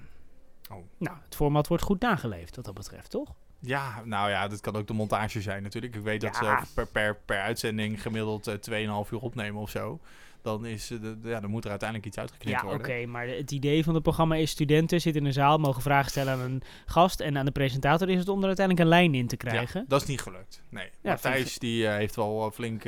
Oh. 0.71 0.77
Nou, 0.97 1.17
het 1.25 1.35
format 1.35 1.67
wordt 1.67 1.83
goed 1.83 2.01
nageleefd 2.01 2.55
wat 2.55 2.65
dat 2.65 2.73
betreft, 2.73 3.09
toch? 3.09 3.35
ja, 3.59 4.01
nou 4.05 4.29
ja, 4.29 4.47
dat 4.47 4.61
kan 4.61 4.75
ook 4.75 4.87
de 4.87 4.93
montage 4.93 5.41
zijn 5.41 5.63
natuurlijk. 5.63 5.95
Ik 5.95 6.01
weet 6.01 6.21
dat 6.21 6.35
ze 6.35 6.57
per, 6.73 6.87
per, 6.87 7.15
per 7.25 7.39
uitzending 7.39 8.01
gemiddeld 8.01 8.47
eh 8.47 9.05
2,5 9.05 9.11
uur 9.11 9.19
opnemen 9.19 9.61
of 9.61 9.69
zo. 9.69 9.99
Dan, 10.47 10.65
is, 10.65 10.91
eh, 10.91 11.01
de, 11.01 11.19
de- 11.19 11.29
ja, 11.29 11.39
dan 11.39 11.49
moet 11.49 11.63
er 11.63 11.69
uiteindelijk 11.69 12.07
iets 12.09 12.17
uitgeknipt 12.19 12.61
Ja, 12.61 12.67
oké, 12.67 12.77
worden. 12.77 13.11
maar 13.11 13.27
het 13.27 13.51
idee 13.51 13.83
van 13.83 13.93
het 13.93 14.03
programma 14.03 14.35
is 14.35 14.51
studenten 14.51 15.01
zitten 15.01 15.21
in 15.21 15.27
een 15.27 15.33
zaal, 15.33 15.57
mogen 15.57 15.81
vragen 15.81 16.09
stellen 16.09 16.33
aan 16.33 16.39
een 16.39 16.61
gast. 16.85 17.19
En 17.19 17.37
aan 17.37 17.45
de 17.45 17.51
presentator 17.51 18.09
is 18.09 18.19
het 18.19 18.29
om 18.29 18.39
er 18.41 18.47
uiteindelijk 18.47 18.85
een 18.85 18.91
lijn 18.91 19.15
in 19.15 19.27
te 19.27 19.37
krijgen. 19.37 19.79
Ja, 19.81 19.85
dat 19.87 20.01
is 20.01 20.07
niet 20.07 20.21
gelukt. 20.21 20.61
Nee. 20.69 20.89
Ja, 21.01 21.09
Matthijs 21.11 21.47
vind 21.49 21.59
die 21.59 21.87
eh, 21.87 21.95
heeft 21.95 22.15
wel 22.15 22.45
eh, 22.45 22.51
flink 22.51 22.83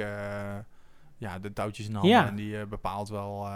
ja, 1.18 1.40
de 1.42 1.54
touwtjes 1.54 1.88
in 1.88 1.96
handen 1.96 2.28
en 2.28 2.36
die 2.36 2.66
bepaalt 2.66 3.10
wel 3.10 3.48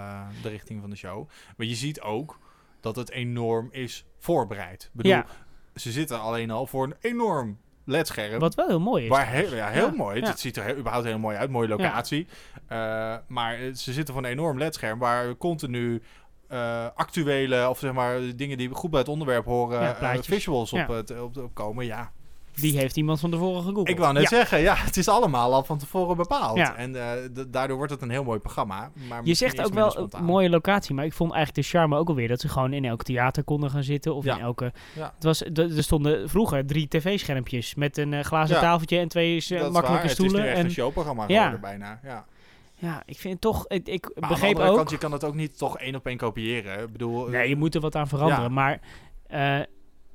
de 0.42 0.50
richting 0.50 0.82
van 0.82 0.90
de 0.90 0.96
show. 0.96 1.30
Maar 1.58 1.68
je 1.68 1.76
ziet 1.76 2.02
ook 2.02 2.40
dat 2.82 2.96
het 2.96 3.10
enorm 3.12 3.68
is 3.72 4.06
voorbereid. 4.20 4.84
Ik 4.84 4.90
bedoel, 4.94 5.12
Ja. 5.12 5.26
ze 5.76 5.92
zitten 5.92 6.20
alleen 6.22 6.52
al 6.52 6.68
voor 6.68 6.84
een 6.86 6.96
enorm 7.02 7.58
ledscherm. 7.86 8.40
Wat 8.40 8.56
wel 8.56 8.68
heel 8.68 8.80
mooi 8.80 9.04
is. 9.04 9.10
Waar 9.10 9.28
heel, 9.28 9.56
ja, 9.56 9.68
heel 9.68 9.86
Ja, 9.86 9.94
mooi. 9.96 10.20
ja. 10.20 10.28
Het 10.28 10.40
ziet 10.40 10.58
er 10.58 10.64
heel, 10.64 10.76
überhaupt 10.76 11.06
heel 11.06 11.20
mooi 11.20 11.38
uit. 11.38 11.50
Mooie 11.50 11.68
locatie. 11.68 12.28
Eh, 12.68 13.16
maar 13.28 13.54
eh, 13.54 13.74
ze 13.74 13.94
zitten 13.94 14.14
voor 14.14 14.24
een 14.24 14.30
enorm 14.30 14.58
ledscherm 14.58 15.00
waar 15.00 15.38
continu 15.38 16.02
eh, 16.48 16.86
actuele 16.96 17.70
of 17.70 17.80
zeg 17.80 17.94
maar 17.94 18.20
dingen 18.36 18.58
die 18.58 18.70
goed 18.70 18.90
bij 18.90 19.00
het 19.00 19.10
onderwerp 19.10 19.46
horen, 19.46 19.96
plaatjes. 19.98 20.26
visuals 20.26 20.74
op, 20.74 20.88
het, 20.88 21.20
op, 21.22 21.38
op 21.38 21.54
komen. 21.54 21.86
Ja, 21.86 22.12
Die 22.56 22.78
heeft 22.78 22.98
iemand 22.98 23.20
van 23.20 23.32
tevoren 23.32 23.62
gegoogeld. 23.62 23.90
ik 23.90 23.98
wou 23.98 24.14
net 24.14 24.22
Ja. 24.22 24.28
zeggen, 24.30 24.60
ja, 24.60 24.76
het 24.76 24.98
is 24.98 25.08
allemaal 25.08 25.54
al 25.54 25.64
van 25.64 25.78
tevoren 25.78 26.18
bepaald. 26.18 26.58
Ja. 26.58 26.76
En 26.76 26.96
eh, 26.96 27.12
daardoor 27.48 27.78
wordt 27.78 27.92
het 27.92 28.02
een 28.02 28.10
heel 28.10 28.24
mooi 28.24 28.40
programma. 28.40 28.92
Maar 29.10 29.22
Je 29.24 29.34
zegt 29.34 29.62
ook 29.66 29.74
wel 29.74 29.98
een 30.14 30.24
mooie 30.24 30.50
locatie, 30.50 30.96
maar 30.96 31.06
ik 31.06 31.14
vond 31.14 31.32
eigenlijk 31.34 31.68
de 31.68 31.78
charme 31.78 31.98
ook 31.98 32.08
alweer 32.10 32.28
dat 32.28 32.40
ze 32.42 32.50
gewoon 32.50 32.74
in 32.74 32.86
elk 32.86 33.04
theater 33.04 33.44
konden 33.44 33.70
gaan 33.70 33.84
zitten. 33.84 34.16
Of 34.16 34.24
Ja. 34.26 34.36
in 34.36 34.42
elke. 34.42 34.72
Ja. 34.96 35.12
Het 35.16 35.24
was, 35.24 35.42
er 35.42 35.84
stonden 35.84 36.30
vroeger 36.30 36.66
drie 36.66 36.88
tv-schermpjes 36.88 37.76
met 37.76 37.98
een 37.98 38.14
eh, 38.14 38.24
glazen 38.24 38.60
tafeltje 38.60 38.98
en 38.98 39.08
twee 39.08 39.46
eh, 39.50 39.62
makkelijke 39.62 39.92
Het 39.92 40.04
is 40.06 40.12
stoelen. 40.12 40.54
En 40.54 40.66
een 40.66 40.72
showprogramma 40.72 41.26
geworden 41.26 41.62
bijna. 41.62 42.00
Ja. 42.04 42.26
ja, 42.76 43.04
ik 43.06 43.18
vind 43.18 43.34
het 43.34 43.42
toch. 43.42 43.68
Ik, 43.68 43.88
ik 43.88 44.04
Maar 44.04 44.12
aan 44.16 44.22
de 44.22 44.28
begreep 44.28 44.52
andere 44.54 44.70
ook. 44.70 44.76
kant, 44.78 44.90
je 44.90 44.98
kan 44.98 45.12
het 45.12 45.24
ook 45.24 45.36
niet 45.36 45.58
toch 45.58 45.78
één 45.78 45.96
op 45.96 46.06
één 46.08 46.18
kopiëren. 46.18 46.80
Ik 46.84 46.92
bedoel, 46.92 47.28
Nee, 47.28 47.50
je 47.50 47.56
moet 47.56 47.76
er 47.76 47.82
wat 47.82 47.96
aan 47.96 48.08
veranderen. 48.08 48.54
Maar 48.54 48.80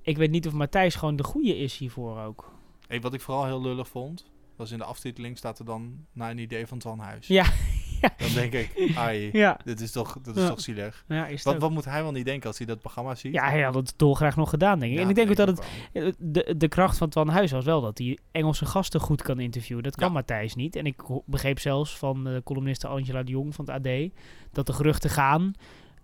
ik 0.08 0.16
weet 0.16 0.30
niet 0.30 0.46
of 0.46 0.52
Matthijs 0.52 0.94
gewoon 0.94 1.16
de 1.16 1.24
goede 1.24 1.56
is 1.58 1.78
hiervoor 1.78 2.18
ook. 2.20 2.52
Hey, 2.86 3.00
wat 3.00 3.14
ik 3.14 3.20
vooral 3.20 3.44
heel 3.44 3.60
lullig 3.62 3.88
vond, 3.88 4.26
was 4.56 4.70
in 4.70 4.78
de 4.78 4.84
aftiteling 4.84 5.38
staat 5.38 5.58
er 5.58 5.64
dan 5.64 6.06
naar 6.12 6.30
een 6.30 6.38
idee 6.38 6.66
van 6.66 6.78
Twan 6.78 6.98
Huis. 6.98 7.26
Ja. 7.26 7.46
Ja. 8.00 8.12
Dan 8.18 8.32
denk 8.34 8.52
ik, 8.52 8.92
ai, 8.96 9.28
Ja, 9.32 9.58
dit 9.64 9.80
is 9.80 9.92
toch, 9.92 10.18
dit 10.22 10.36
is 10.36 10.42
Ja. 10.42 10.48
toch 10.48 10.60
zielig. 10.60 11.04
is 11.28 11.42
Wat, 11.42 11.58
wat 11.58 11.70
moet 11.70 11.84
hij 11.84 12.02
wel 12.02 12.12
niet 12.12 12.24
denken 12.24 12.48
als 12.48 12.58
hij 12.58 12.66
dat 12.66 12.80
programma 12.80 13.14
ziet? 13.14 13.32
Ja, 13.32 13.48
hij 13.48 13.62
had 13.62 13.74
het 13.74 13.92
dolgraag 13.96 14.36
nog 14.36 14.50
gedaan, 14.50 14.78
denk 14.78 14.92
ik. 14.92 14.98
En 14.98 15.08
ik 15.08 15.14
denk 15.14 15.30
ook 15.30 15.36
dat 15.36 15.48
het. 15.48 15.66
Eh, 15.92 16.12
De, 16.18 16.54
de 16.56 16.68
kracht 16.68 16.98
van 16.98 17.08
Twan 17.08 17.28
Huis 17.28 17.50
was 17.50 17.64
wel 17.64 17.80
dat 17.80 17.98
hij 17.98 18.18
Engelse 18.32 18.66
gasten 18.66 19.00
goed 19.00 19.22
kan 19.22 19.40
interviewen. 19.40 19.82
Dat 19.82 19.96
kan. 19.96 20.12
Matthijs 20.12 20.54
niet. 20.54 20.76
En 20.76 20.86
ik 20.86 21.02
begreep 21.26 21.58
zelfs 21.58 21.98
van 21.98 22.24
de 22.24 22.40
columniste 22.44 22.86
Angela 22.86 23.22
de 23.22 23.30
Jong 23.30 23.54
van 23.54 23.64
het 23.70 23.86
AD... 23.86 24.10
dat 24.52 24.66
de 24.66 24.72
geruchten 24.72 25.10
gaan 25.10 25.52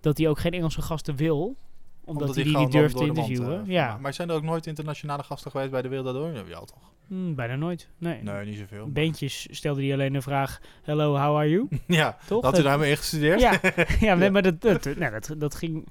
dat 0.01 0.19
hij 0.19 0.29
ook 0.29 0.39
geen 0.39 0.53
Engelse 0.53 0.83
gasten 0.83 1.17
wil. 1.17 1.57
Omdat, 2.05 2.35
hij 2.35 2.45
die 2.45 2.57
niet 2.59 2.73
durft 2.73 2.97
te 2.97 3.05
interviewen. 3.07 3.61
eh, 3.61 3.67
ja, 3.73 3.89
maar- 3.89 4.01
Maar 4.01 4.15
zijn 4.15 4.29
er 4.29 4.35
ook 4.35 4.43
nooit 4.43 4.67
internationale 4.67 5.23
gasten 5.23 5.51
geweest 5.51 5.71
bij 5.71 5.83
de 5.83 5.89
Wereld 5.89 6.15
Door? 6.15 6.33
Ja, 6.49 6.59
toch? 6.59 6.93
Hm, 7.09 7.35
bijna 7.35 7.57
nooit. 7.57 7.89
Nee. 7.99 8.23
Nee, 8.23 8.45
niet 8.45 8.59
zoveel. 8.59 8.89
Beentjes 8.93 9.47
stelde 9.51 9.83
hij 9.85 9.93
alleen 9.93 10.13
de 10.13 10.23
vraag... 10.23 10.61
Hello, 10.83 11.17
how 11.19 11.37
are 11.37 11.51
you? 11.51 11.69
Ja, 11.87 12.17
Toch? 12.27 12.43
had 12.45 12.59
u 12.59 12.63
daarmee 12.63 12.91
ingestudeerd? 12.91 13.41
Ja, 13.41 13.61
ja, 14.01 14.15
nee, 14.15 14.31
maar 14.31 14.43
dat, 14.43 14.61
dat, 14.61 14.85
nee, 14.85 15.11
dat, 15.11 15.35
dat 15.39 15.55
ging... 15.55 15.87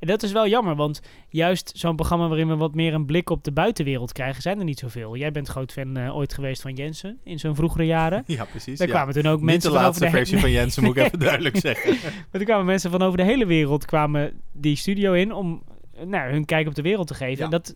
En 0.00 0.06
dat 0.06 0.22
is 0.22 0.32
wel 0.32 0.48
jammer, 0.48 0.76
want 0.76 1.00
juist 1.28 1.72
zo'n 1.74 1.96
programma 1.96 2.26
waarin 2.28 2.48
we 2.48 2.56
wat 2.56 2.74
meer 2.74 2.94
een 2.94 3.06
blik 3.06 3.30
op 3.30 3.44
de 3.44 3.52
buitenwereld 3.52 4.12
krijgen, 4.12 4.42
zijn 4.42 4.58
er 4.58 4.64
niet 4.64 4.78
zoveel. 4.78 5.16
Jij 5.16 5.30
bent 5.32 5.48
groot 5.48 5.72
fan 5.72 5.96
eh, 5.96 6.16
ooit 6.16 6.34
geweest 6.34 6.62
van 6.62 6.74
Jensen 6.74 7.18
in 7.24 7.38
zijn 7.38 7.54
vroegere 7.54 7.86
jaren. 7.86 8.22
Ja, 8.40 8.44
precies. 8.44 8.78
Daar 8.78 8.86
ja. 8.88 8.92
kwamen 8.94 9.14
toen 9.14 9.26
ook 9.26 9.36
Niet 9.36 9.44
mensen 9.46 9.70
de 9.70 9.76
van 9.76 9.86
over 9.86 10.00
laatste 10.00 10.04
de 10.04 10.10
he- 10.10 10.16
versie 10.16 10.38
van 10.38 10.50
Jensen, 10.50 10.82
moet 10.82 10.96
ik 10.96 11.02
even 11.06 11.18
duidelijk 11.18 11.56
zeggen. 11.56 11.96
Maar 12.02 12.26
toen 12.30 12.44
kwamen 12.44 12.66
mensen 12.66 12.90
van 12.90 13.02
over 13.02 13.16
de 13.18 13.24
hele 13.24 13.46
wereld 13.46 13.84
kwamen 13.84 14.40
die 14.52 14.76
studio 14.76 15.12
in 15.12 15.32
om 15.32 15.62
eh, 15.94 16.06
nou, 16.06 16.30
hun 16.30 16.44
kijk 16.44 16.66
op 16.66 16.74
de 16.74 16.82
wereld 16.82 17.06
te 17.06 17.14
geven. 17.14 17.38
Ja. 17.38 17.44
En 17.44 17.50
dat, 17.50 17.74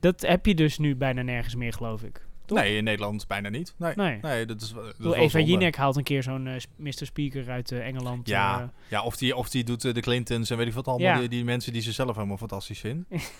dat 0.00 0.20
heb 0.20 0.46
je 0.46 0.54
dus 0.54 0.78
nu 0.78 0.96
bijna 0.96 1.22
nergens 1.22 1.54
meer, 1.54 1.72
geloof 1.72 2.02
ik. 2.02 2.23
Toch? 2.46 2.58
Nee, 2.58 2.76
in 2.76 2.84
Nederland 2.84 3.26
bijna 3.26 3.48
niet. 3.48 3.74
Nee, 3.78 3.92
Nee. 3.96 4.18
nee 4.22 4.46
dat 4.46 4.60
is, 4.60 4.72
wel- 4.72 4.82
dat 4.82 4.92
Ik 4.92 4.96
bedoel, 4.98 5.14
Eva. 5.14 5.38
Jinek 5.38 5.76
haalt 5.76 5.96
een 5.96 6.02
keer 6.02 6.22
zo'n 6.22 6.46
eh, 6.46 6.60
Mr. 6.76 6.92
Speaker 7.06 7.50
uit 7.50 7.72
eh, 7.72 7.86
Engeland. 7.86 8.28
Ja, 8.28 8.60
eh, 8.60 8.68
ja 8.88 9.02
of, 9.02 9.16
die, 9.16 9.36
of 9.36 9.48
die 9.50 9.64
doet 9.64 9.80
de 9.94 10.00
Clintons 10.00 10.50
en 10.50 10.56
weet 10.56 10.66
ik 10.66 10.72
wat 10.72 10.88
allemaal. 10.88 11.06
Ja. 11.12 11.18
Die, 11.18 11.28
die 11.28 11.44
mensen 11.44 11.72
die 11.72 11.82
ze 11.82 11.92
zelf 11.92 12.14
helemaal 12.14 12.36
fantastisch 12.36 12.80
vindt. 12.80 13.08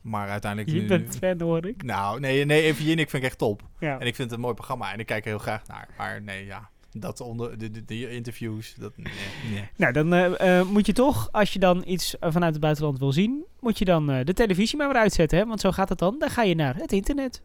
maar 0.00 0.28
uiteindelijk... 0.28 0.72
je 0.74 0.80
nu- 0.80 0.86
bent 0.88 1.16
fan, 1.16 1.40
hoor 1.40 1.66
ik. 1.66 1.82
Nou, 1.82 2.20
nee, 2.20 2.44
nee 2.44 2.62
Eva 2.62 2.82
Jinek 2.82 3.10
vind 3.10 3.22
ik 3.22 3.28
echt 3.28 3.38
top. 3.38 3.62
Ja. 3.78 3.98
En 3.98 4.06
ik 4.06 4.14
vind 4.14 4.28
het 4.30 4.32
een 4.38 4.44
mooi 4.44 4.54
programma 4.54 4.92
en 4.92 4.98
ik 4.98 5.06
kijk 5.06 5.24
er 5.24 5.30
heel 5.30 5.38
graag 5.38 5.66
naar. 5.66 5.88
Maar 5.96 6.22
nee, 6.22 6.44
ja, 6.44 6.70
dat 6.92 7.20
onder 7.20 7.58
de, 7.58 7.70
de, 7.70 7.84
de 7.84 8.10
interviews, 8.10 8.74
dat 8.74 8.96
nee, 8.96 9.12
nee. 9.52 9.68
Nou, 9.76 9.92
dan 9.92 10.36
moet 10.72 10.86
je 10.86 10.92
toch, 10.92 11.28
als 11.32 11.52
je 11.52 11.58
dan 11.58 11.82
iets 11.86 12.16
vanuit 12.20 12.52
het 12.52 12.62
buitenland 12.62 12.98
wil 12.98 13.12
zien, 13.12 13.44
moet 13.60 13.78
je 13.78 13.84
dan 13.84 14.06
de 14.06 14.32
televisie 14.34 14.76
maar 14.78 14.88
weer 14.88 14.96
uitzetten. 15.00 15.38
Hè? 15.38 15.46
Want 15.46 15.60
zo 15.60 15.72
gaat 15.72 15.88
het 15.88 15.98
dan. 15.98 16.16
Dan 16.18 16.30
ga 16.30 16.42
je 16.42 16.54
naar 16.54 16.76
het 16.76 16.92
internet. 16.92 17.42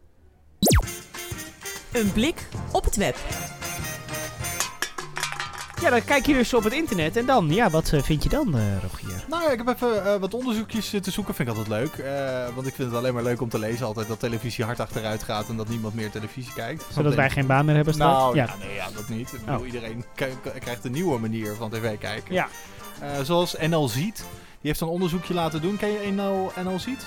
Een 1.92 2.12
blik 2.12 2.48
op 2.72 2.84
het 2.84 2.96
web. 2.96 3.16
Ja, 5.80 5.90
dan 5.90 6.04
kijk 6.04 6.26
je 6.26 6.34
dus 6.34 6.54
op 6.54 6.64
het 6.64 6.72
internet. 6.72 7.16
En 7.16 7.26
dan, 7.26 7.48
ja, 7.48 7.70
wat 7.70 7.92
eh, 7.92 8.02
vind 8.02 8.22
je 8.22 8.28
dan, 8.28 8.56
eh 8.56 8.62
Rogier? 8.82 9.24
Nou, 9.28 9.52
ik 9.52 9.58
heb 9.58 9.68
even 9.68 10.04
eh, 10.06 10.20
wat 10.20 10.34
onderzoekjes 10.34 10.90
te 10.90 11.10
zoeken. 11.10 11.34
Vind 11.34 11.48
ik 11.48 11.56
altijd 11.56 11.80
leuk. 11.80 11.94
Eh, 11.94 12.54
want 12.54 12.66
ik 12.66 12.74
vind 12.74 12.88
het 12.88 12.98
alleen 12.98 13.14
maar 13.14 13.22
leuk 13.22 13.40
om 13.40 13.48
te 13.48 13.58
lezen 13.58 13.86
altijd 13.86 14.08
dat 14.08 14.20
televisie 14.20 14.64
hard 14.64 14.80
achteruit 14.80 15.22
gaat 15.22 15.48
en 15.48 15.56
dat 15.56 15.68
niemand 15.68 15.94
meer 15.94 16.10
televisie 16.10 16.52
kijkt. 16.52 16.84
Zodat 16.92 17.14
wij 17.14 17.30
geen 17.30 17.46
baan 17.46 17.64
meer 17.64 17.74
hebben 17.74 17.94
straks. 17.94 18.12
Nou, 18.12 18.36
ja. 18.36 18.44
ja. 18.44 18.66
nee, 18.66 18.74
ja, 18.74 18.86
dat 18.94 19.08
niet. 19.08 19.32
Ik 19.32 19.44
bedoel, 19.44 19.58
Oh. 19.58 19.66
Iedereen 19.66 20.04
krijgt 20.60 20.84
een 20.84 20.92
nieuwe 20.92 21.18
manier 21.18 21.54
van 21.54 21.70
tv 21.70 21.98
kijken. 21.98 22.34
Ja. 22.34 22.48
Eh, 23.00 23.08
zoals 23.22 23.56
NL 23.68 23.88
Ziet. 23.88 24.16
Die 24.16 24.72
heeft 24.72 24.80
een 24.80 24.88
onderzoekje 24.88 25.34
laten 25.34 25.62
doen. 25.62 25.76
Ken 25.76 25.88
je 25.88 26.12
NL, 26.12 26.52
NL 26.64 26.78
Ziet? 26.78 27.06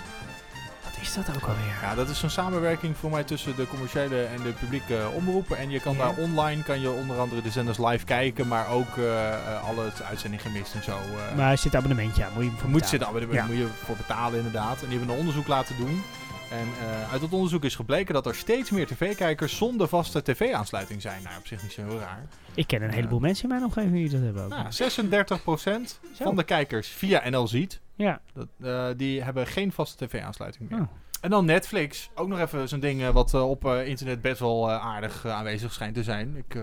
Is 1.02 1.14
dat 1.14 1.30
ook 1.36 1.42
alweer? 1.48 1.78
Ja, 1.82 1.96
dat 1.96 2.10
is 2.10 2.22
een 2.22 2.30
samenwerking 2.30 2.98
voor 2.98 3.10
mij 3.10 3.24
tussen 3.24 3.56
de 3.56 3.68
commerciële 3.68 4.24
en 4.24 4.42
de 4.44 4.50
publieke 4.52 5.10
omroepen. 5.14 5.58
En 5.58 5.70
je 5.70 5.80
kan 5.80 5.94
Ja. 5.94 6.00
daar 6.00 6.16
online, 6.18 6.64
kan 6.64 6.82
je 6.82 6.90
onder 6.90 7.20
andere 7.20 7.42
de 7.42 7.50
zenders 7.50 7.78
live 7.78 8.06
kijken, 8.06 8.48
maar 8.48 8.70
ook 8.70 8.98
eh, 8.98 9.64
alle 9.68 9.92
uitzendingen 10.04 10.46
gemist 10.46 10.74
en 10.74 10.84
zo. 10.84 10.92
eh. 10.98 11.36
Maar 11.36 11.52
er 11.52 11.58
zit 11.58 11.76
abonnementje 11.76 12.26
aan. 12.26 12.32
Moet 12.34 12.44
je 12.44 12.52
voor 12.58 12.70
moet 12.70 12.82
betalen. 12.92 13.14
maar 13.14 13.22
daar 13.28 13.36
Ja. 13.36 13.46
moet 13.46 13.58
je 13.58 13.68
voor 13.84 13.96
betalen 13.96 14.38
inderdaad. 14.38 14.82
En 14.82 14.88
die 14.90 14.98
hebben 14.98 15.10
een 15.16 15.20
onderzoek 15.20 15.48
laten 15.48 15.78
doen 15.78 16.04
En 16.52 16.68
uit 17.12 17.22
het 17.22 17.32
onderzoek 17.34 17.64
is 17.64 17.76
gebleken 17.76 18.14
dat 18.14 18.26
er 18.26 18.36
steeds 18.36 18.70
meer 18.72 18.88
tv-kijkers 18.88 19.58
zonder 19.58 19.88
vaste 19.88 20.22
tv-aansluiting 20.22 21.02
zijn. 21.02 21.24
Nou, 21.24 21.38
op 21.38 21.48
zich 21.48 21.62
niet 21.64 21.72
zo 21.72 21.82
heel 21.88 22.00
raar. 22.00 22.24
Ik 22.54 22.68
ken 22.68 22.82
een 22.82 22.92
heleboel 22.94 23.20
mensen 23.20 23.44
in 23.44 23.50
mijn 23.50 23.64
omgeving 23.64 23.94
die 23.94 24.10
dat 24.10 24.22
hebben 24.22 24.44
ook. 24.44 24.50
Nou, 24.50 24.72
36% 24.72 26.00
van 26.24 26.36
de 26.36 26.44
kijkers 26.44 26.88
via 26.88 27.30
NL 27.30 27.48
Ziet, 27.48 27.80
Ja. 27.98 28.22
dat, 28.34 28.48
eh, 28.62 28.88
die 28.98 29.24
hebben 29.24 29.48
geen 29.48 29.72
vaste 29.72 30.06
tv-aansluiting 30.06 30.70
meer. 30.70 30.80
Oh. 30.80 30.88
En 31.22 31.30
dan 31.30 31.46
Netflix. 31.46 32.10
Ook 32.16 32.28
nog 32.28 32.40
even 32.40 32.68
zo'n 32.70 32.80
ding 32.80 33.02
eh, 33.02 33.10
wat 33.10 33.34
eh, 33.34 33.50
op 33.50 33.66
eh, 33.66 33.88
internet 33.88 34.22
best 34.22 34.40
wel 34.40 34.72
aardig 34.72 35.26
aanwezig 35.26 35.74
schijnt 35.74 35.96
te 35.96 36.04
zijn. 36.04 36.36
Ik 36.36 36.58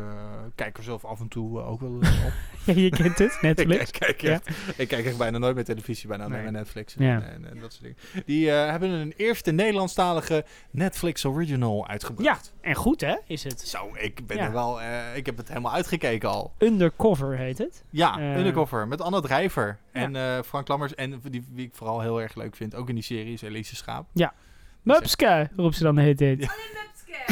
kijk 0.54 0.76
er 0.76 0.82
zelf 0.82 1.04
af 1.04 1.20
en 1.20 1.28
toe 1.28 1.60
ook 1.60 1.80
wel 1.80 1.90
op. 1.94 2.02
Ja, 2.66 2.72
je 2.74 2.88
kent 2.90 3.18
het, 3.18 3.38
Netflix. 3.42 3.88
ik 3.90 3.92
kijk 3.98 4.22
echt, 4.22 4.48
ik 4.76 4.88
kijk 4.88 5.06
echt 5.06 5.16
bijna 5.18 5.38
nooit 5.38 5.54
meer 5.54 5.64
televisie, 5.64 6.08
bijna 6.08 6.22
Nee. 6.28 6.32
alleen 6.32 6.52
maar 6.52 6.60
Netflix 6.62 6.94
Ja. 6.98 7.14
en, 7.14 7.22
en, 7.32 7.50
en 7.50 7.60
dat 7.60 7.72
soort 7.72 7.82
dingen. 7.82 8.24
Die 8.26 8.48
hebben 8.50 8.90
een 8.90 9.12
eerste 9.16 9.50
Nederlandstalige 9.50 10.44
Netflix 10.70 11.24
original 11.24 11.88
uitgebracht. 11.88 12.52
Ja, 12.62 12.68
en 12.68 12.74
goed 12.74 13.00
hè, 13.00 13.16
is 13.26 13.44
het. 13.44 13.60
Zo, 13.60 13.90
ik 13.98 14.26
ben 14.26 14.36
Ja. 14.36 14.44
er 14.44 14.52
wel, 14.52 14.78
ik 15.14 15.26
heb 15.26 15.36
het 15.36 15.48
helemaal 15.48 15.72
uitgekeken 15.72 16.28
al. 16.28 16.52
Undercover 16.58 17.36
heet 17.36 17.58
het. 17.58 17.84
Ja, 17.90 18.36
Undercover 18.36 18.88
met 18.88 19.00
Anne 19.00 19.20
Drijver 19.20 19.78
Ja. 19.92 20.10
en 20.12 20.44
Frank 20.44 20.68
Lammers. 20.68 20.94
En 20.94 21.20
die, 21.30 21.46
wie 21.52 21.66
ik 21.66 21.74
vooral 21.74 22.00
heel 22.00 22.22
erg 22.22 22.34
leuk 22.34 22.56
vind, 22.56 22.74
ook 22.74 22.88
in 22.88 22.94
die 22.94 23.04
serie, 23.04 23.32
is 23.32 23.42
Elise 23.42 23.76
Schaap. 23.76 24.06
Mupske, 24.84 25.50
roept 25.56 25.76
ze 25.76 25.82
dan 25.82 25.94
de 25.94 26.00
hele 26.00 26.14
tijd. 26.14 26.40
Ja. 26.40 26.52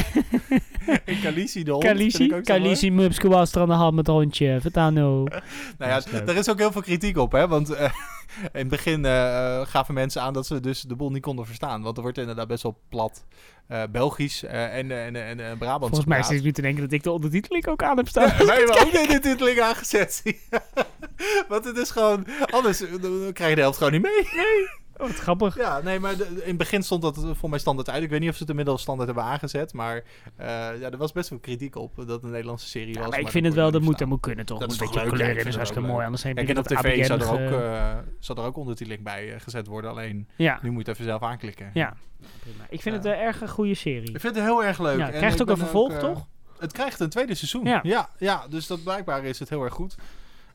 En 1.04 1.20
Khaleesi 1.20 1.64
de 1.64 1.70
hond. 1.70 1.84
Kalisi. 1.84 2.40
Kalisi 2.42 2.90
Mupske 2.90 3.28
was 3.28 3.52
er 3.54 3.60
aan 3.60 3.68
de 3.68 3.74
hand 3.74 3.94
met 3.94 4.06
het 4.06 4.16
hondje. 4.16 4.58
Vertel 4.60 4.90
nou. 4.90 5.28
Nou 5.78 5.90
ja, 5.90 6.20
daar 6.24 6.36
is 6.36 6.50
ook 6.50 6.58
heel 6.58 6.72
veel 6.72 6.82
kritiek 6.82 7.16
op, 7.16 7.32
hè. 7.32 7.48
Want 7.48 7.70
eh, 7.70 7.84
in 8.42 8.48
het 8.52 8.68
begin 8.68 9.04
eh, 9.04 9.60
gaven 9.66 9.94
mensen 9.94 10.22
aan 10.22 10.32
dat 10.32 10.46
ze 10.46 10.60
dus 10.60 10.80
de 10.80 10.96
boel 10.96 11.10
niet 11.10 11.22
konden 11.22 11.46
verstaan. 11.46 11.82
Want 11.82 11.96
er 11.96 12.02
wordt 12.02 12.18
inderdaad 12.18 12.48
best 12.48 12.62
wel 12.62 12.78
plat 12.88 13.24
eh, 13.72 13.82
Belgisch 13.90 14.42
eh, 14.42 14.76
en, 14.76 14.90
en, 14.90 15.16
en, 15.16 15.40
en 15.40 15.58
Brabants 15.58 15.88
Volgens 15.88 16.06
mij 16.06 16.22
zit 16.22 16.38
ik 16.38 16.44
nu 16.44 16.52
te 16.52 16.62
denken 16.62 16.82
dat 16.82 16.92
ik 16.92 17.02
de 17.02 17.10
ondertiteling 17.10 17.66
ook 17.66 17.82
aan 17.82 17.96
heb 17.96 18.08
staan. 18.08 18.28
Ja, 18.38 18.44
wij 18.46 18.56
hebben 18.56 18.80
ook 18.80 19.08
de 19.08 19.18
titeling 19.20 19.60
aangezet. 19.60 20.22
Want 21.48 21.64
het 21.64 21.76
is 21.76 21.90
gewoon... 21.90 22.26
Anders 22.50 22.80
eh, 22.80 22.90
dan 23.00 23.32
krijg 23.32 23.50
je 23.50 23.54
de 23.54 23.60
helft 23.60 23.78
gewoon 23.78 23.92
niet 23.92 24.02
mee. 24.02 24.20
Oh, 24.20 24.81
wat 25.08 25.16
grappig. 25.18 25.56
Ja, 25.56 25.80
nee, 25.80 26.00
maar 26.00 26.16
de- 26.16 26.24
in 26.42 26.48
het 26.48 26.56
begin 26.56 26.82
stond 26.82 27.02
dat 27.02 27.24
voor 27.32 27.50
mij 27.50 27.58
standaard 27.58 27.90
uit. 27.90 28.02
Ik 28.02 28.10
weet 28.10 28.20
niet 28.20 28.28
of 28.28 28.34
ze 28.34 28.40
het 28.40 28.50
inmiddels 28.50 28.82
standaard 28.82 29.06
hebben 29.08 29.24
aangezet. 29.26 29.72
Maar 29.72 29.96
eh, 30.36 30.46
ja, 30.80 30.90
er 30.90 30.96
was 30.96 31.12
best 31.12 31.28
wel 31.28 31.38
kritiek 31.38 31.76
op 31.76 31.92
dat 32.06 32.22
een 32.22 32.30
Nederlandse 32.30 32.68
serie 32.68 32.94
Ja, 32.94 33.00
was. 33.00 33.10
maar 33.10 33.20
ik 33.20 33.28
vind 33.28 33.44
het 33.44 33.54
wel, 33.54 33.70
dat 33.70 33.82
moet, 33.82 33.98
dat 33.98 34.08
moet 34.08 34.20
kunnen 34.20 34.46
toch? 34.46 34.58
Dat 34.58 34.68
een 34.68 34.74
is 34.74 34.80
toch 34.80 34.92
beetje 34.94 35.10
kleur 35.10 35.30
in, 35.30 35.36
is 35.36 35.44
het 35.44 35.54
hartstikke 35.54 35.88
mooi. 35.88 36.04
Anders 36.04 36.22
heb 36.22 36.38
je 36.38 36.46
en 36.46 36.58
op 36.58 36.66
tv 36.66 37.04
zou 37.06 37.20
er, 37.20 37.30
ook, 37.32 37.60
eh, 37.60 37.96
zou 38.18 38.38
er 38.38 38.44
ook 38.44 38.56
ondertiteling 38.56 39.02
bij 39.02 39.34
gezet 39.40 39.66
worden. 39.66 39.90
Alleen, 39.90 40.28
Ja, 40.36 40.58
nu 40.62 40.70
moet 40.70 40.84
je 40.84 40.90
het 40.90 40.98
even 41.00 41.10
zelf 41.10 41.22
aanklikken. 41.22 41.70
ja. 41.74 41.94
Prima. 42.40 42.64
Ik 42.68 42.80
vind 42.82 42.94
het 42.96 43.04
een 43.04 43.12
erg 43.12 43.40
een 43.40 43.48
goede 43.48 43.74
serie. 43.74 44.12
Ik 44.14 44.20
vind 44.20 44.34
het 44.34 44.44
heel 44.44 44.64
erg 44.64 44.78
leuk. 44.78 44.98
Ja, 44.98 45.06
En 45.10 45.12
krijgt 45.18 45.42
ook 45.42 45.48
een 45.48 45.56
vervolg, 45.56 45.98
toch? 45.98 46.26
Het 46.58 46.72
krijgt 46.72 47.00
een 47.00 47.08
tweede 47.08 47.34
seizoen. 47.34 47.64
Ja. 47.64 47.80
Ja, 47.82 48.08
ja, 48.18 48.46
dus 48.48 48.66
dat 48.66 48.82
blijkbaar 48.82 49.24
is 49.24 49.38
het 49.38 49.48
heel 49.48 49.62
erg 49.64 49.74
goed. 49.74 49.96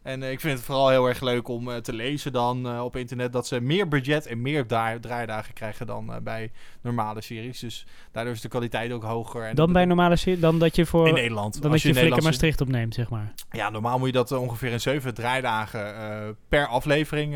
En 0.08 0.24
eh, 0.24 0.32
ik 0.32 0.39
vind 0.39 0.58
het 0.58 0.65
vooral 0.65 0.89
heel 0.89 1.08
erg 1.08 1.22
leuk 1.22 1.48
om 1.48 1.70
eh, 1.70 1.78
te 1.78 1.93
lezen 1.93 2.32
dan 2.32 2.67
eh, 2.67 2.84
op 2.84 2.96
internet 2.96 3.34
dat 3.34 3.48
ze 3.48 3.62
meer 3.62 3.88
budget 3.88 4.26
en 4.26 4.41
meer 4.41 4.65
draai- 4.65 5.00
draaidagen 5.00 5.54
krijgen 5.54 5.88
dan 5.88 6.20
bij 6.24 6.52
normale 6.82 7.22
series. 7.22 7.60
Dus 7.60 7.86
daardoor 8.12 8.34
is 8.34 8.41
de 8.41 8.48
kwaliteit 8.48 8.91
ook 8.91 9.04
hoger. 9.04 9.43
En 9.43 9.56
Dan 9.56 9.74
bij 9.74 9.86
normale 9.86 10.15
serie, 10.15 10.39
dan 10.39 10.60
dat 10.60 10.76
je 10.76 10.86
voor... 10.86 11.08
in 11.08 11.13
Nederland. 11.13 11.54
Dan 11.54 11.62
dat 11.62 11.72
Als 11.72 11.82
je 11.82 11.89
in 11.89 11.96
Flikker 11.96 12.24
Maastricht 12.24 12.62
opneemt, 12.62 12.93
zeg 12.93 13.10
maar. 13.10 13.34
Ja, 13.52 13.70
normaal 13.70 13.98
moet 13.98 14.08
je 14.08 14.13
dat 14.13 14.32
ongeveer 14.32 14.72
in 14.72 14.82
zeven 14.82 15.13
draaidagen 15.13 16.38
per 16.50 16.67
aflevering 16.67 17.34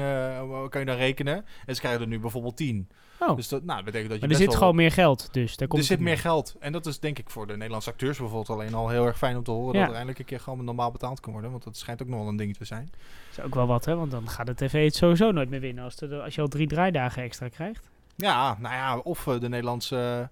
kan 0.70 0.80
je 0.80 0.86
dan 0.86 0.96
rekenen. 0.96 1.46
En 1.66 1.76
ze 1.76 1.82
krijgen 1.82 2.02
er 2.02 2.08
nu 2.08 2.20
bijvoorbeeld 2.20 2.58
tien. 2.58 2.88
Oh, 3.28 3.36
Dus 3.36 3.48
dat 3.48 3.64
nou, 3.64 3.84
betekent 3.84 4.10
dat 4.10 4.20
je 4.22 4.28
maar 4.28 4.36
er 4.36 4.44
zit 4.44 4.56
gewoon 4.56 4.76
meer 4.76 4.92
geld, 4.92 5.28
dus 5.32 5.58
daar 5.58 5.68
komt 5.68 5.82
er 5.82 5.88
zit 5.88 6.00
meer 6.00 6.18
geld. 6.18 6.56
En 6.60 6.72
dat 6.72 6.86
is 6.86 7.00
denk 7.00 7.20
ik 7.20 7.30
voor 7.30 7.48
de 7.48 7.54
Nederlandse 7.54 7.90
acteurs 7.90 8.18
bijvoorbeeld 8.18 8.50
alleen 8.50 8.74
al 8.74 8.90
heel 8.90 9.06
erg 9.06 9.18
fijn 9.18 9.38
om 9.38 9.44
te 9.44 9.52
horen. 9.52 9.74
Ja. 9.74 9.80
Dat 9.80 9.90
er 9.90 9.96
eindelijk 9.96 10.20
een 10.20 10.26
keer 10.26 10.40
gewoon 10.40 10.66
normaal 10.66 10.92
betaald 10.92 11.20
kan 11.20 11.34
worden. 11.34 11.52
Want 11.52 11.64
dat 11.64 11.78
schijnt 11.78 12.02
ook 12.02 12.08
nog 12.08 12.20
wel 12.20 12.28
een 12.28 12.36
ding 12.36 12.58
te 12.58 12.66
zijn. 12.66 12.90
Dat 12.92 13.38
is 13.38 13.44
ook 13.44 13.56
wel 13.56 13.68
wat, 13.68 13.86
hè? 13.86 13.96
Want 13.96 14.12
dan 14.12 14.30
gaat 14.30 14.46
de 14.46 14.56
tv 14.56 14.84
het 14.84 14.96
sowieso 14.96 15.32
nooit 15.32 15.50
meer 15.50 15.60
winnen 15.60 15.84
als, 15.84 15.96
de, 15.96 16.22
als 16.22 16.36
je 16.36 16.42
al 16.42 16.48
drie 16.48 16.68
draaidagen 16.68 17.24
extra 17.24 17.48
krijgt. 17.48 17.90
Ja, 18.16 18.58
nou 18.60 18.76
ja, 18.76 18.98
of 18.98 19.28
eh, 19.28 19.40
de 19.40 19.50
Nederlandse... 19.50 20.30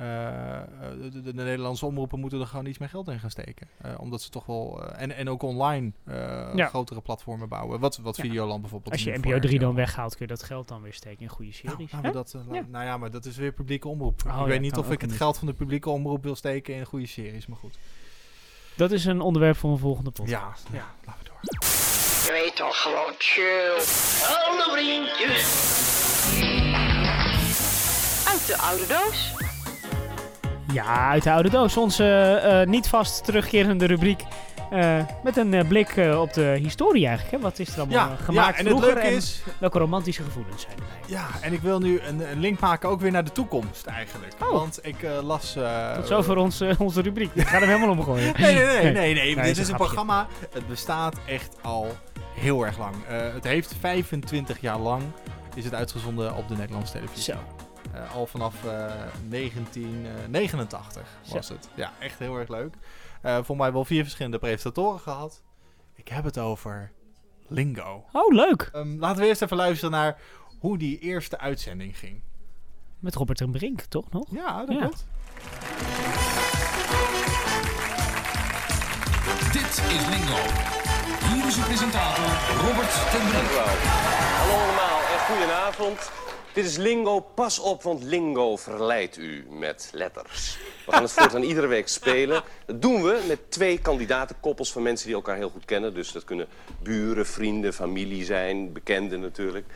de, 0.00 1.08
de- 1.10 1.22
de 1.22 1.32
Nederlandse 1.32 1.86
omroepen 1.86 2.20
moeten 2.20 2.40
er 2.40 2.46
gewoon 2.46 2.66
iets 2.66 2.78
meer 2.78 2.88
geld 2.88 3.08
in 3.08 3.20
gaan 3.20 3.30
steken. 3.30 3.68
Eh, 3.78 3.94
omdat 3.98 4.22
ze 4.22 4.30
toch 4.30 4.46
wel... 4.46 4.82
eh, 4.84 5.02
en, 5.02 5.16
en 5.16 5.28
ook 5.30 5.42
online 5.42 5.92
eh, 6.04 6.14
Ja. 6.54 6.66
grotere 6.66 7.00
platformen 7.00 7.48
bouwen. 7.48 7.80
Wat, 7.80 7.96
wat 7.96 8.16
Ja. 8.16 8.22
Videoland 8.22 8.60
bijvoorbeeld. 8.60 8.92
Als 8.92 9.04
je 9.04 9.10
NPO 9.18 9.30
voor 9.30 9.40
3 9.40 9.58
dan 9.58 9.74
weghaalt, 9.74 10.16
kun 10.16 10.26
je 10.26 10.32
dat 10.32 10.42
geld 10.42 10.68
dan 10.68 10.82
weer 10.82 10.92
steken 10.94 11.22
in 11.22 11.28
goede 11.28 11.50
Nou, 11.62 11.74
series. 11.76 11.92
laten 11.92 12.00
we 12.00 12.06
hè? 12.06 12.12
dat, 12.12 12.34
eh. 12.34 12.62
Nou 12.70 12.84
ja, 12.84 12.96
maar 12.96 13.10
dat 13.10 13.24
is 13.24 13.36
weer 13.36 13.52
publieke 13.52 13.88
omroep. 13.88 14.20
Oh, 14.26 14.32
ik 14.32 14.38
ja, 14.38 14.44
weet 14.44 14.60
niet 14.60 14.76
of 14.76 14.90
ik 14.90 15.00
het 15.00 15.10
niet. 15.10 15.18
geld 15.18 15.38
van 15.38 15.46
de 15.46 15.52
publieke 15.54 15.90
omroep 15.90 16.22
wil 16.22 16.34
steken 16.36 16.74
in 16.74 16.84
goede 16.84 17.06
series, 17.06 17.46
maar 17.46 17.58
goed. 17.58 17.78
Dat 18.76 18.90
is 18.90 19.04
een 19.04 19.20
onderwerp 19.20 19.56
voor 19.56 19.70
een 19.70 19.78
volgende 19.78 20.10
podcast. 20.10 20.66
Ja, 20.72 20.78
ja, 20.78 20.84
laten 21.06 21.22
we 21.22 21.28
door. 21.28 21.40
Je 22.24 22.40
weet 22.42 22.56
toch 22.56 22.76
gewoon 22.82 23.12
chill. 23.18 23.72
Alle 24.36 24.68
vriendjes. 24.72 25.44
Uit 28.28 28.46
de 28.46 28.56
oude 28.56 28.86
doos. 28.86 29.32
Ja, 30.72 31.08
uit 31.10 31.22
de 31.22 31.32
oude 31.32 31.50
doos. 31.50 31.76
Onze 31.76 32.04
eh, 32.42 32.66
niet 32.66 32.88
vast 32.88 33.24
terugkerende 33.24 33.86
rubriek. 33.86 34.22
eh, 34.70 34.96
met 35.22 35.36
een 35.36 35.54
eh, 35.54 35.68
blik 35.68 35.88
eh, 35.96 36.20
op 36.20 36.32
de 36.32 36.56
historie 36.62 37.06
eigenlijk. 37.06 37.36
Hè? 37.36 37.42
Wat 37.42 37.58
is 37.58 37.68
er 37.72 37.78
allemaal 37.80 38.06
Ja, 38.08 38.12
eh, 38.18 38.24
gemaakt 38.24 38.58
ja, 38.58 38.64
en 38.64 38.68
vroeger 38.68 38.96
en 38.96 39.12
is... 39.12 39.42
welke 39.58 39.78
romantische 39.78 40.22
gevoelens 40.22 40.62
zijn 40.62 40.74
erbij? 40.74 41.16
Ja, 41.16 41.26
en 41.40 41.52
ik 41.52 41.60
wil 41.60 41.78
nu 41.78 42.00
een, 42.00 42.30
een 42.30 42.40
link 42.40 42.60
maken 42.60 42.88
ook 42.88 43.00
weer 43.00 43.10
naar 43.10 43.24
de 43.24 43.32
toekomst 43.32 43.86
eigenlijk. 43.86 44.32
Oh. 44.42 44.50
Want 44.50 44.78
ik 44.82 45.02
eh, 45.02 45.22
las... 45.22 45.56
eh, 45.56 45.92
Tot 45.94 46.06
zover 46.06 46.36
onze, 46.36 46.74
onze 46.78 47.00
rubriek. 47.02 47.30
Ik 47.34 47.46
ga 47.46 47.58
hem 47.58 47.68
helemaal 47.68 47.90
omgooien. 47.90 48.32
Nee, 48.40 48.54
nee, 48.54 48.64
nee, 48.64 48.92
nee, 48.92 49.14
nee. 49.14 49.34
Nee, 49.34 49.44
Dit 49.44 49.46
is 49.46 49.58
een 49.58 49.64
grapje. 49.64 49.84
programma. 49.84 50.26
Het 50.52 50.66
bestaat 50.68 51.16
echt 51.26 51.56
al 51.62 51.86
heel 52.34 52.64
erg 52.66 52.78
lang. 52.78 52.94
Eh, 53.08 53.16
het 53.34 53.44
heeft 53.44 53.74
25 53.80 54.60
jaar 54.60 54.78
lang 54.78 55.02
is 55.54 55.64
het 55.64 55.74
uitgezonden 55.74 56.34
op 56.36 56.48
de 56.48 56.56
Nederlandse 56.56 56.92
televisie. 56.92 57.22
Zo. 57.34 57.38
Eh, 57.94 58.14
al 58.14 58.26
vanaf 58.26 58.64
eh, 58.64 58.92
1989 59.28 61.02
was 61.32 61.48
het. 61.48 61.68
Ja, 61.74 61.92
echt 61.98 62.18
heel 62.18 62.36
erg 62.36 62.48
leuk. 62.48 62.74
Eh 63.22 63.38
voor 63.42 63.56
mij 63.56 63.72
wel 63.72 63.84
vier 63.84 64.02
verschillende 64.02 64.38
presentatoren 64.38 65.00
gehad. 65.00 65.42
Ik 65.94 66.08
heb 66.08 66.24
het 66.24 66.38
over 66.38 66.92
Lingo. 67.46 68.04
Oh, 68.12 68.34
leuk. 68.34 68.68
Ehm, 68.72 68.98
laten 68.98 69.20
we 69.22 69.26
eerst 69.28 69.42
even 69.42 69.56
luisteren 69.56 69.90
naar 69.90 70.18
hoe 70.58 70.78
die 70.78 70.98
eerste 70.98 71.38
uitzending 71.38 71.98
ging. 71.98 72.22
Met 72.98 73.14
Robert 73.14 73.40
en 73.40 73.50
Brink, 73.50 73.80
toch 73.80 74.10
nog? 74.10 74.26
Ja, 74.30 74.64
dat 74.64 74.74
Ja. 74.74 74.78
klopt. 74.80 75.06
Dit 79.52 79.62
is 79.96 80.06
Lingo. 80.08 80.40
Hier 81.34 81.46
is 81.46 81.56
uw 81.56 81.62
presentator 81.62 82.24
Robert 82.66 83.10
ten 83.10 83.28
Brink. 83.28 83.50
Hallo 84.40 84.54
allemaal 84.54 84.98
en 85.12 85.18
goedenavond. 85.26 86.10
Dit 86.52 86.64
is 86.64 86.76
Lingo. 86.76 87.20
Pas 87.20 87.58
op, 87.58 87.82
want 87.82 88.02
Lingo 88.02 88.56
verleidt 88.56 89.16
u 89.16 89.46
met 89.50 89.90
letters. 89.92 90.58
We 90.86 90.92
gaan 90.92 91.02
het 91.02 91.12
voortaan 91.12 91.42
iedere 91.42 91.66
week 91.66 91.88
spelen. 91.88 92.42
Dat 92.66 92.82
doen 92.82 93.02
we 93.02 93.24
met 93.28 93.50
twee 93.50 93.78
kandidatenkoppels 93.78 94.72
van 94.72 94.82
mensen 94.82 95.06
die 95.06 95.14
elkaar 95.14 95.36
heel 95.36 95.50
goed 95.50 95.64
kennen. 95.64 95.94
Dus 95.94 96.12
dat 96.12 96.24
kunnen 96.24 96.48
buren, 96.82 97.26
vrienden, 97.26 97.74
familie 97.74 98.24
zijn, 98.24 98.72
bekenden 98.72 99.20
natuurlijk. 99.20 99.66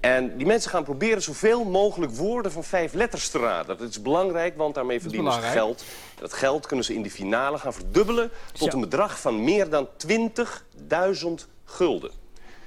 En 0.00 0.36
die 0.36 0.46
mensen 0.46 0.70
gaan 0.70 0.84
proberen 0.84 1.22
zoveel 1.22 1.64
mogelijk 1.64 2.12
woorden 2.12 2.52
van 2.52 2.64
vijf 2.64 2.92
letters 2.92 3.28
te 3.28 3.38
raden. 3.38 3.78
Dat 3.78 3.88
is 3.88 4.02
belangrijk, 4.02 4.56
want 4.56 4.74
daarmee 4.74 5.00
verdienen 5.00 5.32
ze 5.32 5.40
geld. 5.40 5.80
En 5.80 6.20
dat 6.20 6.32
geld 6.32 6.66
kunnen 6.66 6.84
ze 6.84 6.94
in 6.94 7.02
de 7.02 7.10
finale 7.10 7.58
gaan 7.58 7.74
verdubbelen 7.74 8.30
tot 8.52 8.72
een 8.72 8.80
bedrag 8.80 9.20
van 9.20 9.44
meer 9.44 9.70
dan 9.70 9.88
20.000 10.06 11.48
gulden. 11.64 12.10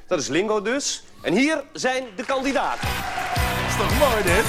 Dat 0.07 0.19
is 0.19 0.27
Lingo 0.27 0.61
dus. 0.61 1.03
En 1.21 1.33
hier 1.33 1.63
zijn 1.73 2.03
de 2.15 2.25
kandidaten. 2.25 2.87
Is 3.81 3.87
toch 3.87 4.09
mooi 4.09 4.23
dit? 4.23 4.45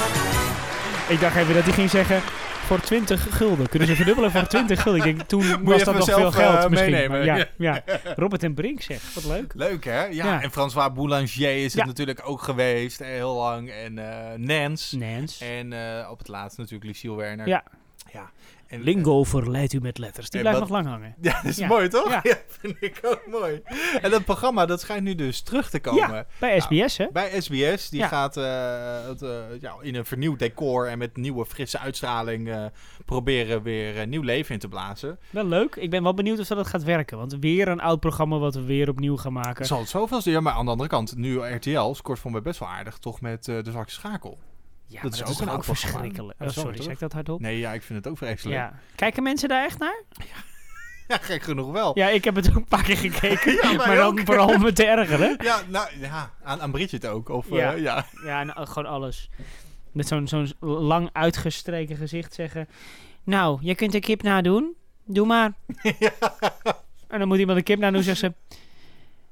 Ik 1.09 1.19
dacht 1.19 1.35
even 1.35 1.53
dat 1.53 1.63
hij 1.63 1.73
ging 1.73 1.89
zeggen... 1.89 2.21
Voor 2.65 2.79
20 2.79 3.37
gulden. 3.37 3.69
Kunnen 3.69 3.87
ze 3.87 3.95
verdubbelen 3.95 4.31
voor 4.31 4.47
20 4.47 4.81
gulden? 4.81 5.05
Ik 5.07 5.15
denk, 5.17 5.27
toen 5.29 5.63
was 5.63 5.83
dat 5.83 5.95
nog 5.95 6.05
veel 6.05 6.31
geld 6.31 6.63
eh, 6.63 6.69
misschien. 6.69 6.91
meenemen. 6.91 7.25
Ja, 7.25 7.45
ja. 7.57 7.81
Robert 8.15 8.43
en 8.43 8.53
Brink 8.53 8.81
zeg. 8.81 9.13
Wat 9.13 9.25
leuk. 9.25 9.53
Leuk 9.55 9.83
hè? 9.83 10.03
Ja, 10.05 10.09
Ja. 10.09 10.41
en 10.41 10.51
François 10.51 10.93
Boulanger 10.93 11.63
is 11.63 11.73
het 11.73 11.85
natuurlijk 11.85 12.21
ook 12.23 12.41
geweest, 12.41 13.01
eh, 13.01 13.07
heel 13.07 13.35
lang. 13.35 13.71
En 13.71 13.97
eh 13.97 14.37
Nance. 14.37 14.97
Nance. 14.97 15.45
En 15.45 15.73
op 16.09 16.17
het 16.17 16.27
laatst 16.27 16.57
natuurlijk 16.57 16.85
Lucille 16.85 17.15
Werner. 17.15 17.47
Ja. 17.47 17.63
ja. 18.11 18.29
En, 18.71 18.81
Lingo 18.83 19.23
verleidt 19.23 19.73
u 19.73 19.79
met 19.79 19.97
letters. 19.97 20.29
Die 20.29 20.39
blijft 20.41 20.59
wat- 20.59 20.67
nog 20.69 20.77
lang 20.77 20.87
hangen. 20.89 21.15
Ja, 21.21 21.33
dat 21.41 21.45
is 21.51 21.57
Ja. 21.57 21.67
mooi 21.67 21.87
toch? 21.87 22.09
Ja. 22.09 22.19
Ja. 22.31 22.37
vind 22.47 22.75
ik 22.79 22.99
ook 23.03 23.21
mooi. 23.27 23.61
En 24.01 24.11
dat 24.11 24.25
programma, 24.25 24.65
dat 24.65 24.79
schijnt 24.81 25.03
nu 25.03 25.15
dus 25.15 25.41
terug 25.41 25.69
te 25.69 25.79
komen. 25.79 26.13
Ja, 26.15 26.25
bij 26.39 26.59
SBS 26.59 26.97
hè? 26.97 27.07
Bij 27.11 27.41
SBS, 27.41 27.89
die 27.89 28.03
gaat 28.03 28.37
eh, 28.37 28.43
het, 29.07 29.21
eh, 29.21 29.29
ja, 29.59 29.75
in 29.81 29.95
een 29.95 30.05
vernieuwd 30.05 30.39
decor 30.39 30.87
en 30.87 30.97
met 30.97 31.17
nieuwe 31.17 31.45
frisse 31.45 31.79
uitstraling 31.79 32.49
eh, 32.49 32.65
proberen 33.05 33.63
weer 33.63 34.07
nieuw 34.07 34.21
leven 34.21 34.53
in 34.53 34.59
te 34.59 34.67
blazen. 34.67 35.19
Wel 35.29 35.45
leuk. 35.45 35.75
Ik 35.75 35.89
ben 35.89 36.03
wel 36.03 36.13
benieuwd 36.13 36.39
of 36.39 36.47
dat 36.47 36.67
gaat 36.67 36.83
werken. 36.83 37.17
Want 37.17 37.35
weer 37.39 37.67
een 37.67 37.81
oud 37.81 37.99
programma 37.99 38.37
wat 38.37 38.55
we 38.55 38.63
weer 38.63 38.89
opnieuw 38.89 39.17
gaan 39.17 39.33
maken. 39.33 39.65
Zal 39.65 39.79
het 39.79 39.89
zoveel 39.89 40.21
zijn? 40.21 40.35
Ja, 40.35 40.41
maar 40.41 40.53
aan 40.53 40.65
de 40.65 40.71
andere 40.71 40.89
kant, 40.89 41.15
nu 41.15 41.39
RTL 41.39 41.93
scoort 41.93 42.19
voor 42.19 42.31
mij 42.31 42.41
best 42.41 42.59
wel 42.59 42.69
aardig 42.69 42.97
toch 42.97 43.21
met 43.21 43.45
de 43.45 43.61
zwakste 43.63 43.99
schakel. 43.99 44.37
Ja, 44.91 45.01
Dat 45.01 45.11
dat 45.17 45.29
is 45.29 45.39
is, 45.39 45.47
ook 45.47 45.53
een 45.57 45.63
verschrikkelijk. 45.63 46.39
Ja, 46.39 46.45
Oh, 46.45 46.51
sorry, 46.51 46.81
zeg 46.81 46.93
ik 46.93 46.99
dat 46.99 47.13
hardop? 47.13 47.39
Nee, 47.39 47.59
ja, 47.59 47.73
ik 47.73 47.81
vind 47.81 47.99
het 48.03 48.07
ook 48.07 48.17
vreselijk. 48.17 48.55
Ja. 48.57 48.79
Kijken 48.95 49.23
mensen 49.23 49.49
daar 49.49 49.63
echt 49.65 49.79
naar? 49.79 50.03
Ja, 51.07 51.17
gek 51.17 51.43
genoeg 51.43 51.71
wel. 51.71 51.91
Ja, 51.97 52.09
ik 52.09 52.23
heb 52.23 52.35
het 52.35 52.49
ook 52.49 52.55
een 52.55 52.65
paar 52.65 52.83
keer 52.83 52.97
gekeken. 52.97 53.53
Ja, 53.63 53.71
maar 53.71 53.95
dan 53.95 54.05
ook. 54.05 54.19
vooral 54.25 54.47
om 54.47 54.61
me 54.61 54.73
te 54.73 54.85
ergeren. 54.85 55.37
Ja, 55.43 55.61
nou 55.67 55.87
ja, 55.99 56.31
aan, 56.43 56.61
aan 56.61 56.71
Bridget 56.71 57.05
ook. 57.07 57.29
Of, 57.29 57.49
Ja. 57.49 57.71
ja. 57.71 58.05
ja. 58.23 58.45
Uh, 58.45 58.51
gewoon 58.55 58.85
alles. 58.85 59.29
Met 59.91 60.07
zo'n 60.07 60.27
zo'n 60.27 60.53
lang 60.59 61.09
uitgestreken 61.13 61.95
gezicht 61.97 62.33
zeggen... 62.33 62.67
Nou, 63.23 63.59
je 63.61 63.75
kunt 63.75 63.91
de 63.91 63.99
kip 63.99 64.21
nadoen. 64.23 64.75
Doe 65.05 65.25
maar. 65.27 65.53
En 67.07 67.19
dan 67.19 67.27
moet 67.27 67.37
iemand 67.37 67.57
de 67.57 67.63
kip 67.63 67.79
nadoen, 67.79 68.03
zegt 68.03 68.19
ze... 68.19 68.33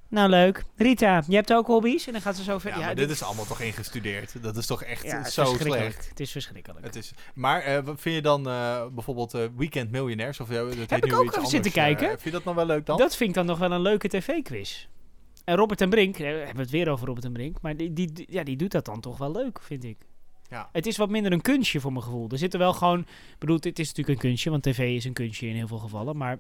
Nou, 0.09 0.29
leuk. 0.29 0.63
Rita, 0.75 1.23
je 1.27 1.35
hebt 1.35 1.53
ook 1.53 1.67
hobby's? 1.67 2.07
En 2.07 2.13
dan 2.13 2.21
gaat 2.21 2.35
ze 2.35 2.43
zo 2.43 2.53
Ja, 2.53 2.59
verder. 2.59 2.79
maar 2.79 2.95
dit 2.95 3.09
is 3.09 3.23
allemaal 3.23 3.45
toch 3.45 3.61
ingestudeerd. 3.61 4.43
Dat 4.43 4.57
is 4.57 4.65
toch 4.65 4.83
echt 4.83 5.03
ja, 5.03 5.29
zo 5.29 5.45
slecht. 5.45 6.09
Het 6.09 6.19
is 6.19 6.31
verschrikkelijk. 6.31 6.85
Het 6.85 6.95
is, 6.95 7.11
maar 7.33 7.83
wat 7.83 8.01
vind 8.01 8.15
je 8.15 8.21
dan 8.21 8.47
eh, 8.47 8.85
bijvoorbeeld 8.91 9.33
eh, 9.33 9.45
Weekend 9.55 9.91
Miljonairs? 9.91 10.39
Of, 10.39 10.49
uh, 10.49 10.57
dat 10.57 10.75
heet 10.75 10.89
Heb 10.89 11.05
ik 11.05 11.11
nu 11.11 11.17
ook 11.17 11.35
even 11.35 11.47
zitten 11.47 11.71
kijken. 11.71 12.07
Vind 12.07 12.23
je 12.23 12.31
dat 12.31 12.43
nog 12.43 12.55
wel 12.55 12.65
leuk 12.65 12.85
dan? 12.85 12.97
Dat 12.97 13.15
vind 13.15 13.29
ik 13.29 13.35
dan 13.35 13.45
nog 13.45 13.57
wel 13.57 13.71
een 13.71 13.81
leuke 13.81 14.07
tv-quiz. 14.07 14.87
En 15.43 15.55
Robert 15.55 15.81
en 15.81 15.89
Brink, 15.89 16.17
we 16.17 16.23
hebben 16.23 16.63
het 16.63 16.69
weer 16.69 16.89
over 16.89 17.05
Robert 17.05 17.25
en 17.25 17.33
Brink, 17.33 17.61
maar 17.61 17.77
die, 17.77 17.93
die, 17.93 18.25
ja, 18.29 18.43
die 18.43 18.57
doet 18.57 18.71
dat 18.71 18.85
dan 18.85 18.99
toch 18.99 19.17
wel 19.17 19.31
leuk, 19.31 19.61
vind 19.61 19.83
ik. 19.83 19.97
Ja. 20.49 20.69
Het 20.71 20.85
is 20.85 20.97
wat 20.97 21.09
minder 21.09 21.31
een 21.31 21.41
kunstje 21.41 21.79
voor 21.79 21.91
mijn 21.91 22.03
gevoel. 22.03 22.29
Er 22.29 22.37
zitten 22.37 22.59
wel 22.59 22.73
gewoon, 22.73 22.99
ik 22.99 23.39
bedoel, 23.39 23.55
het 23.55 23.79
is 23.79 23.87
natuurlijk 23.87 24.09
een 24.09 24.29
kunstje, 24.29 24.49
want 24.49 24.63
tv 24.63 24.95
is 24.95 25.05
een 25.05 25.13
kunstje 25.13 25.47
in 25.47 25.55
heel 25.55 25.67
veel 25.67 25.77
gevallen, 25.77 26.17
maar 26.17 26.39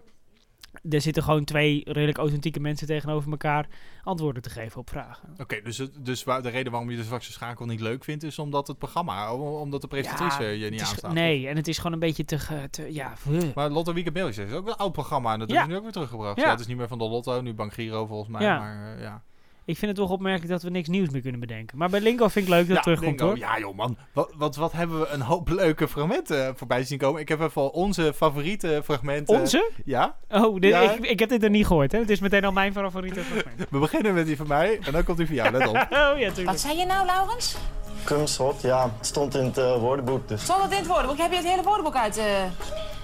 er 0.89 1.01
zitten 1.01 1.23
gewoon 1.23 1.43
twee 1.43 1.81
redelijk 1.85 2.17
authentieke 2.17 2.59
mensen 2.59 2.87
tegenover 2.87 3.31
elkaar 3.31 3.67
antwoorden 4.03 4.41
te 4.41 4.49
geven 4.49 4.79
op 4.79 4.89
vragen. 4.89 5.29
Oké, 5.37 5.61
dus, 5.61 5.81
dus 5.99 6.23
waar, 6.23 6.41
de 6.41 6.49
reden 6.49 6.71
waarom 6.71 6.89
je 6.91 6.97
de 6.97 7.03
zwakste 7.03 7.31
schakel 7.31 7.65
niet 7.65 7.79
leuk 7.79 8.03
vindt, 8.03 8.23
is 8.23 8.39
omdat 8.39 8.67
het 8.67 8.77
programma, 8.77 9.33
om- 9.33 9.41
omdat 9.41 9.81
de 9.81 9.87
presentatrice 9.87 10.43
je 10.43 10.69
niet 10.69 10.81
is- 10.81 10.87
aanstaat. 10.89 11.13
Nee, 11.13 11.47
en 11.47 11.55
het 11.55 11.67
is 11.67 11.77
gewoon 11.77 11.93
een 11.93 11.99
beetje 11.99 12.25
te, 12.25 12.67
te 12.69 12.93
ja. 12.93 13.13
Maar 13.55 13.69
Lotto 13.69 13.93
Weekend 13.93 14.15
Miljonairs 14.15 14.51
is 14.51 14.57
ook 14.57 14.67
een 14.67 14.75
oud 14.75 14.91
programma 14.91 15.33
en 15.33 15.39
dat 15.39 15.51
Ja. 15.51 15.61
ze 15.61 15.67
nu 15.67 15.75
ook 15.75 15.83
weer 15.83 15.91
teruggebracht. 15.91 16.37
Ja. 16.37 16.43
Ja. 16.45 16.51
het 16.51 16.59
is 16.59 16.67
niet 16.67 16.77
meer 16.77 16.87
van 16.87 16.97
de 16.97 17.03
Lotto, 17.09 17.41
nu 17.41 17.53
Bank 17.53 17.73
Giro 17.73 18.05
volgens 18.05 18.29
mij. 18.29 18.41
Maar 18.47 18.95
eh, 18.95 19.01
ja. 19.01 19.23
Ik 19.69 19.77
vind 19.77 19.91
het 19.91 19.99
toch 19.99 20.09
opmerkelijk 20.09 20.51
dat 20.51 20.63
we 20.63 20.69
niks 20.69 20.87
nieuws 20.87 21.09
meer 21.09 21.21
kunnen 21.21 21.39
bedenken. 21.39 21.77
Maar 21.77 21.89
bij 21.89 21.99
Lingo 21.99 22.27
vind 22.27 22.45
ik 22.45 22.51
leuk 22.51 22.65
dat 22.67 22.75
het 22.75 22.83
terugkomt 22.83 23.09
Lingo. 23.19 23.25
hoor. 23.25 23.37
Ja 23.37 23.59
joh 23.59 23.75
man, 23.75 23.97
wat, 24.13 24.31
wat, 24.37 24.55
wat 24.55 24.71
hebben 24.71 24.99
we 24.99 25.07
een 25.07 25.21
hoop 25.21 25.49
leuke 25.49 25.87
fragmenten 25.87 26.45
eh, 26.47 26.51
voorbij 26.55 26.83
zien 26.83 26.97
komen. 26.97 27.21
Ik 27.21 27.27
heb 27.29 27.39
even 27.41 27.61
al 27.61 27.67
onze 27.67 28.13
favoriete 28.15 28.81
fragmenten. 28.83 29.39
Onze? 29.39 29.71
Ja. 29.85 30.15
Oh, 30.29 30.59
dit, 30.59 30.71
Ja. 30.71 30.81
ik, 30.91 31.05
ik 31.05 31.19
heb 31.19 31.29
dit 31.29 31.43
er 31.43 31.49
niet 31.49 31.65
gehoord. 31.67 31.91
Hè? 31.91 31.99
Het 31.99 32.09
is 32.09 32.19
meteen 32.19 32.45
al 32.45 32.51
mijn 32.51 32.73
favoriete 32.73 33.19
fragment. 33.21 33.69
We 33.71 33.79
beginnen 33.79 34.13
met 34.13 34.25
die 34.25 34.37
van 34.37 34.47
mij 34.47 34.79
en 34.81 34.91
dan 34.91 35.03
komt 35.03 35.17
die 35.17 35.25
van 35.25 35.35
jou, 35.35 35.51
let 35.51 35.67
op. 35.67 35.75
Oh 35.89 36.17
ja, 36.19 36.27
tuurlijk. 36.27 36.45
Wat 36.45 36.59
zei 36.59 36.77
je 36.77 36.85
nou, 36.85 37.05
Laurens? 37.05 37.55
Kumschot, 38.03 38.61
ja, 38.61 38.91
het 38.97 39.05
stond 39.05 39.35
in 39.35 39.45
het 39.45 39.57
eh, 39.57 39.77
woordenboek 39.77 40.27
dus. 40.27 40.43
Stond 40.43 40.61
het 40.63 40.71
in 40.71 40.77
het 40.77 40.87
woordenboek? 40.87 41.17
Heb 41.17 41.31
je 41.31 41.37
het 41.37 41.45
hele 41.47 41.63
woordenboek 41.63 41.95
uit? 41.95 42.17
eh? 42.17 42.25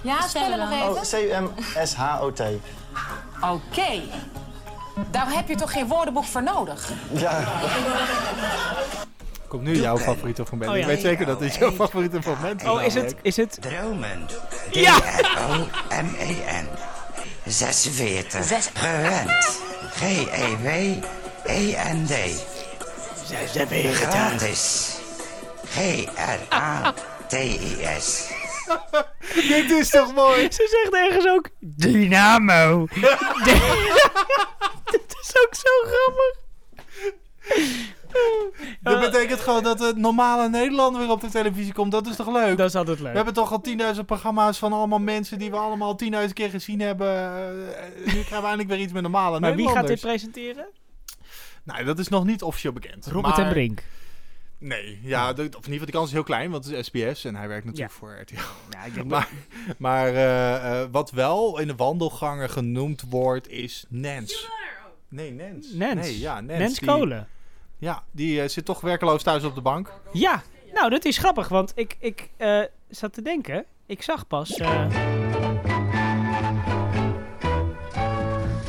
Ja, 0.03 0.21
spellen 0.27 0.57
nog 0.59 0.71
Oh, 0.71 0.99
even. 1.03 1.19
C-U-M-S-H-O-T. 1.19 2.41
Oké. 3.41 4.01
Daar 5.11 5.33
heb 5.33 5.47
je 5.47 5.55
toch 5.55 5.71
geen 5.71 5.87
woordenboek 5.87 6.25
voor 6.25 6.43
nodig? 6.43 6.91
Ja. 7.11 7.43
Komt 9.47 9.63
nu 9.63 9.75
jouw 9.75 9.97
favoriete 9.97 10.45
fragment. 10.45 10.71
Oh, 10.71 10.77
ja. 10.77 10.81
Ik 10.81 10.87
weet 10.87 11.01
zeker 11.01 11.25
dat 11.25 11.39
dit 11.39 11.55
jouw 11.55 11.71
favoriete 11.71 12.21
fragment 12.21 12.61
is. 12.61 12.67
Oh, 12.67 12.83
is 12.83 12.93
het, 12.93 13.15
is 13.21 13.37
het... 13.37 13.57
Dromen. 13.61 14.27
Ja! 14.71 14.99
D-R-O-M-E-N. 14.99 16.67
46. 17.45 18.69
Gewend. 18.73 19.61
G-E-W-E-N-D. 19.95 20.93
Gratis. 23.93 24.95
G-R-A-T-I-S. 25.69 27.03
Dit 29.49 29.71
is 29.71 29.89
toch 29.89 30.13
mooi? 30.13 30.51
Ze 30.51 30.67
zegt 30.91 30.93
ergens 31.05 31.27
ook 31.27 31.49
Dynamo. 31.59 32.85
Is 35.35 35.41
ook 35.45 35.55
zo 35.55 35.69
grappig. 35.91 36.43
Dat 38.81 38.99
betekent 38.99 39.39
gewoon 39.39 39.63
dat 39.63 39.79
het 39.79 39.97
normale 39.97 40.49
Nederland 40.49 40.97
weer 40.97 41.09
op 41.09 41.21
de 41.21 41.29
televisie 41.29 41.73
komt. 41.73 41.91
Dat 41.91 42.07
is 42.07 42.15
toch 42.15 42.31
leuk? 42.31 42.57
Dat 42.57 42.67
is 42.69 42.75
altijd 42.75 42.99
leuk. 42.99 43.09
We 43.09 43.15
hebben 43.15 43.33
toch 43.33 43.51
al 43.51 43.61
10.000 43.95 43.99
programma's 44.05 44.57
van 44.57 44.73
allemaal 44.73 44.99
mensen 44.99 45.39
die 45.39 45.49
we 45.51 45.57
allemaal 45.57 45.97
10.000 46.27 46.33
keer 46.33 46.49
gezien 46.49 46.79
hebben. 46.79 47.07
Eh, 47.15 47.95
nu 47.95 48.11
krijgen 48.11 48.29
we 48.29 48.35
eindelijk 48.47 48.69
weer 48.69 48.79
iets 48.79 48.93
met 48.93 49.01
normale 49.01 49.39
Maar 49.39 49.55
wie 49.55 49.67
gaat 49.69 49.87
dit 49.87 49.89
Nederlanders. 49.89 50.31
presenteren? 50.31 50.65
Nou, 51.63 51.83
dat 51.83 51.99
is 51.99 52.07
nog 52.07 52.25
niet 52.25 52.41
officieel 52.43 52.73
bekend. 52.73 53.05
Robert 53.05 53.35
maar- 53.37 53.45
en 53.45 53.51
Brink. 53.51 53.83
Nee, 54.59 54.99
ja, 55.03 55.33
de- 55.33 55.41
of 55.41 55.41
in 55.41 55.47
ieder 55.49 55.61
geval 55.71 55.85
die 55.85 55.93
kans 55.93 56.07
is 56.07 56.13
heel 56.13 56.23
klein, 56.23 56.51
want 56.51 56.65
het 56.65 56.73
is 56.73 56.85
SBS 56.85 57.25
en 57.25 57.35
hij 57.35 57.47
werkt 57.47 57.65
natuurlijk 57.65 57.91
Ja. 57.91 57.97
voor 57.97 58.17
RTL. 58.21 58.35
Ja, 58.69 58.83
ik 58.83 58.93
denk 58.93 59.07
Maar, 59.15 59.29
maar 59.77 60.07
eh, 60.07 60.81
eh, 60.81 60.87
wat 60.91 61.11
wel 61.11 61.59
in 61.59 61.67
de 61.67 61.75
wandelgangen 61.75 62.49
genoemd 62.49 63.03
wordt, 63.09 63.49
is 63.49 63.85
Nens. 63.89 64.49
Nee, 65.15 65.31
Nens. 65.31 65.67
Nens. 65.73 66.01
Nee, 66.07 66.19
ja, 66.19 66.41
Nens. 66.41 66.59
Nens 66.59 66.79
Die- 66.79 66.87
Kolen. 66.87 67.27
Ja, 67.77 68.03
die 68.11 68.41
eh, 68.41 68.47
zit 68.49 68.65
toch 68.65 68.81
werkeloos 68.81 69.23
thuis 69.23 69.43
op 69.43 69.55
de 69.55 69.61
bank. 69.61 69.91
Ja, 70.13 70.41
nou 70.73 70.89
dat 70.89 71.05
is 71.05 71.17
grappig, 71.17 71.47
want 71.47 71.71
ik, 71.75 71.95
ik 71.99 72.29
eh, 72.37 72.61
zat 72.89 73.13
te 73.13 73.21
denken. 73.21 73.65
Ik 73.85 74.01
zag 74.01 74.27
pas... 74.27 74.49
eh, 74.57 74.85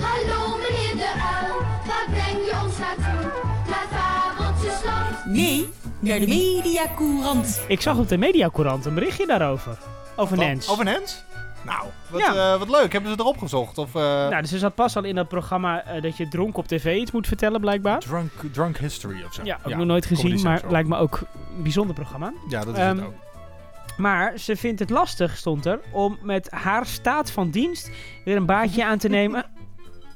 Hallo 0.00 0.56
meneer 0.56 0.96
de 0.96 1.12
uil, 1.40 1.60
waar 1.86 2.06
breng 2.10 2.44
je 2.44 2.58
ons 2.64 2.78
naartoe? 2.78 3.30
Naar 3.68 3.86
Fabeltjesland. 3.90 5.24
Nee, 5.26 5.68
naar 6.00 6.18
de 6.18 6.26
Mediacourant. 6.26 7.60
ik 7.68 7.80
zag 7.80 7.98
op 7.98 8.08
de 8.08 8.18
Mediacourant 8.18 8.84
een 8.84 8.94
berichtje 8.94 9.26
daarover. 9.26 9.78
Over 10.16 10.36
Wat? 10.36 10.46
Nens. 10.46 10.68
Over 10.68 10.84
Nens? 10.84 11.24
Nou, 11.66 11.86
wat, 12.08 12.20
Ja. 12.20 12.52
eh, 12.52 12.58
wat 12.58 12.68
leuk. 12.70 12.92
Hebben 12.92 13.10
ze 13.12 13.16
erop 13.20 13.38
gezocht? 13.38 13.78
Of, 13.78 13.94
eh, 13.94 14.02
Nou, 14.02 14.40
dus 14.40 14.50
ze 14.50 14.58
zat 14.58 14.74
pas 14.74 14.96
al 14.96 15.04
in 15.04 15.14
dat 15.14 15.28
programma 15.28 15.84
eh, 15.84 16.02
dat 16.02 16.16
je 16.16 16.28
dronken 16.28 16.58
op 16.58 16.66
tv 16.68 16.96
iets 17.00 17.10
moet 17.10 17.26
vertellen, 17.26 17.60
blijkbaar. 17.60 17.98
drunk, 17.98 18.30
drunk 18.52 18.76
History 18.78 19.22
of 19.26 19.34
zo. 19.34 19.44
Ja, 19.44 19.58
ook 19.64 19.74
nog 19.74 19.86
nooit 19.86 20.06
gezien, 20.06 20.42
maar 20.42 20.62
lijkt 20.68 20.88
me 20.88 20.96
ook 20.96 21.20
een 21.56 21.62
bijzonder 21.62 21.94
programma. 21.94 22.32
Ja, 22.48 22.64
dat 22.64 22.74
is 22.76 22.80
Ehm, 22.82 22.96
het 22.96 23.06
ook. 23.06 23.14
Maar 23.96 24.38
ze 24.38 24.56
vindt 24.56 24.80
het 24.80 24.90
lastig, 24.90 25.36
stond 25.36 25.66
er, 25.66 25.80
om 25.92 26.18
met 26.22 26.50
haar 26.50 26.86
staat 26.86 27.30
van 27.30 27.50
dienst 27.50 27.90
weer 28.24 28.36
een 28.36 28.46
baantje 28.46 28.84
aan 28.84 28.98
te 28.98 29.08
nemen. 29.08 29.44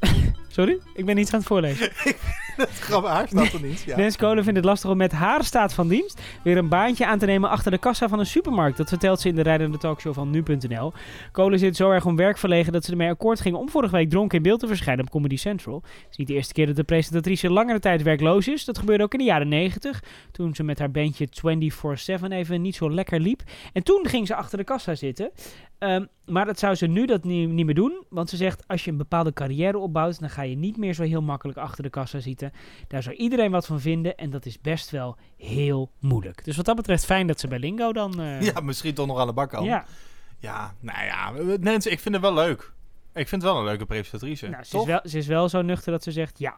Sorry? 0.49 0.79
Ik 0.95 1.05
ben 1.07 1.19
iets 1.19 1.33
aan 1.33 1.39
het 1.39 1.49
voorlezen. 1.49 1.91
Grappig, 2.81 3.11
haar 3.11 3.29
staat 3.29 3.53
er 3.53 3.63
niet. 3.63 3.83
Ja. 3.87 4.11
Kolen 4.11 4.45
vindt 4.45 4.59
het 4.59 4.69
lastig 4.69 4.91
om 4.91 4.97
met 4.97 5.13
haar 5.13 5.45
staat 5.45 5.73
van 5.73 5.89
dienst 5.89 6.21
weer 6.43 6.57
een 6.57 6.69
baantje 6.69 7.07
aan 7.07 7.19
te 7.19 7.27
nemen 7.27 7.51
achter 7.51 7.71
de 7.71 7.79
kassa 7.79 8.09
van 8.09 8.19
een 8.19 8.27
supermarkt. 8.27 8.77
Dat 8.77 8.89
vertelt 8.89 9.21
ze 9.21 9.29
in 9.29 9.35
de 9.35 9.43
rijdende 9.43 9.79
talkshow 9.79 10.15
van 10.15 10.31
nu.nl. 10.31 10.93
Kolen 11.33 11.59
zit 11.59 11.77
zo 11.77 11.91
erg 11.91 12.07
om 12.07 12.17
werk 12.17 12.39
verlegen 12.39 12.73
dat 12.73 12.85
ze 12.85 12.91
ermee 12.91 13.09
akkoord 13.09 13.41
ging 13.41 13.57
om 13.57 13.69
vorige 13.69 13.97
week 13.97 14.11
dronken 14.11 14.37
in 14.37 14.43
beeld 14.43 14.61
te 14.61 14.67
verschijnen 14.67 15.05
op 15.05 15.11
Comedy 15.11 15.37
Central. 15.37 15.83
Het 15.85 16.07
is 16.11 16.17
niet 16.17 16.27
de 16.27 16.35
eerste 16.35 16.53
keer 16.53 16.67
dat 16.67 16.77
de 16.77 16.85
presentatrice 16.85 17.51
langere 17.51 17.79
tijd 17.79 18.03
werkloos 18.03 18.49
is. 18.49 18.65
Dat 18.65 18.79
gebeurde 18.79 19.05
ook 19.05 19.13
in 19.13 19.19
de 19.19 19.25
jaren 19.25 19.49
90, 19.49 20.03
toen 20.33 20.55
ze 20.55 20.63
met 20.63 20.79
haar 20.79 20.91
bandje 20.91 21.29
24-7 22.21 22.25
even 22.29 22.63
niet 22.63 22.75
zo 22.75 22.91
lekker 22.91 23.21
liep. 23.21 23.43
En 23.73 23.83
toen 23.83 24.07
ging 24.07 24.27
ze 24.27 24.35
achter 24.35 24.59
de 24.59 24.65
kassa 24.65 24.95
zitten. 24.95 25.31
Ehm, 25.79 26.05
maar 26.27 26.47
dat 26.47 26.59
zou 26.59 26.75
ze 26.75 26.87
nu 26.87 27.07
dat 27.07 27.25
niet 27.25 27.67
meer 27.67 27.75
doen. 27.75 28.05
Want 28.09 28.31
ze 28.31 28.37
zegt, 28.37 28.65
als 28.69 28.85
je 28.85 28.91
een 28.91 28.97
bepaalde 28.97 29.33
carrière 29.33 29.79
opbouwt, 29.79 30.21
dan 30.21 30.31
ga 30.31 30.43
je 30.43 30.57
niet 30.57 30.77
meer 30.77 30.95
zo 30.95 31.03
heel 31.03 31.23
makkelijk 31.23 31.59
achter 31.59 31.83
de 31.83 31.91
kassa 31.91 32.21
zitten. 32.21 32.50
Daar 32.89 33.03
zou 33.03 33.17
iedereen 33.17 33.51
wat 33.51 33.67
van 33.67 33.81
vinden. 33.81 34.17
En 34.17 34.31
dat 34.31 34.47
is 34.47 34.61
best 34.61 34.91
wel 34.91 35.17
heel 35.37 35.91
moeilijk. 35.99 36.45
Dus 36.45 36.57
wat 36.57 36.65
dat 36.65 36.77
betreft 36.77 37.05
fijn 37.05 37.27
dat 37.27 37.41
ze 37.41 37.49
bij 37.49 37.59
Lingo 37.59 37.93
dan... 37.93 38.21
eh, 38.21 38.41
Ja, 38.43 38.61
misschien 38.61 38.95
toch 38.95 39.07
nog 39.07 39.19
aan 39.19 39.27
de 39.27 39.33
bak 39.33 39.51
kan. 39.51 39.65
ja. 39.65 39.85
Ja, 40.39 40.75
nou 40.81 41.05
ja, 41.05 41.33
Nens, 41.61 41.87
ik 41.87 42.01
vind 42.01 42.15
het 42.15 42.25
wel 42.25 42.35
leuk. 42.35 42.73
Ik 43.15 43.29
vind 43.29 43.43
het 43.43 43.51
wel 43.51 43.61
een 43.61 43.65
leuke 43.67 43.87
presentatrice. 43.87 44.49
Nou, 44.49 44.65
ze, 44.65 44.79
is 44.79 44.85
wel, 44.85 45.01
ze 45.05 45.19
is 45.19 45.27
wel 45.27 45.49
zo 45.49 45.63
nuchter 45.63 45.93
dat 45.93 46.03
ze 46.03 46.13
zegt, 46.13 46.39
ja, 46.39 46.57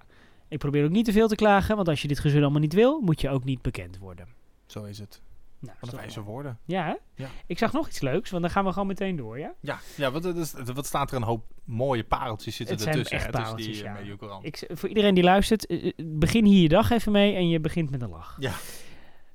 ik 0.49 0.59
probeer 0.59 0.85
ook 0.85 0.91
niet 0.91 1.05
te 1.05 1.13
veel 1.13 1.29
te 1.29 1.35
klagen. 1.35 1.77
Want 1.77 1.89
als 1.89 2.03
je 2.03 2.09
dit 2.09 2.19
gezeur 2.19 2.43
allemaal 2.43 2.61
niet 2.61 2.73
wil, 2.73 3.01
moet 3.01 3.21
je 3.21 3.31
ook 3.31 3.45
niet 3.45 3.63
bekend 3.63 3.99
worden. 3.99 4.27
Zo 4.67 4.85
is 4.85 4.99
het. 4.99 5.21
Nou, 5.63 5.77
Wat 5.81 5.93
een 5.93 5.99
wijze 5.99 6.23
woorden. 6.23 6.59
Ja, 6.65 6.85
hè? 6.85 6.95
Ja. 7.25 7.29
Ik 7.47 7.59
zag 7.59 7.73
nog 7.73 7.89
iets 7.89 8.01
leuks, 8.01 8.31
want 8.31 8.43
dan 8.43 8.53
gaan 8.53 8.65
we 8.65 8.73
gewoon 8.73 8.87
meteen 8.87 9.17
door, 9.17 9.39
ja? 9.39 9.55
Ja, 9.61 9.79
ja 9.97 10.11
wat, 10.11 10.25
wat, 10.75 10.87
staat 10.87 11.11
er 11.11 11.17
een 11.17 11.23
hoop 11.23 11.45
mooie 11.65 12.05
pareltjes 12.05 12.57
zitten 12.57 12.75
Het 12.75 12.85
zijn 12.85 12.97
ertussen. 12.97 13.17
echt 13.19 13.27
hè, 13.27 13.33
tussen 13.33 13.51
pareltjes, 13.51 13.79
die, 13.79 13.89
eh, 13.89 14.29
ja. 14.31 14.39
Ik, 14.43 14.79
voor 14.79 14.89
iedereen 14.89 15.15
die 15.15 15.25
luistert, 15.25 15.67
eh, 15.67 15.87
eh, 15.87 15.93
begin 16.05 16.45
hier 16.45 16.63
je 16.63 16.69
dag 16.69 16.91
even 16.91 17.13
mee 17.13 17.35
en 17.35 17.49
je 17.49 17.61
begint 17.61 17.91
met 17.91 18.03
een 18.03 18.09
lach. 18.09 18.37
Ja. 18.39 18.53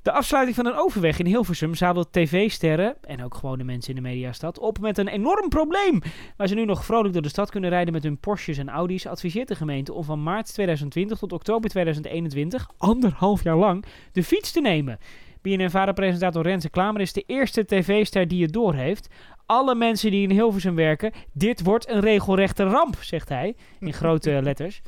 De 0.01 0.11
afsluiting 0.11 0.55
van 0.55 0.65
een 0.65 0.75
overweg 0.75 1.19
in 1.19 1.25
Hilversum 1.25 1.75
zadelt 1.75 2.13
tv-sterren 2.13 2.95
en 3.01 3.23
ook 3.23 3.35
gewone 3.35 3.63
mensen 3.63 3.89
in 3.89 4.03
de 4.03 4.09
mediastad 4.09 4.59
op 4.59 4.79
met 4.79 4.97
een 4.97 5.07
enorm 5.07 5.49
probleem. 5.49 6.01
Waar 6.37 6.47
ze 6.47 6.55
nu 6.55 6.65
nog 6.65 6.85
vrolijk 6.85 7.13
door 7.13 7.21
de 7.21 7.29
stad 7.29 7.49
kunnen 7.49 7.69
rijden 7.69 7.93
met 7.93 8.03
hun 8.03 8.19
Porsches 8.19 8.57
en 8.57 8.69
Audi's, 8.69 9.05
adviseert 9.05 9.47
de 9.47 9.55
gemeente 9.55 9.93
om 9.93 10.03
van 10.03 10.23
maart 10.23 10.53
2020 10.53 11.17
tot 11.17 11.33
oktober 11.33 11.69
2021, 11.69 12.69
anderhalf 12.77 13.43
jaar 13.43 13.55
lang, 13.55 13.85
de 14.11 14.23
fiets 14.23 14.51
te 14.51 14.61
nemen. 14.61 14.99
BNN-vaderpresentator 15.41 16.43
Renze 16.43 16.69
Klamer 16.69 17.01
is 17.01 17.13
de 17.13 17.23
eerste 17.25 17.65
tv-ster 17.65 18.27
die 18.27 18.43
het 18.43 18.53
doorheeft. 18.53 19.09
Alle 19.45 19.75
mensen 19.75 20.11
die 20.11 20.27
in 20.27 20.35
Hilversum 20.35 20.75
werken, 20.75 21.11
dit 21.33 21.63
wordt 21.63 21.89
een 21.89 21.99
regelrechte 21.99 22.63
ramp, 22.63 22.95
zegt 22.99 23.29
hij 23.29 23.55
in 23.79 23.93
grote 24.03 24.39
letters. 24.43 24.81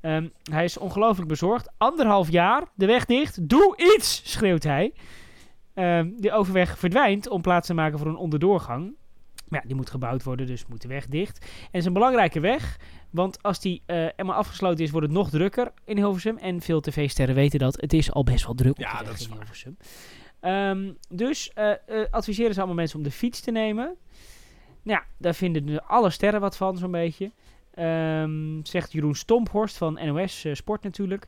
Ehm, 0.00 0.28
hij 0.50 0.64
is 0.64 0.78
ongelooflijk 0.78 1.28
bezorgd. 1.28 1.72
Anderhalf 1.76 2.30
jaar, 2.30 2.62
de 2.74 2.86
weg 2.86 3.04
dicht. 3.04 3.48
Doe 3.48 3.94
iets, 3.94 4.32
schreeuwt 4.32 4.62
hij. 4.62 4.92
Ehm, 5.74 6.10
die 6.16 6.32
overweg 6.32 6.78
verdwijnt 6.78 7.28
om 7.28 7.40
plaats 7.40 7.66
te 7.66 7.74
maken 7.74 7.98
voor 7.98 8.08
een 8.08 8.16
onderdoorgang. 8.16 8.94
Maar 9.48 9.60
ja, 9.60 9.66
die 9.66 9.76
moet 9.76 9.90
gebouwd 9.90 10.22
worden, 10.22 10.46
dus 10.46 10.66
moet 10.66 10.82
de 10.82 10.88
weg 10.88 11.06
dicht. 11.06 11.38
En 11.38 11.46
het 11.62 11.80
is 11.80 11.84
een 11.84 11.92
belangrijke 11.92 12.40
weg, 12.40 12.80
want 13.10 13.42
als 13.42 13.60
die 13.60 13.82
eh 13.86 14.06
eenmaal 14.16 14.36
afgesloten 14.36 14.84
is, 14.84 14.90
wordt 14.90 15.06
het 15.06 15.16
nog 15.16 15.30
drukker 15.30 15.72
in 15.84 15.96
Hilversum. 15.96 16.36
En 16.36 16.60
veel 16.60 16.80
tv-sterren 16.80 17.34
weten 17.34 17.58
dat. 17.58 17.80
Het 17.80 17.92
is 17.92 18.12
al 18.12 18.24
best 18.24 18.44
wel 18.46 18.54
druk 18.54 18.72
op 18.72 18.78
Ja, 18.78 18.90
de 18.90 18.96
weg 18.96 19.06
dat 19.06 19.20
is 19.20 19.26
in. 19.26 19.32
Hilversum. 19.32 19.76
Ehm, 20.40 20.92
dus 21.08 21.52
eh, 21.52 21.72
adviseren 22.10 22.52
ze 22.52 22.58
allemaal 22.58 22.76
mensen 22.76 22.98
om 22.98 23.04
de 23.04 23.10
fiets 23.10 23.40
te 23.40 23.50
nemen. 23.50 23.96
Nou 24.82 24.98
ja, 24.98 25.04
daar 25.18 25.34
vinden 25.34 25.86
alle 25.86 26.10
sterren 26.10 26.40
wat 26.40 26.56
van, 26.56 26.76
zo'n 26.76 26.90
beetje. 26.90 27.32
Ehm, 27.74 28.60
zegt 28.62 28.92
Jeroen 28.92 29.14
Stomphorst 29.14 29.76
van 29.76 29.98
NOS 30.04 30.46
Sport 30.52 30.82
natuurlijk. 30.82 31.26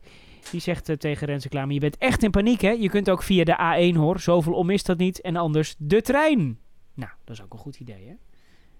Die 0.50 0.60
zegt 0.60 1.00
tegen 1.00 1.26
Renze 1.26 1.48
Klamer, 1.48 1.74
je 1.74 1.80
bent 1.80 1.98
echt 1.98 2.22
in 2.22 2.30
paniek 2.30 2.60
hè. 2.60 2.70
Je 2.70 2.88
kunt 2.88 3.10
ook 3.10 3.22
via 3.22 3.44
de 3.44 3.92
A1 3.92 3.96
hoor, 3.96 4.20
zoveel 4.20 4.52
om 4.52 4.70
is 4.70 4.84
dat 4.84 4.98
niet. 4.98 5.20
En 5.20 5.36
anders 5.36 5.74
de 5.78 6.00
trein. 6.00 6.58
Nou, 6.98 7.10
dat 7.24 7.36
is 7.36 7.42
ook 7.42 7.52
een 7.52 7.58
goed 7.58 7.80
idee 7.80 8.06
hè. 8.08 8.14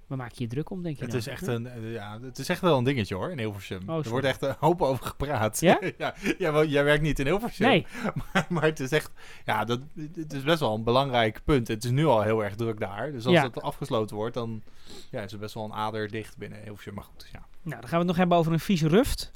Waar 0.07 0.19
maak 0.19 0.33
je 0.33 0.43
je 0.45 0.51
druk 0.51 0.71
om, 0.71 0.83
denk 0.83 0.97
je 0.97 1.03
Het 1.03 1.11
nou? 1.13 1.23
is, 1.23 1.29
echt 1.29 1.47
een, 1.47 1.67
eh, 1.67 1.93
ja, 1.93 2.21
het 2.21 2.39
is 2.39 2.49
echt 2.49 2.61
wel 2.61 2.79
een 2.79 2.85
dingetje 2.85 3.15
hoor, 3.15 3.31
in 3.31 3.39
Hilversum. 3.39 3.89
Oh, 3.89 4.05
er 4.05 4.11
wordt 4.11 4.27
echt 4.27 4.43
een 4.43 4.55
hoop 4.59 4.83
over 4.83 5.07
gepraat. 5.07 5.61
Ja? 5.61 5.79
ja, 5.99 6.15
ja 6.39 6.65
jij 6.65 6.85
werkt 6.85 7.03
niet 7.03 7.19
in 7.19 7.27
Hilversum. 7.27 7.67
Nee. 7.67 7.87
Maar, 8.33 8.47
maar 8.49 8.63
het 8.63 8.81
is 8.81 8.91
echt, 8.93 9.11
ja, 9.45 9.65
dat, 9.65 9.81
het 10.15 10.33
is 10.33 10.43
best 10.43 10.61
wel 10.61 10.75
een 10.75 10.85
belangrijk 10.85 11.41
punt. 11.45 11.69
Het 11.69 11.85
is 11.85 11.91
nu 11.91 12.07
al 12.07 12.23
heel 12.23 12.45
erg 12.45 12.55
druk 12.55 12.81
daar. 12.81 13.13
Dus 13.13 13.25
als 13.25 13.35
Ja. 13.35 13.43
het 13.43 13.63
afgesloten 13.63 14.17
wordt, 14.17 14.35
dan 14.35 14.63
ja, 15.11 15.23
is 15.23 15.33
er 15.33 15.39
best 15.39 15.55
wel 15.55 15.65
een 15.65 15.73
ader 15.73 16.09
dicht 16.11 16.37
binnen 16.37 16.63
Hilversum. 16.63 16.95
Maar 16.95 17.05
goed, 17.05 17.29
ja. 17.33 17.47
Nou, 17.63 17.81
dan 17.81 17.89
gaan 17.89 17.91
we 17.91 17.97
het 17.97 18.07
nog 18.07 18.17
hebben 18.17 18.37
over 18.39 18.53
een 18.53 18.61
vieze 18.61 18.89
ruft. 18.89 19.31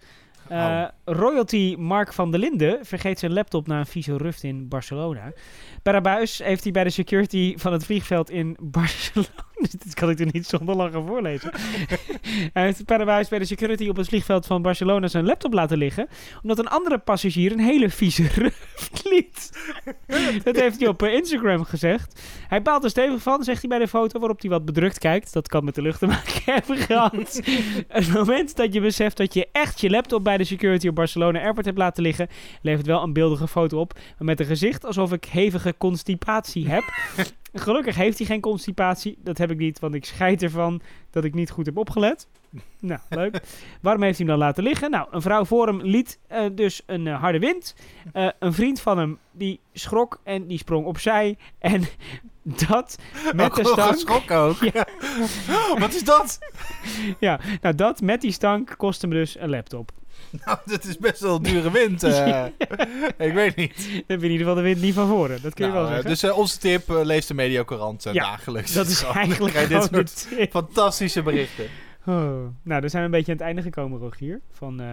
Eh, 0.48 0.58
Oh. 0.58 0.86
royalty 1.04 1.74
Mark 1.78 2.12
van 2.12 2.30
der 2.30 2.40
Linden 2.40 2.86
vergeet 2.86 3.18
zijn 3.18 3.32
laptop 3.32 3.66
na 3.66 3.78
een 3.78 3.86
vieze 3.86 4.16
ruft 4.16 4.42
in 4.42 4.68
Barcelona. 4.68 5.32
Per 5.82 5.94
abuis 5.94 6.38
heeft 6.38 6.62
hij 6.62 6.72
bij 6.72 6.84
de 6.84 6.90
security 6.90 7.54
van 7.56 7.72
het 7.72 7.84
vliegveld 7.84 8.30
in 8.30 8.56
Barcelona... 8.60 9.28
Dit 9.84 9.94
kan 9.94 10.10
ik 10.10 10.20
er 10.20 10.28
niet 10.32 10.46
zonder 10.46 10.76
lachen 10.76 11.06
voorlezen. 11.06 11.52
hij 12.52 12.64
heeft 12.64 12.84
per 12.84 13.00
abuis 13.00 13.28
bij 13.28 13.38
de 13.38 13.44
security 13.44 13.88
op 13.88 13.96
het 13.96 14.08
vliegveld 14.08 14.46
van 14.46 14.62
Barcelona 14.62 15.08
zijn 15.08 15.24
laptop 15.24 15.52
laten 15.52 15.78
liggen... 15.78 16.08
omdat 16.42 16.58
een 16.58 16.68
andere 16.68 16.98
passagier 16.98 17.52
een 17.52 17.58
hele 17.58 17.90
vieze 17.90 18.26
ruft 18.36 19.02
liet. 19.04 19.50
Dat 20.42 20.56
heeft 20.56 20.78
hij 20.78 20.88
op 20.88 21.02
eh, 21.02 21.12
Instagram 21.12 21.64
gezegd. 21.64 22.22
Hij 22.48 22.62
baalt 22.62 22.84
er 22.84 22.90
stevig 22.90 23.22
van, 23.22 23.44
zegt 23.44 23.60
hij 23.60 23.68
bij 23.68 23.78
de 23.78 23.88
foto, 23.88 24.18
waarop 24.18 24.40
hij 24.40 24.50
wat 24.50 24.64
bedrukt 24.64 24.98
kijkt. 24.98 25.32
Dat 25.32 25.48
kan 25.48 25.64
met 25.64 25.74
de 25.74 25.82
lucht 25.82 25.98
te 25.98 26.06
maken 26.06 26.42
hebben 26.54 26.76
gehad. 26.76 27.40
Het 27.88 28.12
moment 28.12 28.56
dat 28.56 28.72
je 28.72 28.80
beseft 28.80 29.16
dat 29.16 29.34
je 29.34 29.48
echt 29.52 29.80
je 29.80 29.90
laptop 29.90 30.24
bij 30.24 30.36
de 30.36 30.44
security 30.44 30.88
op 30.88 30.94
Barcelona 30.94 31.40
Airport 31.40 31.66
hebt 31.66 31.78
laten 31.78 32.02
liggen, 32.02 32.28
levert 32.62 32.86
wel 32.86 33.02
een 33.02 33.12
beeldige 33.12 33.48
foto 33.48 33.80
op. 33.80 33.92
Maar 33.94 34.26
met 34.26 34.40
een 34.40 34.46
gezicht 34.46 34.84
alsof 34.84 35.12
ik 35.12 35.24
hevige 35.24 35.74
constipatie 35.78 36.68
heb. 36.68 36.84
Gelukkig 37.52 37.96
heeft 37.96 38.18
hij 38.18 38.26
geen 38.26 38.40
constipatie. 38.40 39.18
Dat 39.22 39.38
heb 39.38 39.50
ik 39.50 39.58
niet, 39.58 39.78
want 39.78 39.94
ik 39.94 40.04
scheid 40.04 40.42
ervan 40.42 40.80
dat 41.10 41.24
ik 41.24 41.34
niet 41.34 41.50
goed 41.50 41.66
heb 41.66 41.76
opgelet. 41.76 42.26
Nou, 42.80 43.00
leuk. 43.08 43.40
Waarom 43.80 44.02
heeft 44.02 44.18
hij 44.18 44.26
hem 44.26 44.36
dan 44.36 44.46
laten 44.46 44.64
liggen? 44.64 44.90
Nou, 44.90 45.08
een 45.10 45.22
vrouw 45.22 45.44
voor 45.44 45.66
hem 45.66 45.80
liet 45.82 46.18
eh, 46.26 46.46
dus 46.52 46.82
een 46.86 47.06
eh, 47.06 47.20
harde 47.20 47.38
wind. 47.38 47.74
Eh, 48.12 48.28
een 48.38 48.52
vriend 48.52 48.80
van 48.80 48.98
hem, 48.98 49.18
die 49.30 49.60
schrok 49.72 50.20
en 50.24 50.46
die 50.46 50.58
sprong 50.58 50.86
opzij. 50.86 51.36
En 51.58 51.82
dat 52.42 52.98
met 53.34 53.50
Oh, 53.50 53.56
de 53.56 53.64
stank... 53.64 53.92
geschrokken 53.92 54.36
ook. 54.36 54.56
Wat 55.78 55.94
is 55.94 56.04
dat? 56.04 56.38
Ja, 57.20 57.40
nou 57.60 57.74
dat 57.74 58.00
met 58.00 58.20
die 58.20 58.32
stank 58.32 58.74
kost 58.76 59.02
hem 59.02 59.10
dus 59.10 59.38
een 59.38 59.50
laptop. 59.50 59.92
Nou, 60.44 60.58
dat 60.64 60.84
is 60.84 60.98
best 60.98 61.20
wel 61.20 61.36
een 61.36 61.42
dure 61.42 61.70
wind. 61.70 62.02
eh. 62.04 62.44
ik 63.18 63.32
weet 63.32 63.56
niet. 63.56 63.76
Daar 63.76 63.92
heb 64.06 64.20
je 64.20 64.26
in 64.26 64.30
ieder 64.32 64.38
geval 64.38 64.54
de 64.54 64.60
wind 64.62 64.80
niet 64.80 64.94
van 64.94 65.08
voren. 65.08 65.42
Dat 65.42 65.54
kun 65.54 65.66
je 65.66 65.72
Nou, 65.72 65.84
wel 65.84 65.96
eh, 65.96 66.02
zeggen. 66.02 66.10
dus 66.10 66.22
eh, 66.22 66.38
onze 66.38 66.58
tip, 66.58 66.88
eh, 66.90 67.00
lees 67.02 67.26
de 67.26 67.34
Mediacorant 67.34 68.06
uh, 68.06 68.12
Ja, 68.12 68.22
dagelijks. 68.22 68.72
dat 68.72 68.86
is 68.86 68.98
Gewoon, 69.00 69.14
eigenlijk 69.14 69.40
dan 69.40 69.50
krijg 69.50 69.68
je 69.68 69.74
gewoon 69.88 70.04
dit 70.04 70.14
de 70.14 70.20
soort 70.28 70.38
tip. 70.38 70.50
fantastische 70.50 71.22
berichten. 71.22 71.64
Oh. 72.06 72.14
Nou, 72.62 72.80
dan 72.80 72.90
zijn 72.90 73.02
we 73.02 73.08
een 73.08 73.10
beetje 73.10 73.32
aan 73.32 73.38
het 73.38 73.46
einde 73.46 73.62
gekomen, 73.62 73.98
Rogier. 73.98 74.40
Van, 74.52 74.80
eh, 74.80 74.86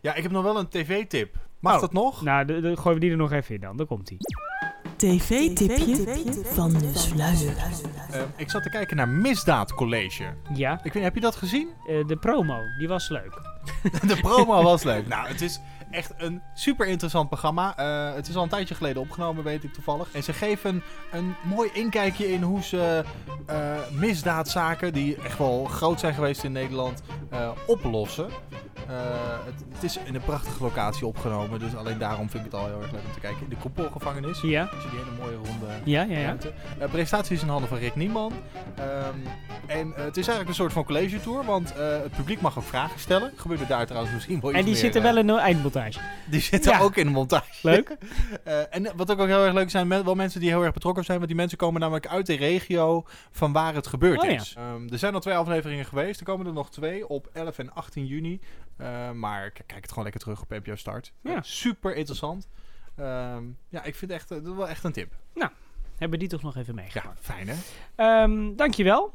Ja, 0.00 0.14
ik 0.14 0.22
heb 0.22 0.32
nog 0.32 0.42
wel 0.42 0.58
een 0.58 0.68
tv-tip. 0.68 1.34
Mag 1.58 1.74
Oh. 1.74 1.80
dat 1.80 1.92
nog? 1.92 2.22
Nou, 2.22 2.44
de, 2.44 2.60
de- 2.60 2.76
gooien 2.76 2.94
we 2.94 3.00
die 3.00 3.10
er 3.10 3.16
nog 3.16 3.32
even 3.32 3.54
in 3.54 3.60
dan. 3.60 3.76
Daar 3.76 3.86
komt 3.86 4.08
hij. 4.08 4.18
TV-tipje 4.96 5.96
van 6.44 6.72
de 6.72 6.90
sluier. 6.94 7.54
Ik 8.36 8.50
zat 8.50 8.62
te 8.62 8.70
kijken 8.70 8.96
naar 8.96 9.08
Misdaad 9.08 9.74
College. 9.74 10.24
Ja. 10.54 10.80
Ik 10.82 10.92
weet, 10.92 11.02
heb 11.02 11.14
je 11.14 11.20
dat 11.20 11.36
gezien? 11.36 11.68
Eh, 11.88 12.06
de 12.06 12.16
promo, 12.16 12.58
die 12.78 12.88
was 12.88 13.08
leuk. 13.08 13.40
De 14.06 14.16
promo 14.20 14.62
was 14.62 14.82
leuk. 14.82 15.08
Nou, 15.08 15.28
het 15.28 15.40
is 15.40 15.60
echt 15.92 16.12
een 16.16 16.42
super 16.54 16.86
interessant 16.86 17.28
programma. 17.28 17.76
Eh, 17.76 18.14
het 18.14 18.28
is 18.28 18.36
al 18.36 18.42
een 18.42 18.48
tijdje 18.48 18.74
geleden 18.74 19.02
opgenomen, 19.02 19.44
weet 19.44 19.64
ik 19.64 19.72
toevallig. 19.72 20.08
En 20.12 20.22
ze 20.22 20.32
geven 20.32 20.82
een 21.12 21.34
mooi 21.42 21.70
inkijkje 21.72 22.32
in 22.32 22.42
hoe 22.42 22.62
ze 22.62 23.04
eh, 23.46 23.76
misdaadzaken, 23.92 24.92
die 24.92 25.16
echt 25.16 25.38
wel 25.38 25.64
groot 25.64 26.00
zijn 26.00 26.14
geweest 26.14 26.44
in 26.44 26.52
Nederland, 26.52 27.02
eh, 27.30 27.50
oplossen. 27.66 28.30
Het, 29.44 29.64
het 29.74 29.82
is 29.82 29.98
in 30.04 30.14
een 30.14 30.22
prachtige 30.22 30.62
locatie 30.62 31.06
opgenomen, 31.06 31.58
dus 31.58 31.74
alleen 31.74 31.98
daarom 31.98 32.30
vind 32.30 32.46
ik 32.46 32.52
het 32.52 32.60
al 32.60 32.66
heel 32.66 32.82
erg 32.82 32.92
leuk 32.92 33.00
om 33.06 33.12
te 33.12 33.20
kijken. 33.20 33.42
In 33.42 33.48
de 33.48 33.56
Koepelgevangenis. 33.56 34.40
Ja. 34.40 34.64
Dus 34.64 34.82
die 34.82 34.98
hele 34.98 35.18
mooie 35.20 35.36
ronde 35.36 35.66
Ja, 35.84 36.02
ja, 36.02 36.18
ja. 36.18 36.24
ruimte. 36.24 36.52
Eh, 36.78 36.90
presentatie 36.90 37.36
is 37.36 37.42
in 37.42 37.48
handen 37.48 37.68
van 37.68 37.78
Rick 37.78 37.94
Nieman. 37.94 38.32
Ehm, 38.74 38.88
en 39.66 39.92
het 39.96 40.16
is 40.16 40.26
eigenlijk 40.26 40.48
een 40.48 40.54
soort 40.54 40.72
van 40.72 40.84
college 40.84 41.20
tour, 41.20 41.44
want 41.44 41.74
het 41.76 42.12
publiek 42.16 42.40
mag 42.40 42.58
ook 42.58 42.64
vragen 42.64 43.00
stellen. 43.00 43.32
Gebeurde 43.36 43.66
daar 43.66 43.86
trouwens 43.86 44.14
misschien 44.14 44.40
wel 44.40 44.50
iets 44.50 44.58
En 44.58 44.64
die 44.64 44.74
meer, 44.74 44.82
zitten 44.82 45.02
wel 45.02 45.16
in 45.16 45.26
de 45.26 45.40
die 46.30 46.40
zitten 46.40 46.72
Ja. 46.72 46.80
ook 46.80 46.96
in 46.96 47.04
de 47.06 47.12
montage. 47.12 47.50
Leuk. 47.62 47.96
Eh, 48.44 48.74
en 48.74 48.96
wat 48.96 49.10
ook, 49.10 49.18
ook 49.20 49.26
heel 49.26 49.44
erg 49.44 49.54
leuk 49.54 49.70
zijn, 49.70 49.88
wel 49.88 50.14
mensen 50.14 50.40
die 50.40 50.48
heel 50.48 50.62
erg 50.62 50.72
betrokken 50.72 51.04
zijn. 51.04 51.16
Want 51.16 51.28
die 51.28 51.38
mensen 51.38 51.58
komen 51.58 51.80
namelijk 51.80 52.06
uit 52.06 52.26
de 52.26 52.34
regio 52.34 53.04
van 53.30 53.52
waar 53.52 53.74
het 53.74 53.86
gebeurd 53.86 54.18
Oh 54.22 54.24
ja. 54.24 54.30
is. 54.30 54.54
Ehm, 54.56 54.88
er 54.92 54.98
zijn 54.98 55.14
al 55.14 55.20
twee 55.20 55.34
afleveringen 55.34 55.84
geweest. 55.84 56.20
Er 56.20 56.26
komen 56.26 56.46
er 56.46 56.52
nog 56.52 56.70
twee 56.70 57.08
op 57.08 57.28
11 57.32 57.58
en 57.58 57.72
18 57.74 58.06
juni. 58.06 58.40
Eh, 58.76 59.10
maar 59.10 59.50
kijk 59.50 59.80
het 59.80 59.88
gewoon 59.88 60.04
lekker 60.04 60.20
terug 60.22 60.42
op 60.42 60.48
NPO 60.50 60.74
Start. 60.74 61.12
Ja. 61.20 61.34
Eh, 61.34 61.38
super 61.42 61.94
interessant. 61.96 62.48
Ehm, 62.96 63.44
ja, 63.68 63.82
ik 63.84 63.94
vind 63.94 64.10
echt, 64.10 64.28
dat 64.28 64.42
wel 64.42 64.68
echt 64.68 64.84
een 64.84 64.92
tip. 64.92 65.12
Nou, 65.34 65.50
hebben 65.98 66.18
die 66.18 66.28
toch 66.28 66.42
nog 66.42 66.56
even 66.56 66.74
meegemaakt. 66.74 67.18
Ja, 67.26 67.34
fijn 67.34 67.48
hè? 67.48 67.54
Ehm, 67.94 68.56
dankjewel. 68.56 69.14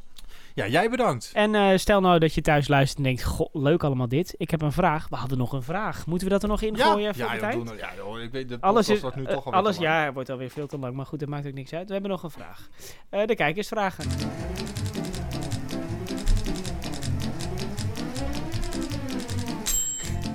Ja, 0.58 0.68
jij 0.68 0.89
bedankt. 0.89 1.32
En 1.34 1.55
eh, 1.55 1.78
stel 1.78 2.01
nou 2.01 2.20
dat 2.20 2.34
je 2.34 2.41
thuis 2.41 2.68
luistert 2.68 2.97
en 2.97 3.03
denkt, 3.03 3.24
goh, 3.24 3.47
leuk 3.53 3.84
allemaal 3.84 4.08
dit. 4.08 4.34
Ik 4.38 4.51
heb 4.51 4.62
een 4.62 4.72
vraag. 4.72 5.08
We 5.10 5.16
hadden 5.16 5.38
nog 5.38 5.53
een 5.53 5.62
vraag. 5.64 6.05
Moeten 6.05 6.28
we 6.28 6.34
dat 6.34 6.43
er 6.43 6.49
nog 6.49 6.62
in 6.62 6.76
Ja, 6.76 6.91
gooien 6.91 7.16
voor 7.16 7.24
ja, 7.24 7.30
de 7.32 7.38
joh, 7.39 7.49
tijd? 7.49 7.64
nou- 7.64 7.78
ja, 7.78 7.89
joh, 7.97 8.22
ik 8.22 8.32
weet, 8.32 8.49
de 8.49 8.58
alles 8.60 8.89
is, 8.89 9.01
wordt 9.01 9.16
nu 9.16 9.24
eh, 9.24 9.34
toch 9.34 9.45
alweer 9.45 9.60
alles, 9.62 9.78
ja, 9.78 10.03
het 10.05 10.14
wordt 10.14 10.30
alweer 10.30 10.49
veel 10.49 10.68
te 10.68 10.78
lang. 10.78 10.95
Maar 10.95 11.05
goed, 11.05 11.20
dat 11.20 11.30
maakt 11.30 11.47
ook 11.47 11.53
niks 11.53 11.74
uit. 11.74 11.88
We 11.88 11.93
hebben 11.93 12.12
nog 12.12 12.24
een 12.24 12.32
vraag. 12.32 12.68
Eh, 13.10 13.26
de 13.26 13.36
kijkersvragen. 13.36 14.05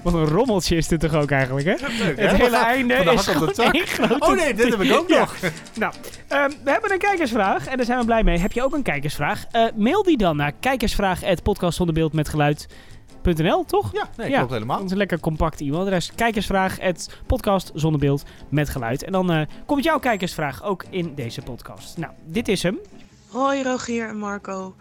Wat 0.02 0.14
een 0.14 0.26
rommeltje 0.28 0.76
is 0.76 0.88
dit 0.88 1.00
toch 1.00 1.14
ook 1.14 1.30
eigenlijk, 1.30 1.66
hè? 1.66 1.72
Leuk, 2.04 2.16
hè? 2.16 2.26
het 2.26 2.36
hele 2.36 2.56
einde 2.56 2.94
is 2.94 3.26
gewoon 3.26 3.52
één 3.72 3.86
grote... 3.86 4.16
Oh 4.18 4.32
nee, 4.36 4.54
dit 4.54 4.68
heb 4.70 4.80
ik 4.80 4.92
ook 4.92 5.08
Ja. 5.08 5.18
nog. 5.18 5.36
Nou, 5.78 5.92
ehm, 6.28 6.50
we 6.64 6.70
hebben 6.70 6.92
een 6.92 6.98
kijkersvraag 6.98 7.66
en 7.66 7.76
daar 7.76 7.86
zijn 7.86 7.98
we 7.98 8.04
blij 8.04 8.22
mee. 8.22 8.38
Heb 8.38 8.52
je 8.52 8.62
ook 8.64 8.74
een 8.74 8.82
kijkersvraag? 8.82 9.44
Eh, 9.50 9.64
mail 9.76 10.02
die 10.02 10.16
dan 10.16 10.36
naar 10.36 10.52
kijkersvraag.podcast 10.60 11.76
zonder 11.76 11.94
beeld 11.94 12.12
met 12.12 12.28
geluid.nl, 12.28 13.64
toch? 13.64 13.92
Ja, 13.92 14.08
nee, 14.16 14.30
klopt 14.32 14.50
helemaal. 14.50 14.76
Dat 14.76 14.84
is 14.86 14.90
een 14.92 14.96
lekker 14.96 15.20
compact 15.20 15.60
e-mailadres. 15.60 16.12
Kijkersvraag.podcast 16.14 17.70
zonder 17.74 18.00
beeld 18.00 18.24
met 18.48 18.68
geluid. 18.68 19.04
En 19.04 19.12
dan 19.12 19.32
eh, 19.32 19.40
komt 19.66 19.84
jouw 19.84 19.98
kijkersvraag 19.98 20.62
ook 20.64 20.84
in 20.90 21.14
deze 21.14 21.42
podcast. 21.42 21.96
Nou, 21.96 22.12
dit 22.24 22.48
is 22.48 22.62
hem. 22.62 22.78
Hoi 23.28 23.62
Rogier 23.62 24.08
en 24.08 24.16
Marco. 24.18 24.74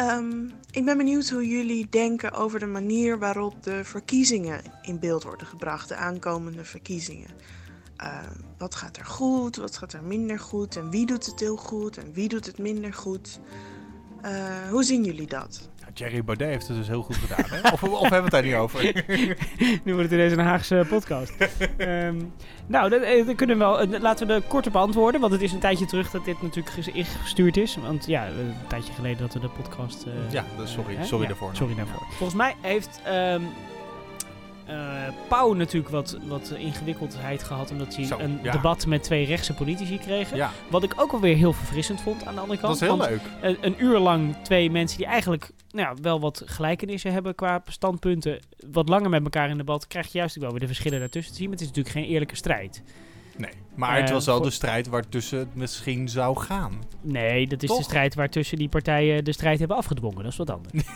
Ehm, 0.00 0.48
ik 0.70 0.84
ben 0.84 0.96
benieuwd 0.96 1.28
hoe 1.28 1.48
jullie 1.48 1.88
denken 1.90 2.32
over 2.32 2.58
de 2.58 2.66
manier 2.66 3.18
waarop 3.18 3.62
de 3.62 3.84
verkiezingen 3.84 4.60
in 4.82 4.98
beeld 4.98 5.22
worden 5.22 5.46
gebracht, 5.46 5.88
de 5.88 5.94
aankomende 5.96 6.64
verkiezingen. 6.64 7.30
Ehm, 7.96 8.34
wat 8.58 8.74
gaat 8.74 8.96
er 8.96 9.04
goed, 9.04 9.56
wat 9.56 9.76
gaat 9.76 9.92
er 9.92 10.02
minder 10.02 10.38
goed 10.38 10.76
en 10.76 10.90
wie 10.90 11.06
doet 11.06 11.26
het 11.26 11.40
heel 11.40 11.56
goed 11.56 11.96
en 11.96 12.12
wie 12.12 12.28
doet 12.28 12.46
het 12.46 12.58
minder 12.58 12.94
goed? 12.94 13.40
Eh, 14.22 14.68
hoe 14.70 14.84
zien 14.84 15.04
jullie 15.04 15.26
dat? 15.26 15.68
Jerry 16.00 16.24
Baudet 16.24 16.48
heeft 16.48 16.68
het 16.68 16.76
dus 16.76 16.88
heel 16.88 17.02
goed 17.02 17.16
gedaan, 17.16 17.44
hè? 17.60 17.70
Of, 17.72 17.82
of 17.82 18.00
hebben 18.00 18.08
we 18.10 18.14
het 18.16 18.30
daar 18.30 18.42
niet 18.42 18.54
over? 18.54 18.82
nu 19.84 19.94
wordt 19.94 20.10
het 20.10 20.12
ineens 20.12 20.32
een 20.32 20.38
Haagse 20.38 20.86
podcast. 20.88 21.32
Ehm, 21.76 22.16
nou, 22.66 22.88
dat, 22.90 23.02
eh, 23.02 23.26
dat 23.26 23.34
kunnen 23.34 23.58
we 23.58 23.64
wel. 23.64 23.80
eh, 23.80 24.00
laten 24.00 24.26
we 24.26 24.34
de 24.34 24.42
korte 24.48 24.70
beantwoorden. 24.70 25.20
Want 25.20 25.32
het 25.32 25.42
is 25.42 25.52
een 25.52 25.58
tijdje 25.58 25.86
terug 25.86 26.10
dat 26.10 26.24
dit 26.24 26.42
natuurlijk 26.42 26.74
ges- 26.74 26.88
ingestuurd 26.88 27.56
is. 27.56 27.76
Want 27.76 28.06
ja, 28.06 28.24
eh, 28.26 28.38
een 28.38 28.54
tijdje 28.68 28.92
geleden 28.92 29.18
dat 29.18 29.32
we 29.34 29.40
de 29.40 29.48
podcast. 29.48 30.06
Ja, 30.30 30.44
dus 30.58 30.72
sorry. 30.72 30.96
Sorry 31.04 31.22
Ja, 31.22 31.28
daarvoor. 31.28 31.50
Sorry 31.56 31.74
daarvoor. 31.74 32.06
Volgens 32.08 32.34
mij 32.38 32.54
heeft 32.60 33.00
Pauw 35.28 35.52
natuurlijk 35.52 35.92
wat, 35.92 36.18
wat 36.26 36.52
ingewikkeldheid 36.58 37.42
gehad. 37.42 37.70
Omdat 37.70 37.96
hij 37.96 38.04
Zo, 38.04 38.18
een 38.18 38.38
ja. 38.42 38.52
debat 38.52 38.86
met 38.86 39.02
twee 39.02 39.26
rechtse 39.26 39.54
politici 39.54 39.98
kreeg. 39.98 40.34
Ja. 40.34 40.50
Wat 40.70 40.82
ik 40.82 40.92
ook 40.96 41.12
alweer 41.12 41.36
heel 41.36 41.52
verfrissend 41.52 42.00
vond 42.00 42.26
aan 42.26 42.34
de 42.34 42.40
andere 42.40 42.60
kant. 42.60 42.78
Dat 42.80 42.88
is 42.88 42.94
heel 42.96 43.06
leuk. 43.08 43.20
Een, 43.40 43.56
een 43.60 43.74
uur 43.84 43.98
lang 43.98 44.36
twee 44.42 44.70
mensen 44.70 44.98
die 44.98 45.06
eigenlijk 45.06 45.50
nou 45.70 45.88
ja, 45.88 46.02
wel 46.02 46.20
wat 46.20 46.42
gelijkenissen 46.46 47.12
hebben 47.12 47.34
qua 47.34 47.62
standpunten. 47.66 48.38
Wat 48.70 48.88
langer 48.88 49.10
met 49.10 49.22
elkaar 49.22 49.50
in 49.50 49.56
debat. 49.56 49.86
Krijg 49.86 50.12
je 50.12 50.18
juist 50.18 50.36
ook 50.36 50.42
wel 50.42 50.50
weer 50.50 50.60
de 50.60 50.66
verschillen 50.66 50.98
daartussen 50.98 51.32
te 51.32 51.38
zien. 51.38 51.48
Maar 51.48 51.58
het 51.58 51.68
is 51.68 51.74
natuurlijk 51.74 51.96
geen 51.96 52.12
eerlijke 52.12 52.36
strijd. 52.36 52.82
Nee, 53.36 53.50
maar 53.74 53.96
het 53.96 54.08
Eh, 54.08 54.14
was 54.14 54.26
wel 54.26 54.36
voor- 54.36 54.44
de 54.44 54.50
strijd 54.50 54.86
waartussen 54.88 55.38
het 55.38 55.54
misschien 55.54 56.08
zou 56.08 56.36
gaan. 56.38 56.72
Nee, 57.00 57.46
dat 57.46 57.62
is 57.62 57.68
Toch? 57.68 57.78
de 57.78 57.84
strijd 57.84 58.14
waartussen 58.14 58.58
die 58.58 58.68
partijen 58.68 59.24
de 59.24 59.32
strijd 59.32 59.58
hebben 59.58 59.76
afgedwongen. 59.76 60.22
Dat 60.22 60.32
is 60.32 60.38
wat 60.38 60.50
anders. 60.50 60.72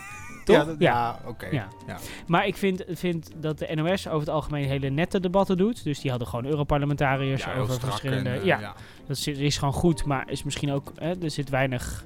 Toch? 0.44 0.74
Ja, 0.78 1.18
oké. 1.26 1.46
Ja. 1.46 1.68
Ja. 1.86 1.98
Maar 2.26 2.46
ik 2.46 2.56
vind, 2.56 2.84
vind 2.88 3.30
dat 3.36 3.58
de 3.58 3.74
NOS 3.74 4.06
over 4.06 4.20
het 4.20 4.28
algemeen 4.28 4.68
hele 4.68 4.88
nette 4.88 5.20
debatten 5.20 5.56
doet. 5.56 5.84
Dus 5.84 6.00
die 6.00 6.10
hadden 6.10 6.28
gewoon 6.28 6.46
Europarlementariërs 6.46 7.48
over 7.48 7.80
verschillende... 7.80 8.30
en, 8.30 8.38
eh, 8.40 8.44
ja, 8.44 8.60
ja. 8.60 8.74
dat 9.06 9.16
is, 9.16 9.26
is 9.26 9.56
gewoon 9.58 9.74
goed, 9.74 10.04
maar 10.04 10.30
is 10.30 10.42
misschien 10.42 10.72
ook... 10.72 10.92
Hè, 10.96 11.22
er 11.22 11.30
zit 11.30 11.48
weinig 11.50 12.04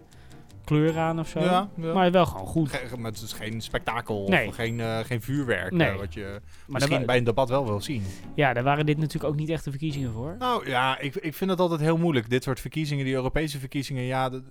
kleur 0.69 0.99
aan 0.99 1.19
of 1.19 1.29
zo. 1.29 1.41
Ja, 1.41 1.71
ja. 1.77 1.93
Maar 1.93 2.11
wel 2.11 2.27
gewoon 2.27 2.47
goed. 2.47 2.69
Ge- 2.73 2.97
maar 2.99 3.11
het 3.11 3.21
is 3.21 3.33
geen 3.33 3.61
spektakel 3.61 4.29
Nee. 4.29 4.49
of 4.49 4.55
geen, 4.55 4.81
eh, 4.81 4.99
geen 4.99 5.23
vuurwerk. 5.23 5.73
Nee. 5.73 5.89
eh, 5.91 5.97
wat 5.97 6.14
je 6.14 6.41
Maar 6.66 6.81
misschien 6.81 7.07
bij 7.07 7.16
een 7.16 7.25
debat 7.25 7.49
wel 7.49 7.66
wil 7.66 7.81
zien. 7.81 8.03
Ja, 8.35 8.53
daar 8.53 8.62
waren 8.62 8.87
dit 8.87 8.97
natuurlijk 8.99 9.33
ook 9.33 9.39
niet 9.39 9.49
echt 9.49 9.64
de 9.64 9.71
verkiezingen 9.71 10.12
voor. 10.12 10.37
Nou 10.39 10.69
ja, 10.69 10.99
ik, 10.99 11.14
ik 11.14 11.35
vind 11.35 11.51
het 11.51 11.61
altijd 11.61 11.81
heel 11.81 11.97
moeilijk. 11.99 12.31
Dit 12.31 12.43
soort 12.43 12.61
verkiezingen, 12.61 13.05
die 13.05 13.14
Europese 13.14 13.59
verkiezingen, 13.59 14.03
ja. 14.03 14.29
dat- 14.29 14.43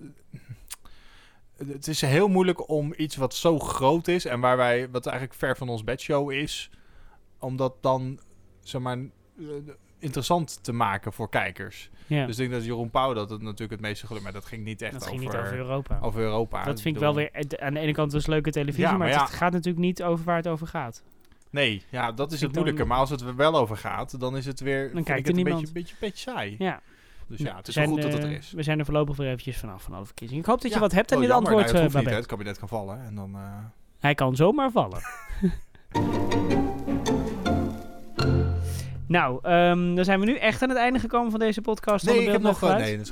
het 1.56 1.86
is 1.88 2.00
heel 2.00 2.28
moeilijk 2.28 2.68
om 2.70 2.94
iets 2.96 3.16
wat 3.16 3.34
zo 3.34 3.58
groot 3.58 4.08
is 4.08 4.24
en 4.24 4.40
waar 4.40 4.56
wij, 4.56 4.90
wat 4.90 5.06
eigenlijk 5.06 5.38
ver 5.38 5.56
van 5.56 5.68
ons 5.68 5.84
bedshow 5.84 6.30
is, 6.32 6.70
om 7.38 7.56
dat 7.56 7.74
dan, 7.80 8.18
zeg 8.60 8.80
maar, 8.80 8.96
eh, 9.38 9.44
interessant 9.98 10.64
te 10.64 10.72
maken 10.72 11.12
voor 11.12 11.28
kijkers. 11.28 11.90
Ja. 12.06 12.26
Dus 12.26 12.34
ik 12.38 12.40
denk 12.48 12.50
dat 12.50 12.64
Jeroen 12.64 12.90
Pauw 12.90 13.12
dat 13.14 13.30
het 13.30 13.42
natuurlijk 13.42 13.70
het 13.70 13.80
meeste 13.80 14.06
geluk, 14.06 14.22
maar 14.22 14.32
dat 14.32 14.44
ging 14.44 14.64
niet 14.64 14.82
echt 14.82 14.92
Dat 14.92 15.00
over, 15.02 15.14
ging 15.18 15.24
niet 15.30 15.36
over 15.40 15.56
Europa. 15.56 15.98
Over 16.02 16.20
Europa. 16.20 16.64
Dat 16.64 16.80
vind 16.80 16.94
ik 16.94 17.00
wel 17.00 17.14
weer... 17.14 17.30
Aan 17.60 17.74
de 17.74 17.80
ene 17.80 17.92
kant 17.92 18.12
was 18.12 18.26
leuke 18.26 18.50
televisie, 18.50 18.82
Ja, 18.84 18.88
maar, 18.90 18.98
maar 18.98 19.08
ja. 19.08 19.20
het 19.20 19.30
gaat 19.30 19.52
natuurlijk 19.52 19.84
niet 19.84 20.02
over 20.02 20.24
waar 20.24 20.36
het 20.36 20.48
over 20.48 20.66
gaat. 20.66 21.02
Nee, 21.50 21.82
ja, 21.88 22.12
dat 22.12 22.32
is 22.32 22.38
vind 22.38 22.50
het 22.50 22.60
moeilijke. 22.60 22.88
Maar 22.88 22.98
als 22.98 23.10
het 23.10 23.20
er 23.20 23.36
wel 23.36 23.56
over 23.56 23.76
gaat, 23.76 24.20
dan 24.20 24.36
is 24.36 24.46
het 24.46 24.60
weer. 24.60 24.90
kijkt 25.02 25.28
er 25.28 25.36
een 25.38 25.44
beetje, 25.44 25.72
beetje, 25.72 25.94
beetje 26.00 26.30
saai. 26.30 26.54
Ja. 26.58 26.80
Dus 27.26 27.38
ja, 27.38 27.56
het 27.56 27.68
is 27.68 27.74
zijn, 27.74 27.88
goed 27.88 28.02
dat 28.02 28.12
het 28.12 28.22
er 28.22 28.28
eh, 28.30 28.36
is. 28.36 28.52
We 28.52 28.62
zijn 28.62 28.78
er 28.78 28.84
voorlopig 28.84 29.16
weer 29.16 29.26
eventjes 29.28 29.56
vanaf 29.58 29.82
van 29.82 29.94
alle 29.94 30.04
verkiezingen. 30.04 30.42
Ik 30.42 30.48
hoop 30.48 30.60
dat 30.62 30.72
je 30.72 30.78
wat 30.78 30.92
hebt 30.92 31.10
aan 31.12 31.16
Oh, 31.18 31.22
dit 31.22 31.32
jammer. 31.32 31.50
antwoord, 31.52 31.72
Nou, 31.72 31.84
het 31.84 31.92
hoeft 31.94 32.04
niet, 32.06 32.14
hè. 32.14 32.18
Babette. 32.20 32.34
Het 32.34 32.54
kabinet 32.54 32.58
kan 32.58 32.68
vallen 32.68 33.04
en 33.06 33.14
dan. 33.14 33.34
eh, 33.34 33.40
Hij 33.98 34.14
kan 34.14 34.36
zomaar 34.36 34.70
vallen. 34.70 35.00
nou, 39.08 39.38
ehm, 39.42 39.94
dan 39.94 40.04
zijn 40.04 40.20
we 40.20 40.26
nu 40.26 40.36
echt 40.36 40.62
aan 40.62 40.68
het 40.68 40.78
einde 40.78 40.98
gekomen 40.98 41.30
van 41.30 41.40
deze 41.40 41.60
podcast. 41.60 42.06
Nee, 42.06 42.22
ik 42.22 42.28
heb 42.32 42.42
nog. 42.42 42.60
nee, 42.60 42.96
dat 42.98 43.10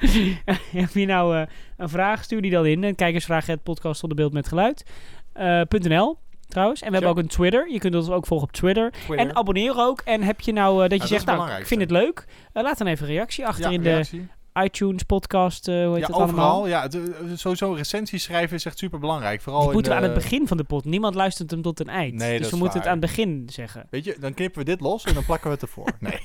is 0.00 0.36
heb 0.82 0.90
je 0.90 1.06
nou 1.06 1.36
eh, 1.36 1.42
een 1.76 1.88
vraag? 1.88 2.24
Stuur 2.24 2.42
die 2.42 2.50
dan 2.50 2.66
in. 2.66 2.82
Een 2.82 2.94
kijkersvraag 2.94 3.46
het 3.46 3.62
podcast 3.62 4.00
zonder 4.00 4.18
beeld 4.18 4.32
met 4.32 4.48
geluid. 4.48 4.84
eh, 5.32 5.60
.nl 5.68 6.18
trouwens. 6.48 6.80
En 6.82 6.86
we 6.88 6.92
hebben 6.92 7.10
ook 7.10 7.18
een 7.18 7.26
Twitter. 7.28 7.70
Je 7.72 7.78
kunt 7.78 7.94
ons 7.94 8.10
ook 8.10 8.26
volgen 8.26 8.46
op 8.48 8.52
Twitter. 8.52 8.90
Twitter. 8.90 9.18
En 9.18 9.36
abonneer 9.36 9.74
ook. 9.76 10.00
En 10.00 10.22
heb 10.22 10.40
je 10.40 10.52
nou 10.52 10.72
eh, 10.74 10.80
dat 10.80 10.92
je 10.92 10.98
dat 10.98 11.08
zegt, 11.08 11.24
nou, 11.26 11.50
ik 11.50 11.66
vind 11.66 11.80
het 11.80 11.90
leuk. 11.90 12.24
laat 12.52 12.78
dan 12.78 12.86
even 12.86 13.06
een 13.06 13.12
reactie 13.12 13.46
achter 13.46 13.64
Ja, 13.64 13.70
in 13.70 13.82
reactie. 13.82 14.20
de 14.20 14.26
iTunes 14.62 15.02
podcast. 15.02 15.68
eh, 15.68 15.74
hoe 15.74 15.94
heet 15.94 16.00
Ja, 16.00 16.06
het 16.06 16.16
overal. 16.16 16.44
allemaal? 16.44 16.68
Ja, 16.68 16.88
eh, 16.88 17.00
sowieso 17.34 17.72
recensies 17.72 18.22
schrijven 18.22 18.56
is 18.56 18.64
echt 18.64 18.78
super 18.78 18.98
belangrijk. 18.98 19.40
Vooral 19.40 19.72
moeten 19.72 19.92
we 19.92 19.96
aan 19.98 20.02
het 20.04 20.14
begin 20.14 20.46
van 20.48 20.56
de 20.56 20.64
pot. 20.64 20.84
Niemand 20.84 21.14
luistert 21.14 21.50
hem 21.50 21.62
tot 21.62 21.80
een 21.80 21.88
eind. 21.88 22.14
Nee, 22.14 22.32
dus 22.32 22.40
dat 22.40 22.50
we 22.50 22.56
moeten 22.56 22.78
het 22.78 22.88
aan 22.88 22.98
het 22.98 23.06
begin 23.06 23.42
zeggen. 23.52 23.86
Weet 23.90 24.04
je, 24.04 24.16
dan 24.20 24.34
knippen 24.34 24.58
we 24.58 24.64
dit 24.64 24.80
los 24.80 25.04
en 25.04 25.14
dan 25.14 25.24
plakken 25.24 25.46
we 25.48 25.54
het 25.54 25.62
ervoor. 25.62 25.90
Nee. 26.00 26.20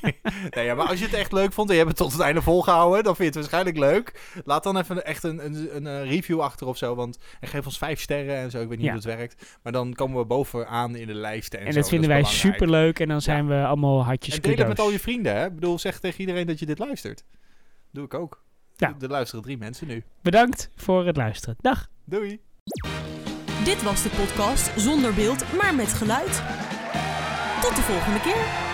nee 0.50 0.66
ja, 0.66 0.76
maar 0.76 0.88
als 0.88 1.00
je 1.00 1.06
het 1.06 1.14
echt 1.14 1.32
leuk 1.32 1.54
vond 1.54 1.70
en 1.70 1.76
je 1.76 1.82
hebt 1.84 1.94
het 1.94 2.02
tot 2.08 2.12
het 2.18 2.22
einde 2.22 2.42
volgehouden, 2.42 3.04
dan 3.04 3.16
vind 3.16 3.34
je 3.34 3.40
het 3.40 3.50
waarschijnlijk 3.50 3.78
leuk. 3.92 4.32
Laat 4.46 4.64
dan 4.64 4.78
even 4.78 5.06
echt 5.06 5.24
een, 5.24 5.46
een, 5.46 5.70
een, 5.76 5.88
eh, 5.88 6.10
review 6.10 6.40
achter 6.42 6.68
of 6.68 6.78
zo. 6.78 6.96
Want, 6.96 7.18
en 7.40 7.48
geef 7.48 7.66
ons 7.66 7.78
vijf 7.78 8.00
sterren 8.02 8.36
en 8.36 8.52
zo. 8.52 8.62
Ik 8.62 8.68
weet 8.68 8.78
niet 8.78 8.86
Ja. 8.88 8.94
hoe 8.94 9.02
het 9.02 9.16
werkt. 9.18 9.58
Maar 9.64 9.72
dan 9.74 9.94
komen 9.94 10.18
we 10.18 10.26
bovenaan 10.26 10.96
in 10.96 11.08
de 11.08 11.14
lijsten. 11.14 11.60
En, 11.60 11.66
En, 11.66 11.74
zo. 11.74 11.80
dat 11.80 11.90
vinden 11.90 12.10
wij 12.10 12.24
super 12.24 12.70
leuk. 12.70 13.00
En 13.00 13.08
dan 13.08 13.22
zijn 13.22 13.48
we 13.48 13.66
allemaal 13.66 14.04
hartjes 14.04 14.36
En 14.36 14.42
deel 14.42 14.56
het 14.58 14.68
met 14.68 14.80
al 14.80 14.92
je 14.92 15.00
vrienden. 15.00 15.36
Hè? 15.36 15.46
Ik 15.46 15.54
bedoel, 15.56 15.80
zeg 15.80 16.00
tegen 16.00 16.20
iedereen 16.20 16.46
dat 16.48 16.60
je 16.60 16.66
dit 16.66 16.80
luistert. 16.80 17.24
Doe 17.92 18.06
ik 18.06 18.14
ook. 18.14 18.44
Ja. 18.76 18.96
Er 19.00 19.10
luisteren 19.10 19.44
drie 19.44 19.58
mensen 19.58 19.88
nu. 19.88 20.04
Bedankt 20.22 20.70
voor 20.76 21.06
het 21.06 21.18
luisteren. 21.18 21.56
Dag. 21.62 21.90
Doei. 22.04 22.42
Dit 23.64 23.84
was 23.84 24.04
de 24.04 24.10
podcast 24.10 24.80
zonder 24.80 25.14
beeld, 25.14 25.54
maar 25.54 25.76
met 25.76 25.94
geluid. 25.94 26.44
Tot 27.62 27.76
de 27.76 27.82
volgende 27.82 28.20
keer. 28.20 28.67